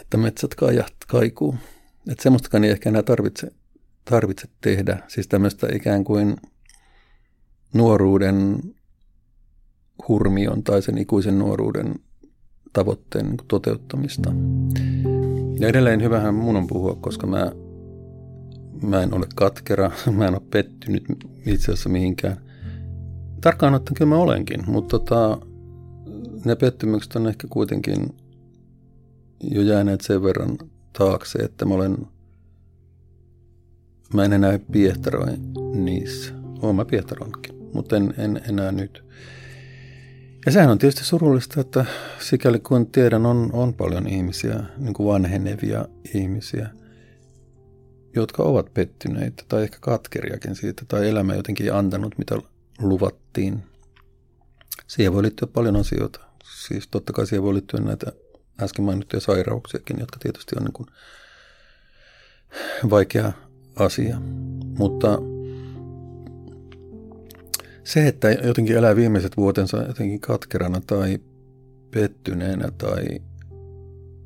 että 0.00 0.16
metsät 0.16 0.54
kaijat 0.54 0.94
kaikuu. 1.06 1.54
Että 2.10 2.22
semmoistakaan 2.22 2.64
ei 2.64 2.70
ehkä 2.70 2.88
enää 2.88 3.02
tarvitse 3.02 3.52
tarvitse 4.10 4.48
tehdä. 4.60 5.02
Siis 5.08 5.28
tämmöistä 5.28 5.66
ikään 5.72 6.04
kuin 6.04 6.36
nuoruuden 7.74 8.62
hurmion 10.08 10.62
tai 10.62 10.82
sen 10.82 10.98
ikuisen 10.98 11.38
nuoruuden 11.38 11.94
tavoitteen 12.72 13.34
toteuttamista. 13.48 14.30
Ja 15.60 15.68
edelleen 15.68 16.02
hyvähän 16.02 16.34
mun 16.34 16.56
on 16.56 16.66
puhua, 16.66 16.94
koska 17.00 17.26
mä, 17.26 17.52
mä 18.82 19.02
en 19.02 19.14
ole 19.14 19.26
katkera, 19.34 19.90
mä 20.16 20.28
en 20.28 20.34
ole 20.34 20.42
pettynyt 20.50 21.04
itse 21.46 21.72
asiassa 21.72 21.88
mihinkään. 21.88 22.36
Tarkkaan 23.40 23.74
ottaen 23.74 23.94
kyllä 23.94 24.08
mä 24.08 24.16
olenkin, 24.16 24.64
mutta 24.66 24.98
tota, 24.98 25.38
ne 26.44 26.56
pettymykset 26.56 27.16
on 27.16 27.26
ehkä 27.26 27.48
kuitenkin 27.50 28.14
jo 29.42 29.62
jääneet 29.62 30.00
sen 30.00 30.22
verran 30.22 30.58
taakse, 30.98 31.38
että 31.38 31.64
mä 31.64 31.74
olen– 31.74 31.96
Mä 34.14 34.24
en 34.24 34.32
enää 34.32 34.58
piehtaroi 34.72 35.36
niissä. 35.74 36.34
Oon 36.62 36.76
mä 36.76 36.84
piehtaroinutkin, 36.84 37.54
mutta 37.74 37.96
en, 37.96 38.14
en 38.18 38.40
enää 38.48 38.72
nyt. 38.72 39.04
Ja 40.46 40.52
sehän 40.52 40.70
on 40.70 40.78
tietysti 40.78 41.04
surullista, 41.04 41.60
että 41.60 41.84
sikäli 42.20 42.60
kun 42.60 42.86
tiedän, 42.86 43.26
on, 43.26 43.50
on 43.52 43.74
paljon 43.74 44.06
ihmisiä, 44.06 44.60
niin 44.78 44.94
kuin 44.94 45.06
vanhenevia 45.06 45.86
ihmisiä, 46.14 46.68
jotka 48.14 48.42
ovat 48.42 48.74
pettyneitä 48.74 49.44
tai 49.48 49.62
ehkä 49.62 49.78
katkeriakin 49.80 50.54
siitä, 50.54 50.82
tai 50.88 51.08
elämä 51.08 51.34
jotenkin 51.34 51.74
antanut, 51.74 52.18
mitä 52.18 52.38
luvattiin. 52.78 53.62
Siihen 54.86 55.12
voi 55.12 55.22
liittyä 55.22 55.48
paljon 55.52 55.76
asioita. 55.76 56.20
Siis 56.66 56.88
totta 56.88 57.12
kai 57.12 57.26
siihen 57.26 57.42
voi 57.42 57.54
liittyä 57.54 57.80
näitä 57.80 58.12
äsken 58.62 58.84
mainittuja 58.84 59.20
sairauksiakin, 59.20 59.98
jotka 60.00 60.18
tietysti 60.18 60.56
on 60.56 60.64
niin 60.64 60.72
kuin 60.72 60.88
vaikea 62.90 63.32
asia. 63.76 64.16
Mutta 64.78 65.18
se, 67.86 68.08
että 68.08 68.30
jotenkin 68.30 68.76
elää 68.76 68.96
viimeiset 68.96 69.36
vuotensa 69.36 69.82
jotenkin 69.82 70.20
katkerana 70.20 70.80
tai 70.86 71.18
pettyneenä 71.90 72.70
tai 72.78 73.04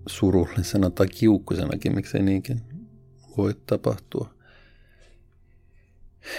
surullisena 0.08 0.90
tai 0.90 1.08
kiukkusenakin, 1.08 1.94
miksei 1.94 2.22
niinkin 2.22 2.60
voi 3.36 3.54
tapahtua. 3.66 4.34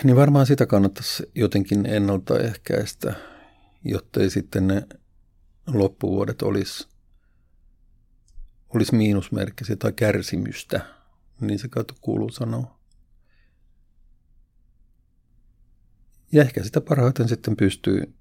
Niin 0.03 0.15
varmaan 0.15 0.45
sitä 0.45 0.65
kannattaisi 0.65 1.31
jotenkin 1.35 1.85
ennaltaehkäistä, 1.85 3.13
jotta 3.83 4.19
ei 4.19 4.29
sitten 4.29 4.67
ne 4.67 4.87
loppuvuodet 5.67 6.41
olisi, 6.41 6.87
olisi 8.75 8.95
miinusmerkkisiä 8.95 9.75
tai 9.75 9.93
kärsimystä, 9.93 10.81
niin 11.41 11.59
se 11.59 11.67
kautta 11.67 11.93
kuuluu 12.01 12.29
sanoa. 12.29 12.80
Ja 16.31 16.41
ehkä 16.41 16.63
sitä 16.63 16.81
parhaiten 16.81 17.27
sitten 17.27 17.55
pystyy 17.57 18.13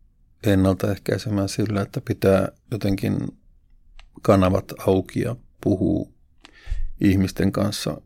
ennaltaehkäisemään 0.47 1.49
sillä, 1.49 1.83
että 1.83 2.01
pitää 2.01 2.49
jotenkin 2.71 3.19
kanavat 4.23 4.73
auki 4.87 5.21
ja 5.21 5.37
puhuu 5.61 6.15
ihmisten 7.01 7.53
kanssa 7.53 8.01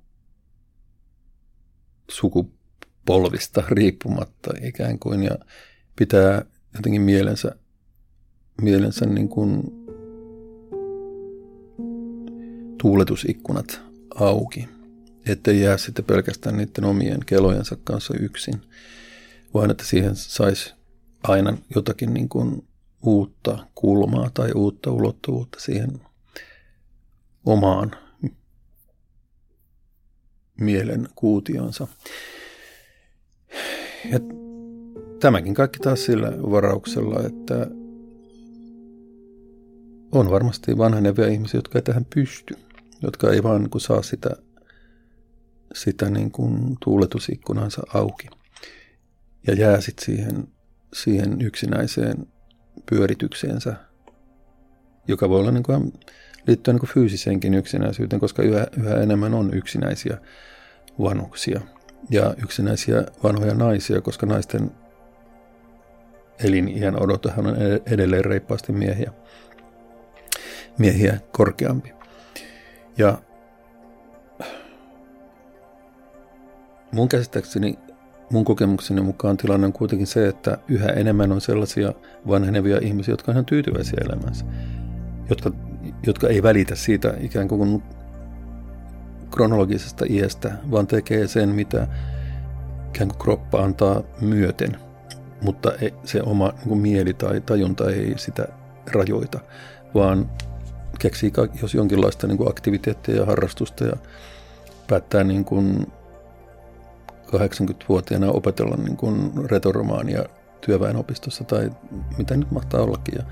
sukupolvista 2.11 3.63
riippumatta 3.69 4.51
ikään 4.63 4.99
kuin. 4.99 5.23
Ja 5.23 5.39
pitää 5.97 6.45
jotenkin 6.75 7.03
mielensä, 7.03 7.57
mielensä 8.63 9.07
niin 9.07 9.29
kuin 9.29 9.63
tuuletusikkunat 12.83 13.81
auki, 14.15 14.69
ettei 15.27 15.61
jää 15.61 15.77
sitten 15.77 16.05
pelkästään 16.05 16.57
niiden 16.57 16.85
omien 16.85 17.21
kelojensa 17.27 17.77
kanssa 17.85 18.15
yksin, 18.21 18.63
vaan 19.55 19.71
että 19.71 19.85
siihen 19.85 20.17
saisi 20.17 20.75
aina 21.23 21.57
jotakin 21.75 22.15
niin 22.15 22.29
kuin 22.29 22.69
uutta 23.03 23.67
kulmaa 23.75 24.31
tai 24.35 24.53
uutta 24.53 24.91
ulottuvuutta 24.91 25.61
siihen 25.61 26.01
omaan 27.47 27.91
mielen 30.61 31.09
kuutionsa. 31.15 31.87
Ja 34.11 34.21
tämäkin 35.21 35.55
kaikki 35.55 35.79
taas 35.79 36.05
sillä 36.05 36.33
varauksella, 36.51 37.27
että 37.27 37.67
on 40.13 40.31
varmasti 40.31 40.79
vanhenevia 40.79 41.29
ihmisiä, 41.29 41.59
jotka 41.59 41.79
ei 41.79 41.83
tähän 41.83 42.07
pysty, 42.15 42.55
jotka 43.03 43.31
ei 43.31 43.43
vaan 43.43 43.63
niin 43.63 43.81
saa 43.81 44.03
sitä, 44.03 44.31
sitä 45.75 46.11
niin 46.11 46.31
kuin 46.31 46.77
tuuletusikkunansa 46.85 47.83
auki. 47.95 48.29
Ja 49.47 49.55
jää 49.55 49.81
sitten 49.81 50.05
siihen, 50.05 50.49
siihen 50.93 51.41
yksinäiseen 51.41 52.27
pyöritykseensä, 52.91 53.75
joka 55.09 55.29
voi 55.29 55.41
olla 55.41 55.51
niin 55.51 55.63
kuin, 55.63 55.93
liittyä 56.47 56.75
niin 56.75 56.81
kuin 56.81 56.91
fyysiseenkin 56.91 57.55
yksinäisyyteen, 57.55 58.21
koska 58.21 58.43
yhä, 58.43 58.67
yhä 58.79 58.95
enemmän 58.95 59.35
on 59.35 59.55
yksinäisiä 59.55 60.19
vanhuksia 61.03 61.61
ja 62.11 62.35
yksinäisiä 62.43 63.05
vanhoja 63.23 63.55
naisia, 63.55 64.01
koska 64.01 64.27
naisten 64.27 64.71
eliniän 66.45 67.03
odotehan 67.03 67.47
on 67.47 67.57
edelleen 67.87 68.25
reippaasti 68.25 68.73
miehiä, 68.73 69.13
miehiä 70.79 71.21
korkeampi. 71.33 71.93
Ja 72.99 73.19
mun 76.93 77.09
käsittääkseni 77.09 77.79
mun 78.35 78.45
kokemukseni 78.45 79.01
mukaan 79.01 79.37
tilanne 79.37 79.67
on 79.67 79.73
kuitenkin 79.73 80.07
se, 80.07 80.29
että 80.29 80.59
yhä 80.69 80.89
enemmän 80.89 81.33
on 81.33 81.41
sellaisia 81.41 81.93
vanhenevia 82.29 82.79
ihmisiä, 82.83 83.13
jotka 83.13 83.31
on 83.31 83.35
ihan 83.35 83.45
tyytyväisiä 83.45 83.99
elämänsä, 84.05 84.45
jotka, 85.31 85.51
jotka 86.07 86.29
ei 86.29 86.43
välitä 86.43 86.75
siitä 86.75 87.15
ikään 87.21 87.49
kuin 87.49 87.83
kronologisesta 89.31 90.05
iästä, 90.09 90.53
vaan 90.71 90.87
tekee 90.87 91.27
sen, 91.27 91.49
mitä 91.49 91.89
ikään 92.89 93.09
kuin 93.09 93.19
kroppa 93.19 93.65
antaa 93.65 94.03
myöten, 94.21 94.77
mutta 95.41 95.73
se 96.05 96.23
oma 96.23 96.49
niin 96.49 96.69
kuin 96.69 96.81
mieli 96.81 97.15
tai 97.15 97.41
tajunta 97.41 97.91
ei 97.91 98.15
sitä 98.17 98.49
rajoita, 98.93 99.41
vaan 99.95 100.31
keksii 100.99 101.33
jos 101.63 101.75
jonkinlaista 101.75 102.27
niin 102.27 102.39
kuin 102.39 102.51
aktiviteettia 102.51 103.17
ja 103.17 103.27
harrastusta 103.27 103.85
ja 103.85 103.97
päättää 104.87 105.25
niin 105.25 105.45
kuin 105.45 105.87
80-vuotiaana 107.29 108.31
opetella 108.31 108.77
niin 108.77 108.97
kuin 108.97 109.33
retoromaania 109.51 110.25
työväenopistossa 110.61 111.45
tai 111.45 111.71
mitä 112.19 112.37
nyt 112.37 112.51
mahtaa 112.51 112.81
ollakin. 112.81 113.15
Ja, 113.19 113.25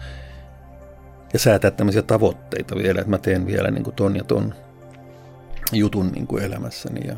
ja 1.32 1.38
säätää 1.38 1.70
tämmöisiä 1.70 2.02
tavoitteita 2.02 2.76
vielä, 2.76 3.00
että 3.00 3.10
mä 3.10 3.18
teen 3.18 3.46
vielä 3.46 3.70
niin 3.70 3.84
kuin 3.84 3.96
ton 3.96 4.16
ja 4.16 4.24
ton 4.24 4.54
jutun 5.72 6.12
niin 6.12 6.26
kuin 6.26 6.42
elämässäni 6.42 7.08
ja 7.08 7.16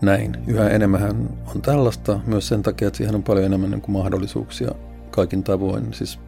näin. 0.00 0.36
Yhä 0.46 0.68
enemmän 0.68 1.28
on 1.54 1.62
tällaista 1.62 2.20
myös 2.26 2.48
sen 2.48 2.62
takia, 2.62 2.88
että 2.88 2.96
siihen 2.98 3.14
on 3.14 3.22
paljon 3.22 3.46
enemmän 3.46 3.70
niin 3.70 3.80
kuin 3.80 3.92
mahdollisuuksia 3.92 4.70
kaikin 5.10 5.44
tavoin, 5.44 5.94
siis 5.94 6.18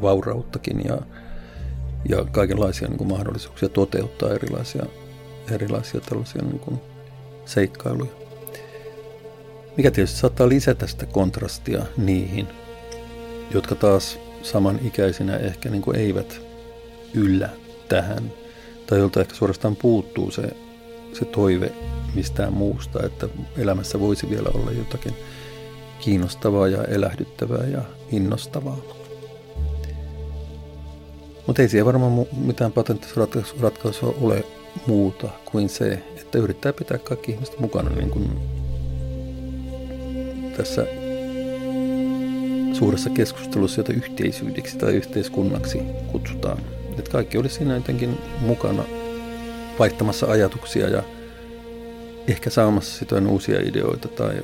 vaurauttakin 0.00 0.84
ja, 0.84 0.98
ja 2.08 2.24
kaikenlaisia 2.32 2.88
niin 2.88 2.98
kuin 2.98 3.08
mahdollisuuksia 3.08 3.68
toteuttaa 3.68 4.30
erilaisia, 4.30 4.86
erilaisia 5.50 6.00
tällaisia 6.00 6.42
niin 6.42 6.58
kuin 6.58 6.80
seikkailuja 7.44 8.19
mikä 9.76 9.90
tietysti 9.90 10.18
saattaa 10.18 10.48
lisätä 10.48 10.86
sitä 10.86 11.06
kontrastia 11.06 11.82
niihin, 11.96 12.48
jotka 13.50 13.74
taas 13.74 14.18
samanikäisinä 14.42 15.36
ehkä 15.36 15.70
niin 15.70 15.82
kuin 15.82 15.96
eivät 15.96 16.40
yllä 17.14 17.48
tähän, 17.88 18.32
tai 18.86 18.98
jolta 18.98 19.20
ehkä 19.20 19.34
suorastaan 19.34 19.76
puuttuu 19.76 20.30
se, 20.30 20.42
se 21.12 21.24
toive 21.24 21.72
mistään 22.14 22.52
muusta, 22.52 23.06
että 23.06 23.28
elämässä 23.56 24.00
voisi 24.00 24.30
vielä 24.30 24.48
olla 24.54 24.72
jotakin 24.72 25.14
kiinnostavaa 25.98 26.68
ja 26.68 26.84
elähdyttävää 26.84 27.66
ja 27.66 27.82
innostavaa. 28.12 28.78
Mutta 31.46 31.62
ei 31.62 31.68
siellä 31.68 31.86
varmaan 31.86 32.26
mitään 32.36 32.72
patenttisratkaisua 32.72 34.14
ole 34.20 34.44
muuta 34.86 35.28
kuin 35.44 35.68
se, 35.68 36.02
että 36.16 36.38
yrittää 36.38 36.72
pitää 36.72 36.98
kaikki 36.98 37.32
ihmiset 37.32 37.58
mukana 37.58 37.90
niin 37.90 38.10
kuin 38.10 38.59
tässä 40.60 40.86
suuressa 42.72 43.10
keskustelussa, 43.10 43.80
jota 43.80 43.92
yhteisyydeksi 43.92 44.78
tai 44.78 44.92
yhteiskunnaksi 44.92 45.78
kutsutaan. 46.12 46.58
Että 46.98 47.10
kaikki 47.10 47.38
olisi 47.38 47.54
siinä 47.54 47.74
jotenkin 47.74 48.18
mukana 48.40 48.84
vaihtamassa 49.78 50.26
ajatuksia 50.26 50.88
ja 50.88 51.02
ehkä 52.28 52.50
saamassa 52.50 52.98
sitten 52.98 53.26
uusia 53.26 53.60
ideoita 53.60 54.08
tai 54.08 54.34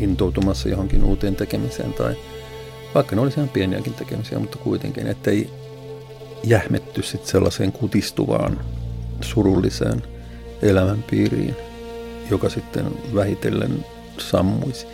intoutumassa 0.00 0.68
johonkin 0.68 1.04
uuteen 1.04 1.36
tekemiseen 1.36 1.92
tai 1.92 2.16
vaikka 2.94 3.16
ne 3.16 3.22
olisi 3.22 3.40
ihan 3.40 3.48
pieniäkin 3.48 3.94
tekemisiä, 3.94 4.38
mutta 4.38 4.58
kuitenkin, 4.58 5.06
ettei 5.06 5.50
jähmetty 6.44 7.02
sitten 7.02 7.30
sellaiseen 7.30 7.72
kutistuvaan, 7.72 8.60
surulliseen 9.20 10.02
elämänpiiriin, 10.62 11.56
joka 12.30 12.48
sitten 12.48 12.86
vähitellen 13.14 13.84
sammuisi. 14.18 14.86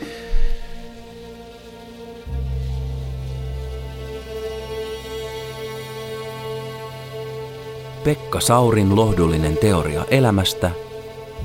Pekka 8.04 8.40
Saurin 8.40 8.96
lohdullinen 8.96 9.56
teoria 9.56 10.04
elämästä. 10.10 10.70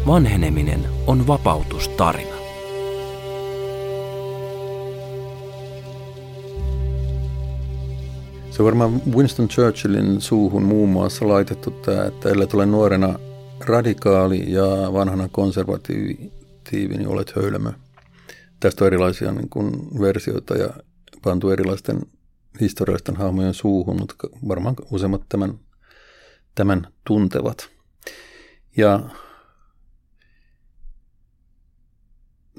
Vanheneminen 0.07 0.85
on 1.07 1.27
vapautustarina. 1.27 2.35
Se 8.51 8.61
on 8.61 8.65
varmaan 8.65 9.01
Winston 9.15 9.47
Churchillin 9.47 10.21
suuhun 10.21 10.63
muun 10.63 10.89
muassa 10.89 11.27
laitettu 11.27 11.71
tämä, 11.71 12.03
että 12.03 12.29
ellei 12.29 12.47
tule 12.47 12.65
nuorena 12.65 13.19
radikaali 13.59 14.51
ja 14.51 14.93
vanhana 14.93 15.29
konservatiivi 15.31 16.31
tiivi, 16.69 16.97
niin 16.97 17.07
olet 17.07 17.35
höylämö. 17.35 17.71
Tästä 18.59 18.83
on 18.83 18.87
erilaisia 18.87 19.31
niin 19.31 19.49
kuin 19.49 19.71
versioita 19.99 20.57
ja 20.57 20.69
pantu 21.23 21.49
erilaisten 21.49 22.01
historiallisten 22.61 23.15
hahmojen 23.15 23.53
suuhun, 23.53 23.99
mutta 23.99 24.15
varmaan 24.47 24.75
useimmat 24.91 25.21
tämän, 25.29 25.59
tämän 26.55 26.87
tuntevat. 27.07 27.69
Ja 28.77 29.09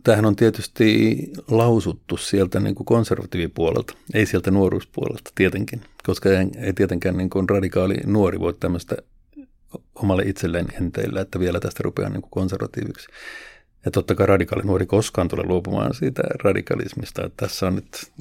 tämähän 0.04 0.24
on 0.24 0.36
tietysti 0.36 1.18
lausuttu 1.48 2.16
sieltä 2.16 2.60
niin 2.60 2.74
kuin 2.74 2.84
konservatiivipuolelta, 2.84 3.94
ei 4.14 4.26
sieltä 4.26 4.50
nuoruuspuolelta 4.50 5.30
tietenkin, 5.34 5.80
koska 6.06 6.28
ei, 6.28 6.46
ei 6.56 6.72
tietenkään 6.72 7.16
niin 7.16 7.30
kuin 7.30 7.48
radikaali 7.48 7.94
nuori 8.06 8.40
voi 8.40 8.54
tämmöistä 8.54 8.96
omalle 9.94 10.22
itselleen 10.22 10.66
enteillä, 10.80 11.20
että 11.20 11.40
vielä 11.40 11.60
tästä 11.60 11.82
rupeaa 11.82 12.10
niin 12.10 12.22
kuin 12.22 12.30
konservatiiviksi. 12.30 13.08
Ja 13.84 13.90
totta 13.90 14.14
kai 14.14 14.26
radikaali 14.26 14.62
nuori 14.62 14.86
koskaan 14.86 15.28
tule 15.28 15.42
luopumaan 15.42 15.94
siitä 15.94 16.22
radikalismista. 16.44 17.24
Että 17.24 17.46
tässä 17.46 17.66
on 17.66 17.74
nyt, 17.74 18.12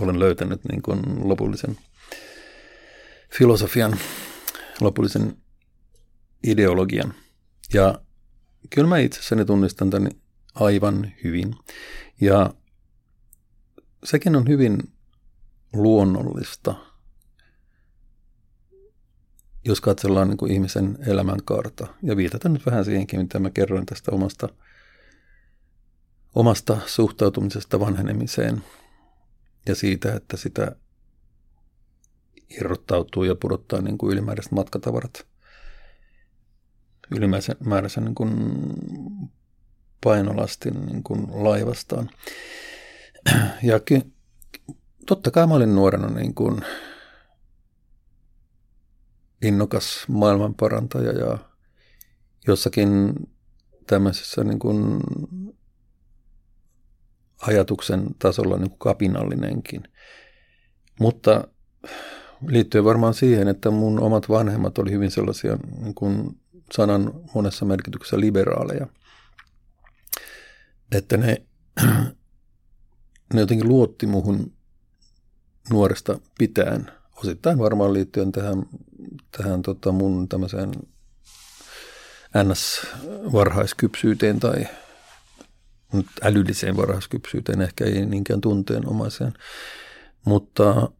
olen 0.00 0.18
löytänyt 0.18 0.60
niin 0.64 0.82
kuin 0.82 1.28
lopullisen 1.28 1.76
filosofian, 3.38 3.96
lopullisen 4.80 5.36
ideologian. 6.44 7.14
Ja 7.74 8.00
kyllä 8.70 8.88
mä 8.88 8.98
itsessäni 8.98 9.44
tunnistan 9.44 9.90
tämän 9.90 10.10
aivan 10.54 11.12
hyvin. 11.24 11.54
Ja 12.20 12.54
sekin 14.04 14.36
on 14.36 14.48
hyvin 14.48 14.92
luonnollista, 15.72 16.74
jos 19.64 19.80
katsellaan 19.80 20.28
niin 20.28 20.36
kuin 20.36 20.52
ihmisen 20.52 20.98
elämänkaarta. 21.06 21.86
Ja 22.02 22.16
viitataan 22.16 22.52
nyt 22.52 22.66
vähän 22.66 22.84
siihenkin, 22.84 23.20
mitä 23.20 23.38
mä 23.38 23.50
kerroin 23.50 23.86
tästä 23.86 24.10
omasta, 24.10 24.48
omasta 26.34 26.78
suhtautumisesta 26.86 27.80
vanhenemiseen 27.80 28.64
ja 29.66 29.74
siitä, 29.74 30.14
että 30.14 30.36
sitä 30.36 30.76
irrottautuu 32.50 33.24
ja 33.24 33.34
pudottaa 33.34 33.80
niin 33.80 33.98
kuin 33.98 34.12
ylimääräiset 34.12 34.52
matkatavarat 34.52 35.26
ylimääräisen 37.10 38.04
niin 38.04 38.14
kuin 38.14 38.30
painolastin 40.04 40.86
niin 40.86 41.02
kuin 41.02 41.26
laivastaan. 41.30 42.10
Ja 43.62 43.80
totta 45.06 45.30
kai 45.30 45.46
mä 45.46 45.54
olin 45.54 45.74
nuorena 45.74 46.08
niin 46.08 46.34
kuin 46.34 46.60
innokas 49.42 50.04
maailmanparantaja 50.08 51.12
ja 51.12 51.38
jossakin 52.46 53.14
tämmöisessä 53.86 54.44
niin 54.44 54.58
kuin 54.58 55.00
ajatuksen 57.42 58.06
tasolla 58.18 58.56
niin 58.56 58.70
kuin 58.70 58.78
kapinallinenkin. 58.78 59.82
Mutta 61.00 61.48
liittyen 62.46 62.84
varmaan 62.84 63.14
siihen, 63.14 63.48
että 63.48 63.70
mun 63.70 64.00
omat 64.00 64.28
vanhemmat 64.28 64.78
oli 64.78 64.90
hyvin 64.90 65.10
sellaisia 65.10 65.58
niin 65.80 65.94
kuin 65.94 66.40
sanan 66.72 67.12
monessa 67.34 67.64
merkityksessä 67.64 68.20
liberaaleja. 68.20 68.86
Että 70.92 71.16
ne, 71.16 71.42
ne 73.34 73.40
jotenkin 73.40 73.68
luotti 73.68 74.06
muhun 74.06 74.52
nuoresta 75.70 76.18
pitäen, 76.38 76.90
osittain 77.16 77.58
varmaan 77.58 77.92
liittyen 77.92 78.32
tähän, 78.32 78.66
tähän 79.36 79.62
tota 79.62 79.92
mun 79.92 80.28
tämmöiseen 80.28 80.70
NS-varhaiskypsyyteen 82.36 84.40
tai 84.40 84.66
nyt 85.92 86.06
älylliseen 86.22 86.76
varhaiskypsyyteen, 86.76 87.60
ehkä 87.60 87.84
ei 87.84 88.06
niinkään 88.06 88.40
tunteenomaiseen, 88.40 89.32
mutta 90.24 90.90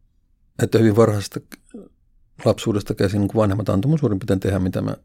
että 0.62 0.78
hyvin 0.78 0.96
varhaisesta 0.96 1.40
lapsuudesta 2.44 2.94
käsin 2.94 3.20
niin 3.20 3.30
vanhemmat 3.34 3.68
antoi 3.68 3.88
mun 3.88 3.98
suurin 3.98 4.18
piirtein 4.18 4.40
tehdä, 4.40 4.58
mitä 4.58 4.82
mä 4.82 4.96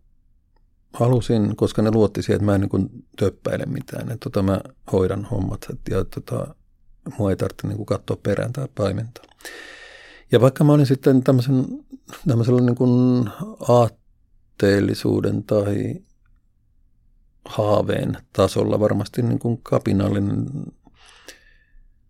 halusin, 0.93 1.55
koska 1.55 1.81
ne 1.81 1.91
luotti 1.91 2.21
siihen, 2.21 2.35
että 2.35 2.45
mä 2.45 2.55
en 2.55 2.61
niin 2.61 3.05
töppäile 3.17 3.65
mitään, 3.65 4.11
että 4.11 4.17
tota 4.23 4.43
mä 4.43 4.61
hoidan 4.91 5.25
hommat 5.25 5.65
ja 5.89 6.03
tota, 6.03 6.55
mua 7.17 7.29
ei 7.29 7.35
tarvitse 7.35 7.67
niin 7.67 7.85
katsoa 7.85 8.17
perään 8.23 8.53
tai 8.53 8.67
paimentaa. 8.75 9.25
Ja 10.31 10.41
vaikka 10.41 10.63
mä 10.63 10.73
olin 10.73 10.85
sitten 10.85 11.23
tämmöisen, 11.23 11.65
tämmöisellä 12.27 12.61
niin 12.61 12.75
kuin 12.75 13.29
aatteellisuuden 13.67 15.43
tai 15.43 15.95
haaveen 17.45 18.17
tasolla 18.33 18.79
varmasti 18.79 19.21
niin 19.21 19.39
kuin 19.39 19.59
kapinallinen, 19.63 20.45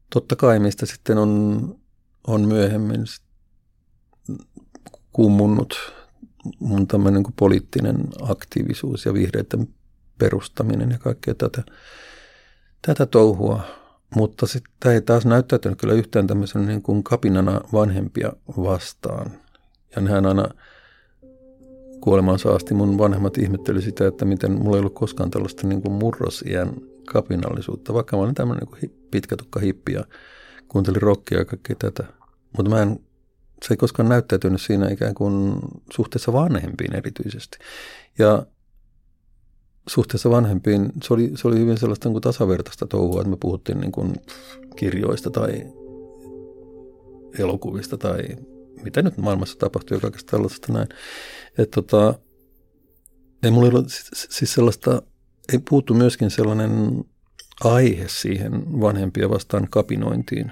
totta 0.10 0.36
kai 0.36 0.60
mistä 0.60 0.86
sitten 0.86 1.18
on, 1.18 1.76
on 2.28 2.48
myöhemmin 2.48 3.04
kummunnut 5.12 5.94
mun 6.60 6.88
tämmöinen 6.88 7.24
niin 7.24 7.34
poliittinen 7.36 8.08
aktiivisuus 8.22 9.06
ja 9.06 9.14
vihreiden 9.14 9.68
perustaminen 10.18 10.92
ja 10.92 10.98
kaikkea 10.98 11.36
tätä, 11.36 11.64
tätä 12.82 13.06
touhua. 13.06 13.62
Mutta 14.16 14.48
sitten 14.48 14.92
ei 14.92 15.02
taas 15.02 15.26
näyttäytynyt 15.26 15.80
kyllä 15.80 15.94
yhtään 15.94 16.28
tämmöisen 16.28 16.66
niin 16.66 16.82
kuin 16.82 17.04
kapinana 17.04 17.62
vanhempia 17.74 18.34
vastaan. 18.58 19.32
Ja 19.96 20.02
nehän 20.02 20.26
aina 20.26 20.48
kuolemaan 22.04 22.40
saasti 22.40 22.74
mun 22.74 22.98
vanhemmat 22.98 23.38
ihmetteli 23.38 23.82
sitä, 23.82 24.08
että 24.08 24.26
miten 24.26 24.52
mulla 24.52 24.78
ei 24.78 24.80
ollut 24.80 24.94
koskaan 24.94 25.32
tällaista 25.32 25.68
niin 25.68 25.82
kuin 25.82 25.94
murrosiän 25.94 26.74
kapinallisuutta, 27.06 27.94
vaikka 27.94 28.18
mä 28.18 28.24
olin 28.24 28.36
tämmöinen 28.36 28.68
niin 28.82 29.08
pitkä 29.12 29.38
tukka 29.38 29.60
hippi 29.60 29.94
ja 29.94 30.06
kuuntelin 30.68 31.02
rockia 31.02 31.38
ja 31.38 31.46
kaikkea 31.46 31.76
tätä. 31.80 32.04
Mutta 32.58 32.70
mä 32.70 32.82
en 32.82 33.00
se 33.64 33.74
ei 33.74 33.78
koskaan 33.78 34.10
näyttäytynyt 34.10 34.62
siinä 34.62 34.90
ikään 34.90 35.14
kuin 35.14 35.56
suhteessa 35.94 36.34
vanhempiin 36.34 36.96
erityisesti. 36.96 37.58
Ja 38.20 38.46
suhteessa 39.90 40.30
vanhempiin 40.30 40.92
se 41.04 41.14
oli, 41.14 41.32
se 41.36 41.48
oli 41.48 41.60
hyvin 41.60 41.78
sellaista 41.78 42.10
niin 42.10 42.14
kuin 42.14 42.22
tasavertaista 42.22 42.88
touhua, 42.88 43.22
että 43.22 43.30
me 43.30 43.38
puhuttiin 43.40 43.80
niin 43.80 43.92
kuin 43.92 44.14
kirjoista 44.76 45.30
tai 45.30 45.68
elokuvista 47.40 47.98
tai 47.98 48.24
mitä 48.84 49.02
nyt 49.02 49.18
maailmassa 49.18 49.60
tapahtuu 49.60 49.98
ja 49.98 50.02
kaikesta 50.02 50.32
tällaisesta 50.32 50.74
näin. 50.74 50.88
Että 51.58 51.82
tota, 51.82 52.20
ei 53.44 53.52
mulla 53.52 53.68
ollut 53.68 53.88
siis 54.14 54.54
sellaista, 54.54 55.02
ei 55.54 55.60
puuttu 55.70 55.94
myöskin 55.94 56.30
sellainen 56.30 57.04
aihe 57.64 58.06
siihen 58.08 58.82
vanhempia 58.82 59.30
vastaan 59.30 59.68
kapinointiin 59.70 60.52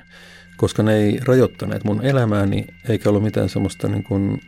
koska 0.62 0.84
ne 0.84 0.96
ei 0.96 1.20
rajoittaneet 1.28 1.84
mun 1.84 2.06
elämääni, 2.06 2.68
eikä 2.90 3.10
ollut 3.10 3.24
mitään 3.24 3.50
semmoista 3.50 3.88
niin 3.88 4.04
kuin, 4.04 4.42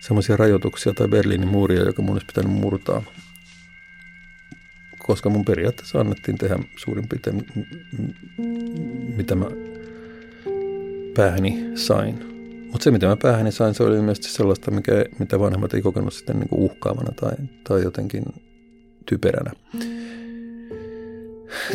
semmoisia 0.00 0.36
rajoituksia 0.36 0.92
tai 0.92 1.08
Berliinin 1.08 1.48
muuria, 1.48 1.82
joka 1.82 2.02
mun 2.02 2.12
olisi 2.12 2.26
pitänyt 2.26 2.52
murtaa. 2.52 3.02
Koska 4.98 5.30
mun 5.30 5.44
periaatteessa 5.44 6.00
annettiin 6.00 6.38
tehdä 6.38 6.58
suurin 6.76 7.08
piirtein, 7.08 7.46
mitä 9.16 9.34
mä 9.34 9.46
päähäni 11.16 11.70
sain. 11.74 12.36
Mutta 12.72 12.84
se, 12.84 12.90
mitä 12.90 13.06
mä 13.06 13.16
päähäni 13.22 13.52
sain, 13.52 13.74
se 13.74 13.82
oli 13.82 13.96
ilmeisesti 13.96 14.28
sellaista, 14.28 14.70
mikä, 14.70 15.04
mitä 15.18 15.40
vanhemmat 15.40 15.74
ei 15.74 15.82
kokenut 15.82 16.14
sitten 16.14 16.38
niin 16.38 16.48
uhkaavana 16.52 17.12
tai, 17.20 17.36
tai 17.68 17.82
jotenkin 17.82 18.24
typeränä. 19.06 19.52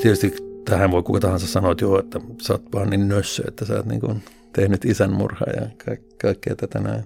Tietysti 0.02 0.36
tähän 0.66 0.92
voi 0.92 1.04
kuka 1.04 1.20
tahansa 1.20 1.48
sanoa, 1.48 1.72
että 1.72 1.86
joo, 1.86 2.00
että 2.00 2.20
sä 2.42 2.54
oot 2.54 2.64
vaan 2.74 2.90
niin 2.90 3.08
nössö, 3.08 3.44
että 3.48 3.66
sä 3.66 3.76
oot 3.76 3.86
niin 3.86 4.02
kuin 4.02 4.24
tehnyt 4.54 4.86
isän 4.86 5.14
murhaa 5.14 5.54
ja 5.56 5.68
ka- 5.86 6.04
kaikkea 6.22 6.56
tätä 6.56 6.80
näin. 6.80 7.04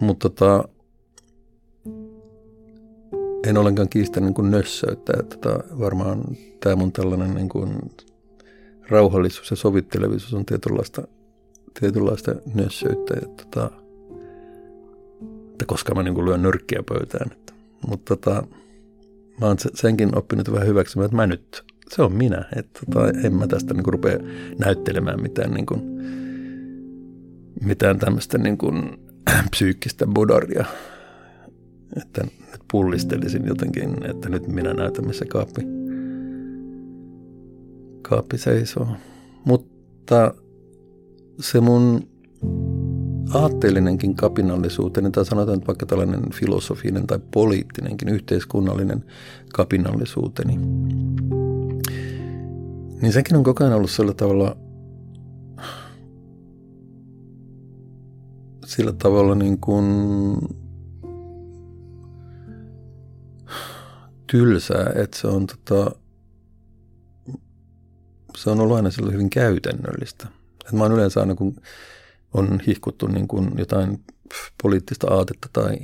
Mutta 0.00 0.30
tota, 0.30 0.68
en 3.46 3.58
ollenkaan 3.58 3.88
kiistä 3.88 4.20
niin 4.20 4.34
kuin 4.34 4.50
nössöyttä. 4.50 5.12
Että 5.20 5.36
tota, 5.36 5.64
varmaan 5.78 6.24
tämä 6.60 6.76
mun 6.76 6.92
tällainen 6.92 7.34
niin 7.34 7.48
kuin 7.48 7.78
rauhallisuus 8.90 9.50
ja 9.50 9.56
sovittelevuus 9.56 10.34
on 10.34 10.46
tietynlaista, 10.46 11.02
tietynlaista 11.80 12.34
nössöyttä. 12.54 13.14
Että, 13.22 13.44
tota, 13.44 13.70
että 15.50 15.64
koska 15.66 15.94
mä 15.94 16.02
niin 16.02 16.14
kuin 16.14 16.24
lyön 16.24 16.42
nyrkkiä 16.42 16.82
pöytään. 16.88 17.32
Että, 17.32 17.52
mutta 17.88 18.16
tota, 18.16 18.46
mä 19.40 19.46
oon 19.46 19.56
senkin 19.74 20.18
oppinut 20.18 20.52
vähän 20.52 20.68
hyväksymään, 20.68 21.04
että 21.04 21.16
mä 21.16 21.26
nyt 21.26 21.64
se 21.90 22.02
on 22.02 22.12
minä. 22.12 22.44
Että 22.56 22.80
tota, 22.86 23.08
en 23.24 23.34
mä 23.34 23.46
tästä 23.46 23.74
niin 23.74 23.84
kuin 23.84 23.92
rupea 23.92 24.18
näyttelemään 24.58 25.22
mitään, 25.22 25.50
niin 25.50 25.66
kuin, 25.66 25.80
mitään 27.64 27.98
tämmöistä 27.98 28.38
niin 28.38 28.58
kuin, 28.58 28.98
psyykkistä 29.50 30.06
bodaria. 30.06 30.64
Että 31.96 32.22
nyt 32.24 32.60
pullistelisin 32.72 33.46
jotenkin, 33.46 34.10
että 34.10 34.28
nyt 34.28 34.48
minä 34.48 34.74
näytän, 34.74 35.06
missä 35.06 35.24
kaappi, 35.24 35.62
kaappi 38.10 38.38
seisoo. 38.38 38.86
Mutta 39.44 40.34
se 41.40 41.60
mun 41.60 42.08
aatteellinenkin 43.34 44.14
kapinallisuuteni, 44.14 45.10
tai 45.10 45.24
sanotaan 45.24 45.58
että 45.58 45.66
vaikka 45.66 45.86
tällainen 45.86 46.32
filosofinen 46.32 47.06
tai 47.06 47.18
poliittinenkin 47.30 48.08
yhteiskunnallinen 48.08 49.04
kapinallisuuteni, 49.54 50.56
niin 53.02 53.12
sekin 53.12 53.36
on 53.36 53.44
koko 53.44 53.64
ajan 53.64 53.76
ollut 53.76 53.90
sillä 53.90 54.14
tavalla, 54.14 54.56
sillä 58.66 58.92
tavalla 58.92 59.34
niin 59.34 59.58
kuin 59.58 59.86
tylsää, 64.26 64.92
että 64.94 65.18
se 65.18 65.26
on 65.26 65.46
tota, 65.46 65.99
se 68.40 68.50
on 68.50 68.60
ollut 68.60 68.76
aina 68.76 68.90
sillä 68.90 69.12
hyvin 69.12 69.30
käytännöllistä. 69.30 70.26
Et 70.66 70.72
mä 70.72 70.82
oon 70.82 70.92
yleensä 70.92 71.20
aina, 71.20 71.34
kun 71.34 71.56
on 72.34 72.60
hihkuttu 72.66 73.06
niin 73.06 73.28
kuin 73.28 73.50
jotain 73.58 74.04
poliittista 74.62 75.14
aatetta 75.14 75.48
tai 75.52 75.78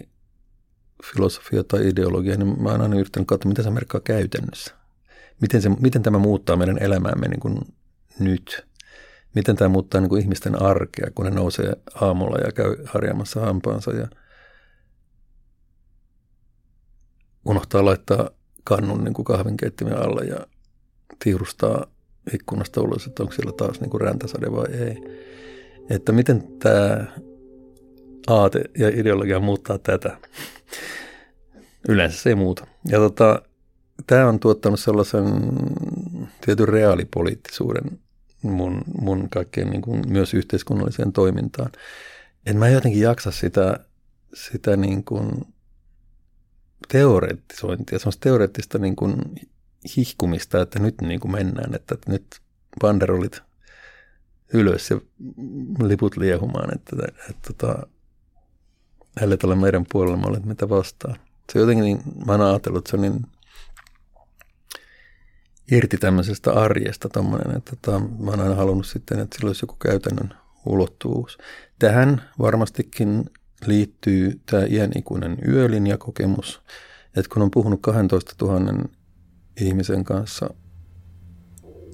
filosofia 1.05 1.65
tai 1.65 1.89
ideologia, 1.89 2.37
niin 2.37 2.63
mä 2.63 2.71
oon 2.71 2.81
aina 2.81 2.97
yrittänyt 2.97 3.29
katsoa, 3.29 3.49
mitä 3.49 3.63
se 3.63 3.71
merkkaa 3.71 4.01
käytännössä. 4.01 4.75
Miten, 5.41 5.63
se, 5.63 5.69
miten 5.69 6.03
tämä 6.03 6.19
muuttaa 6.19 6.57
meidän 6.57 6.79
elämäämme 6.79 7.29
niin 7.29 7.41
kuin 7.41 7.59
nyt. 8.19 8.67
Miten 9.35 9.57
tämä 9.57 9.69
muuttaa 9.69 10.01
niin 10.01 10.09
kuin 10.09 10.23
ihmisten 10.23 10.63
arkea, 10.63 11.11
kun 11.15 11.25
ne 11.25 11.31
nousee 11.31 11.73
aamulla 11.95 12.39
ja 12.39 12.53
käy 12.53 12.77
harjaamassa 12.85 13.41
hampaansa 13.41 13.91
ja 13.91 14.09
unohtaa 17.45 17.85
laittaa 17.85 18.31
kannun 18.65 19.05
niin 19.05 19.15
kuin 19.15 19.25
kahvinkeittimen 19.25 19.99
alle 19.99 20.25
ja 20.25 20.47
tiirustaa 21.19 21.87
ikkunasta 22.35 22.81
ulos, 22.81 23.07
että 23.07 23.23
onko 23.23 23.35
siellä 23.35 23.53
taas 23.53 23.81
niin 23.81 23.91
kuin 23.91 24.01
räntäsade 24.01 24.53
vai 24.53 24.67
ei. 24.73 24.97
Että 25.91 26.13
miten 26.13 26.45
tämä 26.59 27.07
aate 28.27 28.65
ja 28.79 28.89
ideologia 28.89 29.41
muuttaa 29.41 29.79
tätä. 29.79 30.19
Yleensä 31.89 32.19
se 32.19 32.29
ei 32.29 32.35
muuta. 32.35 32.67
Ja 32.85 32.99
tota, 32.99 33.43
tämä 34.07 34.29
on 34.29 34.41
tuottanut 34.41 34.81
sellaisen 34.81 35.25
tietyn 36.41 36.69
reaalipoliittisuuden 36.69 37.99
mun, 38.43 38.83
mun 39.01 39.29
kaikkeen 39.31 39.71
niin 39.71 39.83
kuin 39.83 40.03
myös 40.09 40.35
yhteiskunnalliseen 40.35 41.13
toimintaan. 41.13 41.73
En 42.47 42.57
mä 42.57 42.69
jotenkin 42.69 43.01
jaksa 43.03 43.31
sitä, 43.31 43.81
sitä 44.35 44.77
niin 44.77 45.05
kuin 45.05 45.31
teoreettisointia, 46.89 47.99
semmoista 47.99 48.21
teoreettista 48.21 48.79
niin 48.79 48.97
kuin 48.97 49.17
hihkumista, 49.97 50.61
että 50.61 50.79
nyt 50.79 51.01
niin 51.01 51.21
kuin 51.21 51.33
mennään, 51.33 51.75
että, 51.75 51.95
että 51.95 52.11
nyt 52.11 52.41
banderolit 52.81 53.43
ylös 54.53 54.91
ja 54.91 55.01
liput 55.83 56.17
liehumaan, 56.17 56.75
että, 56.75 56.97
että, 57.09 57.23
että, 57.31 57.51
että 57.51 57.87
ället 59.21 59.45
ole 59.45 59.55
meidän 59.55 59.85
puolella, 59.93 60.17
mä 60.17 60.27
olet 60.27 60.45
mitä 60.45 60.69
vastaan. 60.69 61.17
Se 61.53 61.59
jotenkin, 61.59 61.85
niin, 61.85 62.01
mä 62.27 62.33
oon 62.33 62.41
ajatellut, 62.41 62.79
että 62.79 62.91
se 62.91 62.97
on 62.97 63.03
niin 63.03 63.27
irti 65.73 65.97
tämmöisestä 65.97 66.53
arjesta 66.53 67.09
tommonen, 67.09 67.57
että 67.57 67.77
tota, 67.77 67.99
mä 67.99 68.31
oon 68.31 68.41
aina 68.41 68.55
halunnut 68.55 68.87
sitten, 68.87 69.19
että 69.19 69.37
sillä 69.37 69.49
olisi 69.49 69.63
joku 69.63 69.77
käytännön 69.77 70.35
ulottuvuus. 70.67 71.39
Tähän 71.79 72.23
varmastikin 72.39 73.31
liittyy 73.67 74.41
tämä 74.47 74.65
iänikuinen 74.65 75.39
yölinjakokemus, 75.49 76.63
että 77.17 77.35
kun 77.35 77.43
on 77.43 77.51
puhunut 77.51 77.83
12 77.83 78.47
000 78.47 78.89
ihmisen 79.61 80.05
kanssa 80.05 80.51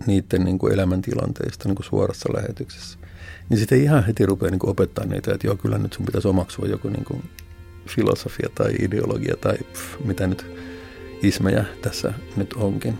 niiden 0.06 0.44
niin 0.44 0.58
kuin 0.58 0.72
elämäntilanteista 0.72 1.68
niin 1.68 1.76
kuin 1.76 1.86
suorassa 1.86 2.28
lähetyksessä, 2.34 2.98
niin 3.48 3.58
sitten 3.58 3.82
ihan 3.82 4.04
heti 4.06 4.26
rupeaa 4.26 4.50
niin 4.50 4.58
kuin 4.58 4.70
opettaa 4.70 5.04
niitä, 5.04 5.34
että 5.34 5.46
joo, 5.46 5.56
kyllä 5.56 5.78
nyt 5.78 5.92
sun 5.92 6.06
pitäisi 6.06 6.28
omaksua 6.28 6.66
joku 6.66 6.88
niin 6.88 7.04
kuin 7.04 7.22
filosofia 7.86 8.48
tai 8.54 8.72
ideologia 8.80 9.36
tai 9.36 9.58
pff, 9.72 10.04
mitä 10.04 10.26
nyt 10.26 10.46
ismejä 11.22 11.64
tässä 11.82 12.12
nyt 12.36 12.52
onkin. 12.52 12.98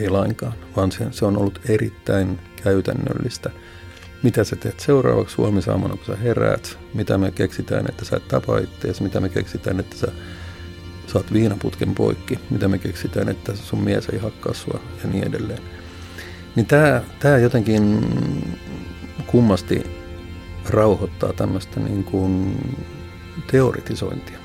Ei 0.00 0.08
lainkaan, 0.08 0.52
vaan 0.76 0.92
se, 0.92 1.06
se 1.10 1.24
on 1.24 1.38
ollut 1.38 1.60
erittäin 1.68 2.38
käytännöllistä. 2.62 3.50
Mitä 4.22 4.44
sä 4.44 4.56
teet 4.56 4.80
seuraavaksi 4.80 5.36
huomisaamana, 5.36 5.96
kun 5.96 6.06
sä 6.06 6.16
heräät? 6.16 6.78
Mitä 6.94 7.18
me 7.18 7.30
keksitään, 7.30 7.86
että 7.88 8.04
sä 8.04 8.16
et 8.16 8.28
tapa 8.28 8.58
itteesi? 8.58 9.02
Mitä 9.02 9.20
me 9.20 9.28
keksitään, 9.28 9.80
että 9.80 9.96
sä 9.96 10.06
saat 11.12 11.32
viinaputken 11.32 11.94
poikki? 11.94 12.38
Mitä 12.50 12.68
me 12.68 12.78
keksitään, 12.78 13.28
että 13.28 13.56
sun 13.56 13.82
mies 13.82 14.08
ei 14.08 14.18
hakkaa 14.18 14.54
sua 14.54 14.80
ja 15.02 15.10
niin 15.10 15.28
edelleen. 15.28 15.62
Niin 16.56 16.66
tämä, 16.66 17.02
tämä 17.18 17.38
jotenkin 17.38 18.00
kummasti 19.26 19.82
rauhoittaa 20.68 21.32
tämmöistä 21.32 21.80
niin 21.80 22.04
kuin 22.04 22.56
teoretisointia, 23.50 24.38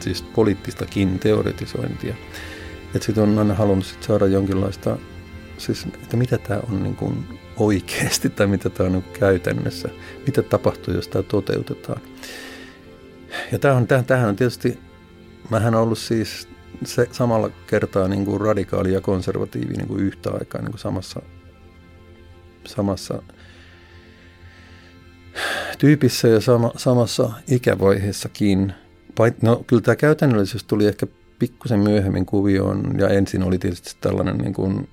siis 0.00 0.22
poliittistakin 0.22 1.18
teoretisointia. 1.18 2.14
Että 2.94 3.06
sitten 3.06 3.24
on 3.24 3.38
aina 3.38 3.54
halunnut 3.54 3.86
sit 3.86 4.02
saada 4.02 4.26
jonkinlaista, 4.26 4.98
siis 5.58 5.86
että 6.02 6.16
mitä 6.16 6.38
tämä 6.38 6.60
on 6.70 6.82
niin 6.82 6.96
kuin 6.96 7.40
oikeasti 7.56 8.30
tai 8.30 8.46
mitä 8.46 8.70
tämä 8.70 8.86
on 8.86 8.92
niin 8.92 9.04
käytännössä, 9.12 9.88
mitä 10.26 10.42
tapahtuu, 10.42 10.94
jos 10.94 11.08
tämä 11.08 11.22
toteutetaan. 11.22 12.00
Ja 13.52 13.58
tämähän 13.58 13.86
tämähän 13.86 14.28
on 14.28 14.36
tietysti, 14.36 14.78
mähän 15.50 15.74
on 15.74 15.82
ollut 15.82 15.98
siis 15.98 16.48
se 16.84 17.08
samalla 17.12 17.50
kertaa 17.66 18.08
niin 18.08 18.24
kuin 18.24 18.40
radikaali 18.40 18.92
ja 18.92 19.00
konservatiivi 19.00 19.74
niin 19.74 19.88
kuin 19.88 20.00
yhtä 20.00 20.30
aikaa 20.30 20.60
niin 20.60 20.70
kuin 20.70 20.80
samassa, 20.80 21.22
samassa 22.66 23.22
tyypissä 25.78 26.28
ja 26.28 26.40
sama, 26.40 26.72
samassa 26.76 27.30
ikävaiheessakin. 27.48 28.72
No 29.42 29.64
kyllä 29.66 29.82
tämä 29.82 29.96
käytännöllisyys 29.96 30.64
tuli 30.64 30.86
ehkä 30.86 31.06
pikkusen 31.38 31.80
myöhemmin 31.80 32.26
kuvioon 32.26 32.98
ja 32.98 33.08
ensin 33.08 33.42
oli 33.42 33.58
tietysti 33.58 33.96
tällainen 34.00 34.38
niin 34.38 34.54
kuin 34.54 34.88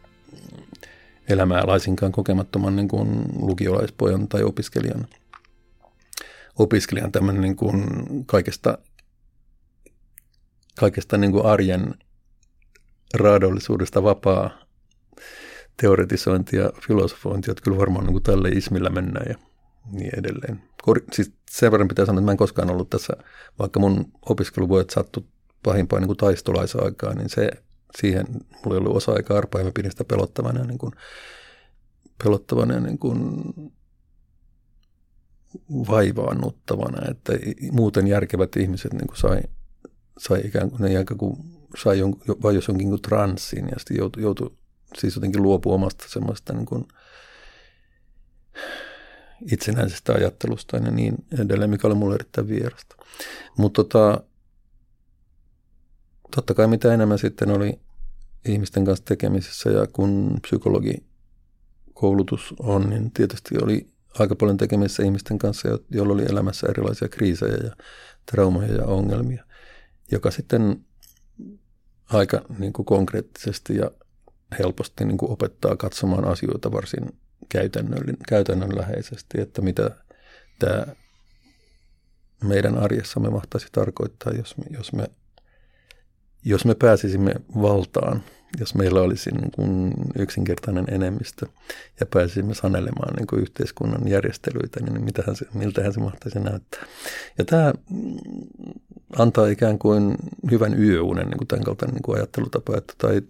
elämää 1.29 1.63
laisinkaan 1.67 2.11
kokemattoman 2.11 2.75
niin 2.75 2.87
kuin 2.87 3.25
lukiolaispojan 3.39 4.27
tai 4.27 4.43
opiskelijan, 4.43 5.07
opiskelijan 6.59 7.11
tämmöinen 7.11 7.41
niin 7.41 7.55
kuin 7.55 7.85
kaikesta, 8.25 8.77
kaikesta 10.79 11.17
niin 11.17 11.31
kuin 11.31 11.45
arjen 11.45 11.93
raadollisuudesta 13.13 14.03
vapaa 14.03 14.49
teoretisointi 15.81 16.57
ja 16.57 16.71
filosofointi, 16.87 17.51
että 17.51 17.63
kyllä 17.63 17.77
varmaan 17.77 18.05
niin 18.05 18.13
kuin 18.13 18.23
tälle 18.23 18.49
ismillä 18.49 18.89
mennään 18.89 19.25
ja 19.29 19.35
niin 19.91 20.19
edelleen. 20.19 20.63
Kor- 20.83 21.03
siis 21.11 21.31
sen 21.51 21.71
verran 21.71 21.87
pitää 21.87 22.05
sanoa, 22.05 22.19
että 22.19 22.25
mä 22.25 22.31
en 22.31 22.37
koskaan 22.37 22.69
ollut 22.69 22.89
tässä, 22.89 23.13
vaikka 23.59 23.79
mun 23.79 24.11
opiskeluvuodet 24.29 24.89
sattu 24.89 25.27
pahimpaan 25.63 26.01
niin 26.01 26.07
kuin 26.07 26.17
taistolaisaikaan, 26.17 27.17
niin 27.17 27.29
se 27.29 27.49
siihen 27.97 28.25
mulla 28.31 28.75
ei 28.75 28.77
ollut 28.77 28.95
osa-aikaa 28.95 29.37
arpaa 29.37 29.61
ja 29.61 29.65
mä 29.65 29.71
pidin 29.75 29.91
sitä 29.91 30.03
pelottavana 30.03 30.63
niin 30.63 30.77
kuin, 30.77 30.91
pelottavana 32.23 32.79
niin 32.79 32.99
kuin 32.99 33.43
vaivaannuttavana, 35.89 37.11
että 37.11 37.33
muuten 37.71 38.07
järkevät 38.07 38.55
ihmiset 38.55 38.93
niin 38.93 39.07
kuin 39.07 39.17
sai, 39.17 39.41
sai 40.17 40.41
ikään 40.45 40.69
kuin, 40.69 40.81
ne 40.81 41.01
ikään 41.01 41.17
kuin 41.17 41.37
sai 41.77 41.99
jon, 41.99 42.15
vai 42.43 42.55
jos 42.55 42.67
jonkin 42.67 42.89
kuin 42.89 43.01
transsiin 43.01 43.67
ja 43.67 43.79
sitten 43.79 43.97
joutui, 43.97 44.23
joutui 44.23 44.51
siis 44.97 45.15
jotenkin 45.15 45.43
luopua 45.43 45.73
omasta 45.73 46.05
semmoista 46.07 46.53
niin 46.53 46.65
kuin, 46.65 46.87
itsenäisestä 49.51 50.13
ajattelusta 50.13 50.77
ja 50.77 50.91
niin 50.91 51.15
edelleen, 51.39 51.69
mikä 51.69 51.87
oli 51.87 51.95
mulle 51.95 52.15
erittäin 52.15 52.47
vierasta. 52.47 52.95
Mutta 53.57 53.83
tota, 53.83 54.23
totta 56.35 56.53
kai 56.53 56.67
mitä 56.67 56.93
enemmän 56.93 57.19
sitten 57.19 57.51
oli 57.51 57.79
ihmisten 58.45 58.85
kanssa 58.85 59.05
tekemisissä 59.05 59.69
ja 59.69 59.87
kun 59.93 60.37
psykologikoulutus 60.41 62.53
on, 62.59 62.89
niin 62.89 63.11
tietysti 63.11 63.55
oli 63.63 63.89
aika 64.19 64.35
paljon 64.35 64.57
tekemisissä 64.57 65.03
ihmisten 65.03 65.37
kanssa, 65.37 65.69
joilla 65.89 66.13
oli 66.13 66.25
elämässä 66.29 66.67
erilaisia 66.67 67.09
kriisejä 67.09 67.57
ja 67.63 67.75
traumaja 68.31 68.75
ja 68.75 68.85
ongelmia, 68.85 69.45
joka 70.13 70.31
sitten 70.31 70.85
aika 72.09 72.41
niin 72.59 72.73
kuin 72.73 72.85
konkreettisesti 72.85 73.77
ja 73.77 73.91
helposti 74.59 75.05
niin 75.05 75.17
kuin 75.17 75.31
opettaa 75.31 75.75
katsomaan 75.75 76.25
asioita 76.25 76.71
varsin 76.71 77.19
käytännönläheisesti, 78.29 79.41
että 79.41 79.61
mitä 79.61 79.91
tämä 80.59 80.85
meidän 82.43 82.77
arjessamme 82.77 83.29
mahtaisi 83.29 83.67
tarkoittaa, 83.71 84.33
jos 84.33 84.57
me, 84.57 84.63
jos 84.69 84.93
me, 84.93 85.09
jos 86.45 86.65
me 86.65 86.75
pääsisimme 86.75 87.35
valtaan, 87.61 88.23
jos 88.59 88.75
meillä 88.75 89.01
olisi 89.01 89.31
niin 89.31 89.51
kuin 89.51 89.93
yksinkertainen 90.19 90.85
enemmistö 90.91 91.45
ja 91.99 92.05
pääsisimme 92.05 92.53
sanelemaan 92.53 93.13
niin 93.15 93.27
kuin 93.27 93.41
yhteiskunnan 93.41 94.07
järjestelyitä, 94.07 94.79
niin 94.79 95.03
mitähän 95.03 95.35
se, 95.35 95.45
miltähän 95.53 95.93
se 95.93 95.99
mahtaisi 95.99 96.39
näyttää. 96.39 96.85
Ja 97.37 97.45
tämä 97.45 97.73
antaa 99.17 99.47
ikään 99.47 99.79
kuin 99.79 100.15
hyvän 100.51 100.83
yöunen 100.83 101.27
niin 101.27 101.37
kuin 101.37 101.47
tämän 101.47 101.63
kaltainen 101.63 101.93
niin 101.93 102.03
kuin 102.03 102.17
ajattelutapa, 102.17 102.77
että 102.77 102.93
tai 102.97 103.21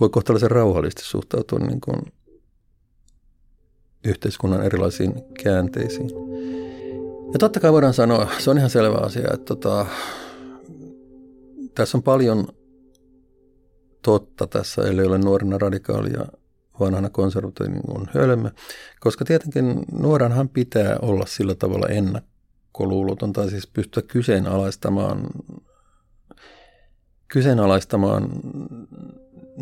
voi 0.00 0.08
kohtalaisen 0.08 0.50
rauhallisesti 0.50 1.02
suhtautua 1.02 1.58
niin 1.58 1.80
kuin 1.80 1.96
yhteiskunnan 4.04 4.62
erilaisiin 4.62 5.14
käänteisiin. 5.42 6.10
Ja 7.32 7.38
totta 7.38 7.60
kai 7.60 7.72
voidaan 7.72 7.94
sanoa, 7.94 8.28
se 8.38 8.50
on 8.50 8.58
ihan 8.58 8.70
selvä 8.70 8.96
asia, 8.96 9.28
että 9.34 9.44
tota, 9.44 9.86
tässä 11.78 11.98
on 11.98 12.02
paljon 12.02 12.48
totta 14.02 14.46
tässä, 14.46 14.82
eli 14.82 15.02
ole 15.02 15.18
nuorena 15.18 15.58
radikaalia 15.58 16.26
vanhana 16.80 17.10
konservatiivinen 17.10 17.82
kuin 17.82 18.08
hölmö, 18.14 18.50
koska 19.00 19.24
tietenkin 19.24 19.84
nuoranhan 19.92 20.48
pitää 20.48 20.98
olla 21.02 21.26
sillä 21.26 21.54
tavalla 21.54 21.86
ennakkoluuloton 21.86 23.32
tai 23.32 23.50
siis 23.50 23.66
pystyä 23.66 24.02
kyseenalaistamaan, 24.02 25.26
kyseenalaistamaan 27.28 28.30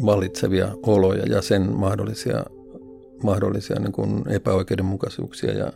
vallitsevia 0.07 0.69
oloja 0.83 1.27
ja 1.27 1.43
sen 1.43 1.73
mahdollisia 1.73 2.45
mahdollisia 3.23 3.81
niin 3.81 3.93
kuin 3.93 4.29
epäoikeudenmukaisuuksia 4.29 5.53
ja, 5.53 5.73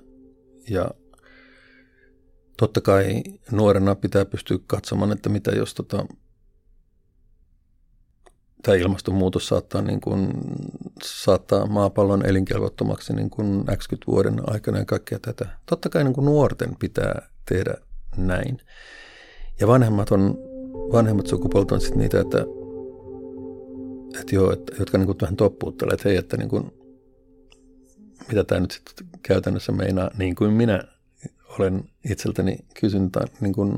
ja 0.71 0.91
totta 2.57 2.81
kai 2.81 3.23
nuorena 3.51 3.95
pitää 3.95 4.25
pystyä 4.25 4.59
katsomaan, 4.67 5.13
että 5.13 5.29
mitä 5.29 5.51
jos 5.51 5.75
tota, 5.75 6.07
tämä 8.63 8.77
ilmastonmuutos 8.77 9.49
saattaa, 9.49 9.83
niin 9.83 10.01
kuin, 10.01 10.31
saattaa 11.05 11.67
maapallon 11.67 12.27
elinkelvottomaksi 12.27 13.13
niin 13.13 13.31
kuin 13.31 13.65
X 13.77 13.89
vuoden 14.07 14.41
aikana 14.47 14.79
ja 14.79 14.85
kaikkea 14.85 15.19
tätä. 15.19 15.49
Totta 15.67 15.89
kai 15.89 16.05
niin 16.05 16.15
kuin 16.15 16.25
nuorten 16.25 16.77
pitää 16.79 17.29
tehdä 17.49 17.75
näin. 18.17 18.59
Ja 19.61 19.67
vanhemmat 19.67 20.11
on, 20.11 20.39
vanhemmat 20.93 21.27
sukupolvet 21.27 21.73
on 21.73 21.81
sitten 21.81 21.99
niitä, 21.99 22.21
että, 22.21 22.39
että 24.21 24.35
joo, 24.35 24.53
että, 24.53 24.73
jotka 24.79 24.99
niin 24.99 25.07
kuin 25.07 25.19
vähän 25.21 25.37
toppuuttelee, 25.37 25.95
että 25.95 26.09
hei, 26.09 26.19
että 26.19 26.37
niin 26.37 26.49
kuin, 26.49 26.73
mitä 28.29 28.45
tämä 28.45 28.61
nyt 28.61 28.71
sitten 28.71 29.07
käytännössä 29.23 29.73
meinaa, 29.73 30.11
niin 30.19 30.35
kuin 30.35 30.53
minä 30.53 30.83
olen 31.59 31.85
itseltäni 32.11 32.59
kysynyt 32.81 33.13
niin 33.41 33.53
kuin 33.53 33.73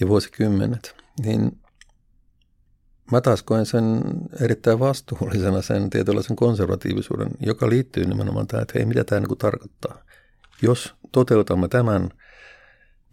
jo 0.00 0.08
vuosikymmenet, 0.08 0.94
niin 1.24 1.60
Mä 3.12 3.20
taas 3.20 3.42
koen 3.42 3.66
sen 3.66 4.02
erittäin 4.40 4.78
vastuullisena 4.78 5.62
sen 5.62 5.90
tietynlaisen 5.90 6.36
konservatiivisuuden, 6.36 7.28
joka 7.40 7.68
liittyy 7.68 8.04
nimenomaan 8.04 8.46
tähän, 8.46 8.62
että 8.62 8.74
hei, 8.76 8.86
mitä 8.86 9.04
tämä 9.04 9.20
niin 9.20 9.38
tarkoittaa. 9.38 10.04
Jos 10.62 10.94
toteutamme 11.12 11.68
tämän 11.68 12.10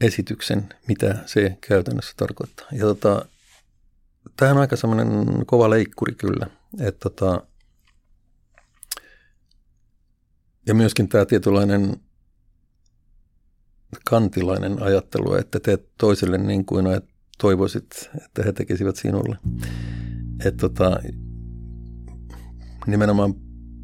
esityksen, 0.01 0.69
mitä 0.87 1.17
se 1.25 1.57
käytännössä 1.67 2.13
tarkoittaa. 2.17 2.67
Ja 2.71 2.79
tota, 2.79 3.25
tämä 4.37 4.51
on 4.51 4.57
aika 4.57 4.75
semmoinen 4.75 5.25
kova 5.45 5.69
leikkuri 5.69 6.15
kyllä. 6.15 6.47
Että 6.79 7.09
tota, 7.09 7.41
ja 10.67 10.73
myöskin 10.73 11.09
tämä 11.09 11.25
tietynlainen 11.25 11.97
kantilainen 14.09 14.83
ajattelu, 14.83 15.35
että 15.35 15.59
teet 15.59 15.89
toiselle 15.97 16.37
niin 16.37 16.65
kuin 16.65 16.85
toivoisit, 17.37 18.09
että 18.25 18.43
he 18.43 18.51
tekisivät 18.51 18.95
sinulle. 18.95 19.37
Että 20.45 20.57
tota, 20.69 20.99
nimenomaan 22.87 23.33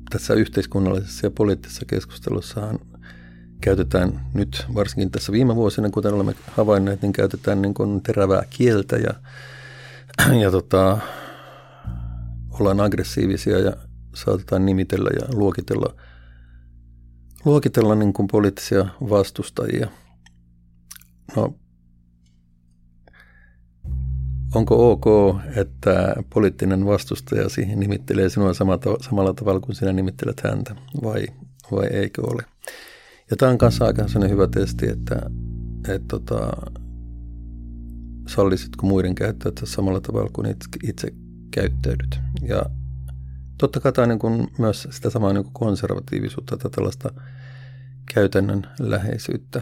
tässä 0.10 0.34
yhteiskunnallisessa 0.34 1.26
ja 1.26 1.32
poliittisessa 1.32 1.86
keskustelussahan 1.86 2.80
käytetään 3.62 4.26
nyt, 4.34 4.66
varsinkin 4.74 5.12
tässä 5.12 5.32
viime 5.32 5.56
vuosina, 5.56 5.90
kuten 5.90 6.14
olemme 6.14 6.36
havainneet, 6.48 7.02
niin 7.02 7.14
käytetään 7.14 7.62
niin 7.62 7.74
kuin 7.74 8.04
terävää 8.04 8.44
kieltä 8.50 8.98
ja, 8.98 9.14
ja 10.42 10.52
tota, 10.52 10.98
ollaan 12.60 12.80
aggressiivisia 12.80 13.60
ja 13.60 13.74
saatetaan 14.16 14.66
nimitellä 14.66 15.10
ja 15.20 15.38
luokitella, 15.38 15.96
luokitella 17.46 17.96
niin 17.96 18.14
kuin 18.14 18.28
poliittisia 18.28 18.86
vastustajia. 19.10 19.88
No, 21.36 21.56
onko 24.56 24.92
ok, 24.92 25.06
että 25.56 26.16
poliittinen 26.30 26.86
vastustaja 26.86 27.50
siihen 27.50 27.80
nimittelee 27.80 28.30
sinua 28.30 28.54
samalla 29.02 29.34
tavalla 29.34 29.60
kuin 29.60 29.76
sinä 29.76 29.94
nimittelet 29.94 30.42
häntä, 30.44 30.76
vai, 31.04 31.26
vai 31.72 31.88
eikö 31.88 32.22
ole? 32.22 32.44
Ja 33.32 33.38
tämä 33.38 33.52
on 33.52 33.58
kanssa 33.58 33.86
aika 33.86 34.06
hyvä 34.30 34.48
testi, 34.48 34.90
että, 34.90 35.16
että 35.88 36.08
tota, 36.08 36.52
sallisitko 38.28 38.88
muiden 38.88 39.16
käyttäytyä 39.16 39.66
samalla 39.66 40.02
tavalla 40.02 40.30
kuin 40.34 40.48
itse, 40.48 40.68
itse 40.84 41.14
käyttäydyt. 41.52 42.20
Ja 42.42 42.66
totta 43.58 43.80
kai 43.80 43.92
tämä 43.94 44.14
on 44.24 44.32
niin 44.34 44.48
myös 44.58 44.88
sitä 44.92 45.10
samaa 45.10 45.34
niin 45.34 45.54
konservatiivisuutta 45.54 46.58
tai 46.58 46.72
tällaista 46.72 47.12
käytännön 48.14 48.68
läheisyyttä 48.80 49.62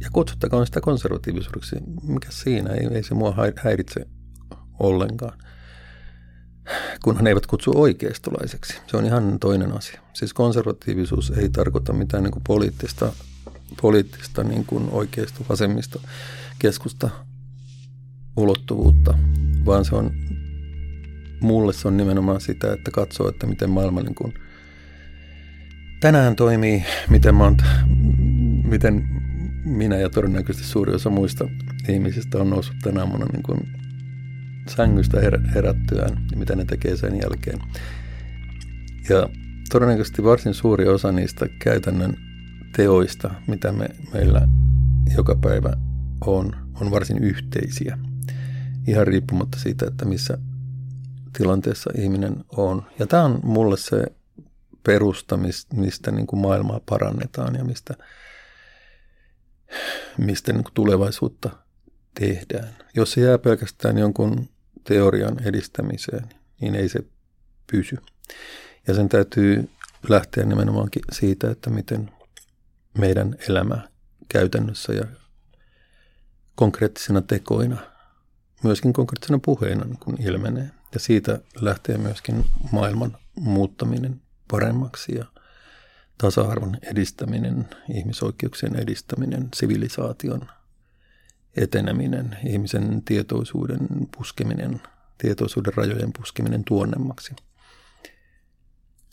ja 0.00 0.10
kutsuttakoon 0.12 0.66
sitä 0.66 0.80
konservatiivisuudeksi. 0.80 1.76
Mikä 2.02 2.28
siinä? 2.30 2.70
Ei, 2.70 2.86
ei 2.92 3.02
se 3.02 3.14
mua 3.14 3.34
häiritse 3.62 4.06
ollenkaan. 4.78 5.38
Kunhan 7.04 7.26
eivät 7.26 7.46
kutsu 7.46 7.72
oikeistolaiseksi. 7.74 8.78
Se 8.86 8.96
on 8.96 9.04
ihan 9.04 9.38
toinen 9.40 9.72
asia. 9.72 10.00
Siis 10.12 10.34
konservatiivisuus 10.34 11.30
ei 11.30 11.48
tarkoita 11.48 11.92
mitään 11.92 12.22
niin 12.22 12.32
kuin 12.32 12.42
poliittista, 12.46 13.12
poliittista 13.82 14.44
niin 14.44 14.64
kuin 14.64 14.88
oikeisto, 14.90 15.44
vasemmista, 15.48 16.00
keskusta 16.58 17.10
ulottuvuutta, 18.36 19.18
vaan 19.66 19.84
se 19.84 19.94
on, 19.94 20.10
mulle 21.40 21.72
se 21.72 21.88
on 21.88 21.96
nimenomaan 21.96 22.40
sitä, 22.40 22.72
että 22.72 22.90
katsoo, 22.90 23.28
että 23.28 23.46
miten 23.46 23.70
maailma 23.70 24.02
niin 24.02 24.14
kuin 24.14 24.34
tänään 26.00 26.36
toimii, 26.36 26.84
miten, 27.10 27.34
mä 27.34 27.44
oon, 27.44 27.56
miten 28.64 29.08
minä 29.66 29.96
ja 29.96 30.10
todennäköisesti 30.10 30.68
suuri 30.68 30.94
osa 30.94 31.10
muista 31.10 31.48
ihmisistä 31.88 32.38
on 32.38 32.50
noussut 32.50 32.76
tänä 32.82 33.00
aamuna 33.00 33.26
niin 33.32 33.42
kuin 33.42 33.58
sängystä 34.76 35.20
her- 35.20 35.50
herättyään 35.54 36.26
ja 36.30 36.36
mitä 36.36 36.56
ne 36.56 36.64
tekee 36.64 36.96
sen 36.96 37.20
jälkeen. 37.22 37.58
Ja 39.08 39.28
todennäköisesti 39.70 40.24
varsin 40.24 40.54
suuri 40.54 40.88
osa 40.88 41.12
niistä 41.12 41.46
käytännön 41.58 42.16
teoista, 42.76 43.34
mitä 43.46 43.72
me, 43.72 43.88
meillä 44.12 44.48
joka 45.16 45.34
päivä 45.34 45.72
on, 46.26 46.52
on 46.80 46.90
varsin 46.90 47.18
yhteisiä. 47.18 47.98
Ihan 48.86 49.06
riippumatta 49.06 49.58
siitä, 49.58 49.86
että 49.86 50.04
missä 50.04 50.38
tilanteessa 51.38 51.90
ihminen 51.98 52.36
on. 52.56 52.86
Ja 52.98 53.06
tämä 53.06 53.24
on 53.24 53.40
mulle 53.42 53.76
se 53.76 54.04
perusta, 54.82 55.38
mistä 55.74 56.10
niin 56.10 56.26
kuin 56.26 56.40
maailmaa 56.40 56.80
parannetaan 56.86 57.54
ja 57.54 57.64
mistä– 57.64 57.94
mistä 60.18 60.52
niin 60.52 60.64
tulevaisuutta 60.74 61.50
tehdään. 62.14 62.76
Jos 62.94 63.12
se 63.12 63.20
jää 63.20 63.38
pelkästään 63.38 63.98
jonkun 63.98 64.48
teorian 64.84 65.42
edistämiseen, 65.44 66.28
niin 66.60 66.74
ei 66.74 66.88
se 66.88 67.00
pysy. 67.70 67.96
Ja 68.86 68.94
sen 68.94 69.08
täytyy 69.08 69.68
lähteä 70.08 70.44
nimenomaan 70.44 70.88
siitä, 71.12 71.50
että 71.50 71.70
miten 71.70 72.10
meidän 72.98 73.36
elämä 73.48 73.88
käytännössä 74.28 74.92
ja 74.92 75.04
konkreettisina 76.54 77.22
tekoina, 77.22 77.76
myöskin 78.64 78.92
konkreettisena 78.92 79.38
puheina 79.44 79.86
kun 80.00 80.16
ilmenee. 80.22 80.70
Ja 80.94 81.00
siitä 81.00 81.40
lähtee 81.60 81.98
myöskin 81.98 82.44
maailman 82.72 83.16
muuttaminen 83.34 84.20
paremmaksi 84.50 85.14
ja 85.14 85.24
tasa-arvon 86.18 86.78
edistäminen, 86.82 87.68
ihmisoikeuksien 87.94 88.76
edistäminen, 88.76 89.48
sivilisaation 89.54 90.48
eteneminen, 91.56 92.36
ihmisen 92.46 93.02
tietoisuuden 93.02 93.88
puskeminen, 94.16 94.80
tietoisuuden 95.18 95.74
rajojen 95.74 96.12
puskeminen 96.12 96.64
tuonnemmaksi. 96.64 97.36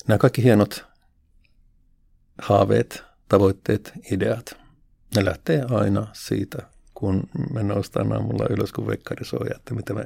Nämä 0.08 0.18
kaikki 0.18 0.44
hienot 0.44 0.86
haaveet, 2.42 3.04
tavoitteet, 3.30 3.92
ideat, 4.12 4.58
ne 5.16 5.26
lähtee 5.26 5.66
aina 5.70 6.08
siitä, 6.14 6.58
kun 6.94 7.24
me 7.54 7.64
noustaan 7.64 8.14
aamulla 8.14 8.46
ylös, 8.50 8.72
kun 8.72 8.88
vekkari 8.88 9.26
soi, 9.26 9.48
että 9.56 9.74
mitä 9.74 9.94
me 9.94 10.06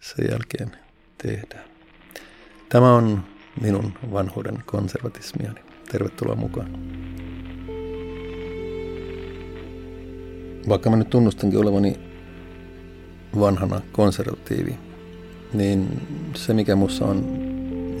sen 0.00 0.26
jälkeen 0.30 0.76
tehdään. 1.18 1.64
Tämä 2.68 2.94
on 2.94 3.24
minun 3.60 3.92
vanhuuden 4.12 4.62
konservatismiani. 4.66 5.71
Tervetuloa 5.92 6.36
mukaan. 6.36 6.70
Vaikka 10.68 10.90
mä 10.90 10.96
nyt 10.96 11.10
tunnustankin 11.10 11.60
olevani 11.60 12.00
vanhana 13.40 13.80
konservatiivi, 13.92 14.78
niin 15.54 16.00
se 16.34 16.54
mikä 16.54 16.76
mussa 16.76 17.04
on 17.04 17.24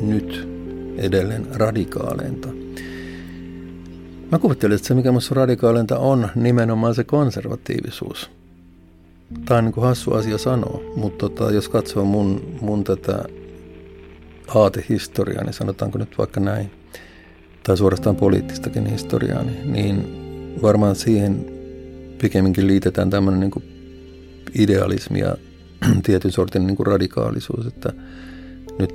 nyt 0.00 0.48
edelleen 0.96 1.46
radikaaleinta. 1.54 2.48
Mä 4.32 4.38
kuvittelin, 4.38 4.74
että 4.74 4.88
se 4.88 4.94
mikä 4.94 5.12
mussa 5.12 5.34
radikaaleinta 5.34 5.98
on 5.98 6.28
nimenomaan 6.34 6.94
se 6.94 7.04
konservatiivisuus. 7.04 8.30
Tämä 9.44 9.58
on 9.58 9.64
niin 9.64 9.74
kuin 9.74 9.84
hassu 9.84 10.14
asia 10.14 10.38
sanoa, 10.38 10.80
mutta 10.96 11.28
tota, 11.28 11.52
jos 11.52 11.68
katsoo 11.68 12.04
mun, 12.04 12.58
mun 12.60 12.84
tätä 12.84 13.24
aatehistoriaa, 14.54 15.44
niin 15.44 15.54
sanotaanko 15.54 15.98
nyt 15.98 16.18
vaikka 16.18 16.40
näin– 16.40 16.70
tai 17.64 17.76
suorastaan 17.76 18.16
poliittistakin 18.16 18.86
historiaa, 18.86 19.42
niin, 19.42 19.72
niin 19.72 20.06
varmaan 20.62 20.96
siihen 20.96 21.46
pikemminkin 22.20 22.66
liitetään 22.66 23.10
tämmöinen 23.10 23.40
niin 23.40 23.50
kuin 23.50 23.64
idealismi 24.58 25.18
ja 25.18 25.36
tietyn 26.06 26.32
sortin 26.32 26.66
niin 26.66 26.76
kuin 26.76 26.86
radikaalisuus, 26.86 27.66
että 27.66 27.92
nyt 28.78 28.90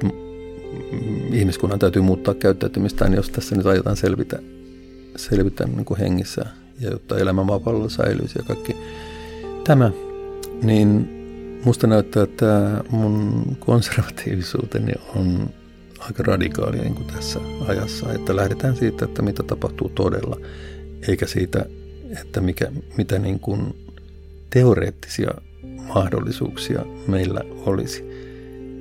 ihmiskunnan 1.31 1.79
täytyy 1.79 2.01
muuttaa 2.01 2.33
käyttäytymistään, 2.33 3.13
jos 3.13 3.29
tässä 3.29 3.55
nyt 3.55 3.65
aiotaan 3.65 3.97
selvitä, 3.97 4.39
selvitä 5.15 5.65
niin 5.65 5.85
kuin 5.85 5.99
hengissä 5.99 6.45
ja 6.79 6.89
jotta 6.89 7.17
elämä 7.17 7.43
maapallolla 7.43 7.89
säilyisi 7.89 8.39
ja 8.39 8.43
kaikki 8.43 8.75
tämä, 9.63 9.91
niin 10.63 11.09
musta 11.65 11.87
näyttää, 11.87 12.23
että 12.23 12.83
mun 12.89 13.43
konservatiivisuuteni 13.59 14.93
on 15.15 15.49
aika 16.07 16.23
radikaali 16.23 16.77
niin 16.77 16.95
kuin 16.95 17.07
tässä 17.07 17.39
ajassa, 17.67 18.13
että 18.13 18.35
lähdetään 18.35 18.75
siitä, 18.75 19.05
että 19.05 19.21
mitä 19.21 19.43
tapahtuu 19.43 19.89
todella, 19.89 20.37
eikä 21.07 21.27
siitä, 21.27 21.65
että 22.21 22.41
mikä, 22.41 22.71
mitä 22.97 23.19
niin 23.19 23.39
kuin 23.39 23.75
teoreettisia 24.49 25.31
mahdollisuuksia 25.93 26.85
meillä 27.07 27.41
olisi. 27.65 28.03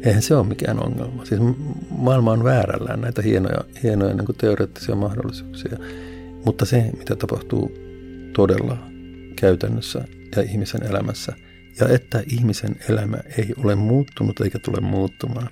Eihän 0.03 0.23
se 0.23 0.37
ole 0.37 0.47
mikään 0.47 0.85
ongelma. 0.85 1.25
Siis 1.25 1.41
maailma 1.91 2.33
on 2.33 2.45
väärällään 2.45 3.01
näitä 3.01 3.23
hienoja, 3.23 3.65
hienoja 3.83 4.15
niin 4.15 4.27
kuin 4.27 4.39
teoreettisia 4.39 4.95
mahdollisuuksia. 4.95 5.79
Mutta 6.45 6.65
se, 6.65 6.91
mitä 6.99 7.17
tapahtuu 7.17 7.73
todella 8.33 8.79
käytännössä 9.37 10.05
ja 10.37 10.43
ihmisen 10.43 10.83
elämässä, 10.83 11.33
ja 11.81 11.89
että 11.89 12.23
ihmisen 12.27 12.77
elämä 12.89 13.17
ei 13.39 13.55
ole 13.65 13.75
muuttunut 13.75 14.41
eikä 14.41 14.59
tule 14.59 14.81
muuttumaan. 14.81 15.49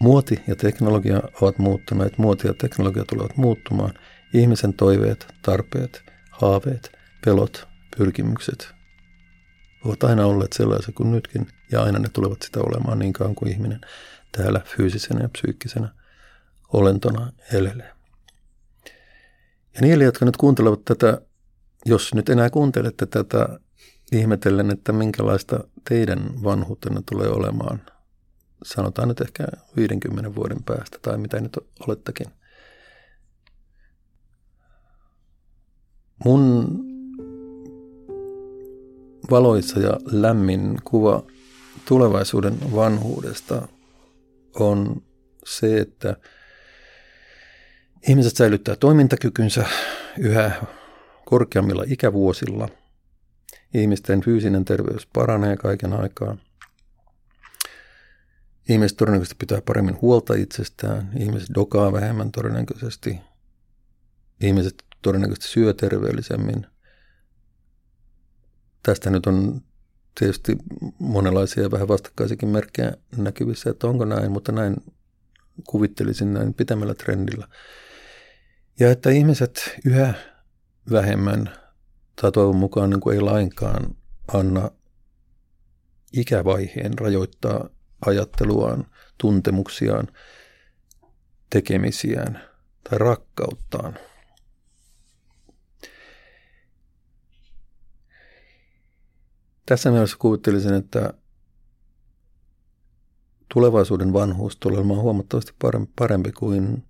Muoti 0.00 0.42
ja 0.46 0.56
teknologia 0.56 1.22
ovat 1.40 1.58
muuttuneet, 1.58 2.18
muoti 2.18 2.46
ja 2.46 2.54
teknologia 2.54 3.04
tulevat 3.04 3.36
muuttumaan. 3.36 3.94
Ihmisen 4.34 4.74
toiveet, 4.74 5.26
tarpeet, 5.42 6.02
haaveet, 6.30 6.92
pelot, 7.24 7.68
pyrkimykset 7.96 8.68
ovat 9.84 10.04
aina 10.04 10.26
olleet 10.26 10.52
sellaisia 10.52 10.94
kuin 10.94 11.10
nytkin, 11.10 11.46
ja 11.72 11.82
aina 11.82 11.98
ne 11.98 12.08
tulevat 12.12 12.42
sitä 12.42 12.60
olemaan 12.60 12.98
niin 12.98 13.12
kauan 13.12 13.34
kuin 13.34 13.52
ihminen 13.52 13.80
täällä 14.32 14.60
fyysisenä 14.76 15.20
ja 15.20 15.28
psyykkisenä 15.28 15.88
olentona 16.72 17.32
elelee. 17.52 17.92
Ja 19.74 19.80
niille, 19.80 20.04
jotka 20.04 20.24
nyt 20.24 20.36
kuuntelevat 20.36 20.84
tätä, 20.84 21.20
jos 21.86 22.14
nyt 22.14 22.28
enää 22.28 22.50
kuuntelette 22.50 23.06
tätä 23.06 23.48
ihmetellen, 24.12 24.70
että 24.70 24.92
minkälaista 24.92 25.64
teidän 25.88 26.42
vanhuutenne 26.44 27.00
tulee 27.10 27.28
olemaan, 27.28 27.82
sanotaan 28.64 29.08
nyt 29.08 29.20
ehkä 29.20 29.46
50 29.76 30.34
vuoden 30.34 30.62
päästä 30.62 30.98
tai 31.02 31.18
mitä 31.18 31.40
nyt 31.40 31.58
olettekin. 31.86 32.26
Mun 36.24 36.66
valoissa 39.30 39.80
ja 39.80 39.92
lämmin 40.04 40.78
kuva 40.84 41.22
tulevaisuuden 41.84 42.74
vanhuudesta 42.74 43.68
on 44.54 45.02
se, 45.44 45.80
että 45.80 46.16
ihmiset 48.08 48.36
säilyttää 48.36 48.76
toimintakykynsä 48.76 49.66
yhä 50.18 50.52
korkeammilla 51.24 51.84
ikävuosilla. 51.86 52.68
Ihmisten 53.74 54.20
fyysinen 54.20 54.64
terveys 54.64 55.06
paranee 55.06 55.56
kaiken 55.56 55.92
aikaa. 55.92 56.36
Ihmiset 58.70 58.96
todennäköisesti 58.96 59.36
pitää 59.38 59.60
paremmin 59.66 60.00
huolta 60.00 60.34
itsestään. 60.34 61.10
Ihmiset 61.18 61.48
dokaa 61.54 61.92
vähemmän 61.92 62.32
todennäköisesti. 62.32 63.20
Ihmiset 64.40 64.84
todennäköisesti 65.02 65.48
syö 65.48 65.74
terveellisemmin– 65.74 66.66
tästä 68.82 69.10
nyt 69.10 69.26
on 69.26 69.60
tietysti 70.18 70.56
monenlaisia 70.98 71.70
vähän 71.70 71.88
vastakkaisikin 71.88 72.48
merkkejä 72.48 72.92
näkyvissä, 73.16 73.70
että 73.70 73.86
onko 73.86 74.04
näin, 74.04 74.32
mutta 74.32 74.52
näin 74.52 74.76
kuvittelisin 75.66 76.34
näin 76.34 76.54
pitämällä 76.54 76.94
trendillä. 76.94 77.48
Ja 78.80 78.90
että 78.90 79.10
ihmiset 79.10 79.78
yhä 79.84 80.14
vähemmän 80.90 81.50
tai 82.20 82.32
toivon 82.32 82.56
mukaan 82.56 82.90
niin 82.90 83.00
kuin 83.00 83.14
ei 83.14 83.20
lainkaan 83.20 83.96
anna 84.32 84.70
ikävaiheen 86.12 86.98
rajoittaa 86.98 87.68
ajatteluaan, 88.06 88.86
tuntemuksiaan, 89.18 90.08
tekemisiään 91.50 92.40
tai 92.90 92.98
rakkauttaan– 92.98 93.98
Tässä 99.70 99.90
mielessä 99.90 100.16
kuvittelisin, 100.18 100.74
että 100.74 101.14
tulevaisuuden 103.54 104.12
vanhuus 104.12 104.56
tulee 104.56 104.78
olemaan 104.78 105.00
huomattavasti 105.00 105.52
parempi 105.96 106.32
kuin 106.32 106.84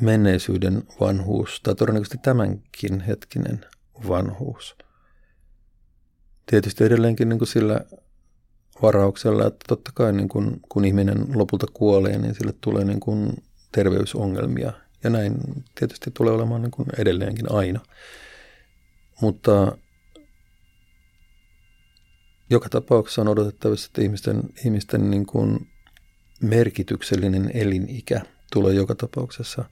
menneisyyden 0.00 0.82
vanhuus, 1.00 1.60
tai 1.62 1.74
todennäköisesti 1.74 2.18
tämänkin 2.18 3.00
hetkinen 3.00 3.66
vanhuus. 4.08 4.76
Tietysti 6.46 6.84
edelleenkin 6.84 7.28
niin 7.28 7.38
kuin 7.38 7.48
sillä 7.48 7.80
varauksella, 8.82 9.46
että 9.46 9.64
totta 9.68 9.90
kai 9.94 10.12
niin 10.12 10.28
kuin, 10.28 10.60
kun 10.68 10.84
ihminen 10.84 11.26
lopulta 11.34 11.66
kuolee, 11.72 12.18
niin 12.18 12.34
sille 12.34 12.54
tulee 12.60 12.84
niin 12.84 13.00
kuin 13.00 13.32
terveysongelmia. 13.72 14.72
Ja 15.04 15.10
näin 15.10 15.34
tietysti 15.74 16.10
tulee 16.10 16.34
olemaan 16.34 16.62
niin 16.62 16.70
kuin 16.70 16.88
edelleenkin 16.98 17.52
aina. 17.52 17.80
Mutta 19.20 19.78
joka 22.50 22.68
tapauksessa 22.68 23.22
on 23.22 23.28
odotettavissa, 23.28 23.86
että 23.86 24.02
ihmisten, 24.02 24.42
ihmisten 24.64 25.10
niin 25.10 25.26
kuin 25.26 25.68
merkityksellinen 26.42 27.50
elinikä 27.54 28.20
tulee 28.52 28.74
joka 28.74 28.94
tapauksessa 28.94 29.64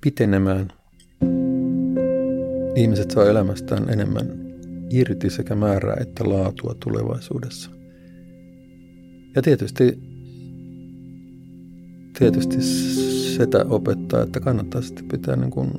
pitenemään. 0.00 0.72
Ihmiset 2.76 3.10
saa 3.10 3.24
elämästään 3.24 3.90
enemmän 3.90 4.46
irti 4.90 5.30
sekä 5.30 5.54
määrää 5.54 5.96
että 6.00 6.28
laatua 6.28 6.74
tulevaisuudessa. 6.84 7.75
Ja 9.36 9.42
tietysti, 9.42 9.98
tietysti 12.18 12.62
sitä 13.36 13.64
opettaa, 13.68 14.22
että 14.22 14.40
kannattaa 14.40 14.82
sitten 14.82 15.08
pitää 15.08 15.36
niin 15.36 15.50
kuin 15.50 15.70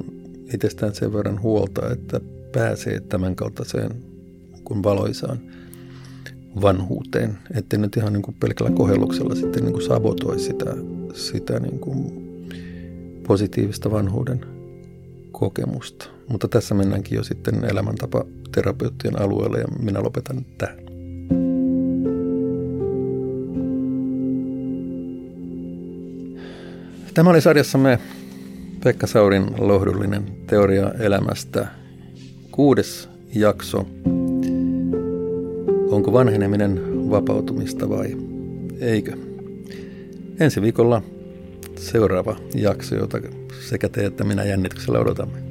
itsestään 0.54 0.96
sen 0.96 1.14
verran 1.14 1.42
huolta, 1.42 1.90
että 1.92 2.20
pääsee 2.52 3.00
tämän 3.00 3.36
kaltaiseen 3.36 3.92
kuin 4.64 4.84
valoisaan 4.84 5.40
vanhuuteen, 6.62 7.38
ettei 7.56 7.80
nyt 7.80 7.98
ihan 7.98 8.14
niin 8.14 8.24
kuin 8.24 8.36
pelkällä 8.40 8.72
kohelluksella 8.72 9.36
sitten 9.36 9.64
niin 9.64 9.74
kuin 9.74 9.86
sabotoi 9.86 10.40
sitä, 10.40 10.76
sitä 11.14 11.60
niin 11.60 11.80
kuin 11.80 12.28
positiivista 13.28 13.92
vanhuuden 13.92 14.46
kokemusta. 15.32 16.10
Mutta 16.30 16.48
tässä 16.48 16.76
mennäänkin 16.76 17.16
jo 17.16 17.24
sitten 17.24 17.64
elämäntapa 17.64 18.26
terapeuttien 18.52 19.22
alueelle 19.22 19.60
ja 19.60 19.68
minä 19.80 20.04
lopetan 20.04 20.46
tähän. 20.58 20.87
Tämä 27.18 27.30
oli 27.30 27.42
sarjassamme 27.42 28.00
Pekka 28.84 29.08
Saurin 29.08 29.46
lohdullinen 29.58 30.24
teoria 30.48 30.92
elämästä. 31.00 31.68
Kuudes 32.52 33.10
jakso 33.36 33.88
Onko 35.90 36.14
vanheneminen 36.14 36.82
vapautumista 37.10 37.90
vai 37.90 38.18
eikö? 38.80 39.18
Ensi 40.40 40.62
viikolla 40.62 41.02
seuraava 41.76 42.36
jakso, 42.56 42.96
jota 42.96 43.22
sekä 43.70 43.90
te 43.90 44.06
että 44.06 44.24
minä 44.24 44.44
jännityksellä 44.44 45.00
odotamme. 45.00 45.47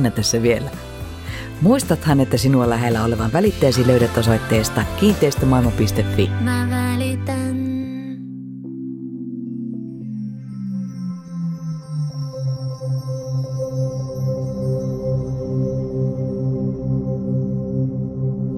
Minna 0.00 0.10
tässä 0.10 0.42
vielä. 0.42 0.70
Muistathan, 1.60 2.20
että 2.20 2.36
sinua 2.36 2.70
lähellä 2.70 3.04
olevan 3.04 3.32
välitteesi 3.32 3.86
löydät 3.86 4.18
osoitteesta 4.18 4.84
kiinteistömaailma.fi. 5.00 6.30
Mä 6.40 6.68
välitän. 6.70 7.56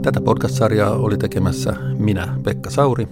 Tätä 0.02 0.20
podcast-sarjaa 0.20 0.96
oli 0.96 1.18
tekemässä 1.18 1.72
minä, 1.98 2.36
Pekka 2.44 2.70
Sauri, 2.70 3.08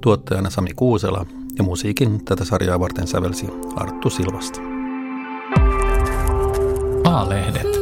tuottajana 0.00 0.50
Sami 0.50 0.70
Kuusela 0.76 1.26
ja 1.58 1.64
musiikin 1.64 2.24
tätä 2.24 2.44
sarjaa 2.44 2.80
varten 2.80 3.06
sävelsi 3.06 3.46
Arttu 3.76 4.10
Silvasta. 4.10 4.71
A-lehdet. 7.04 7.81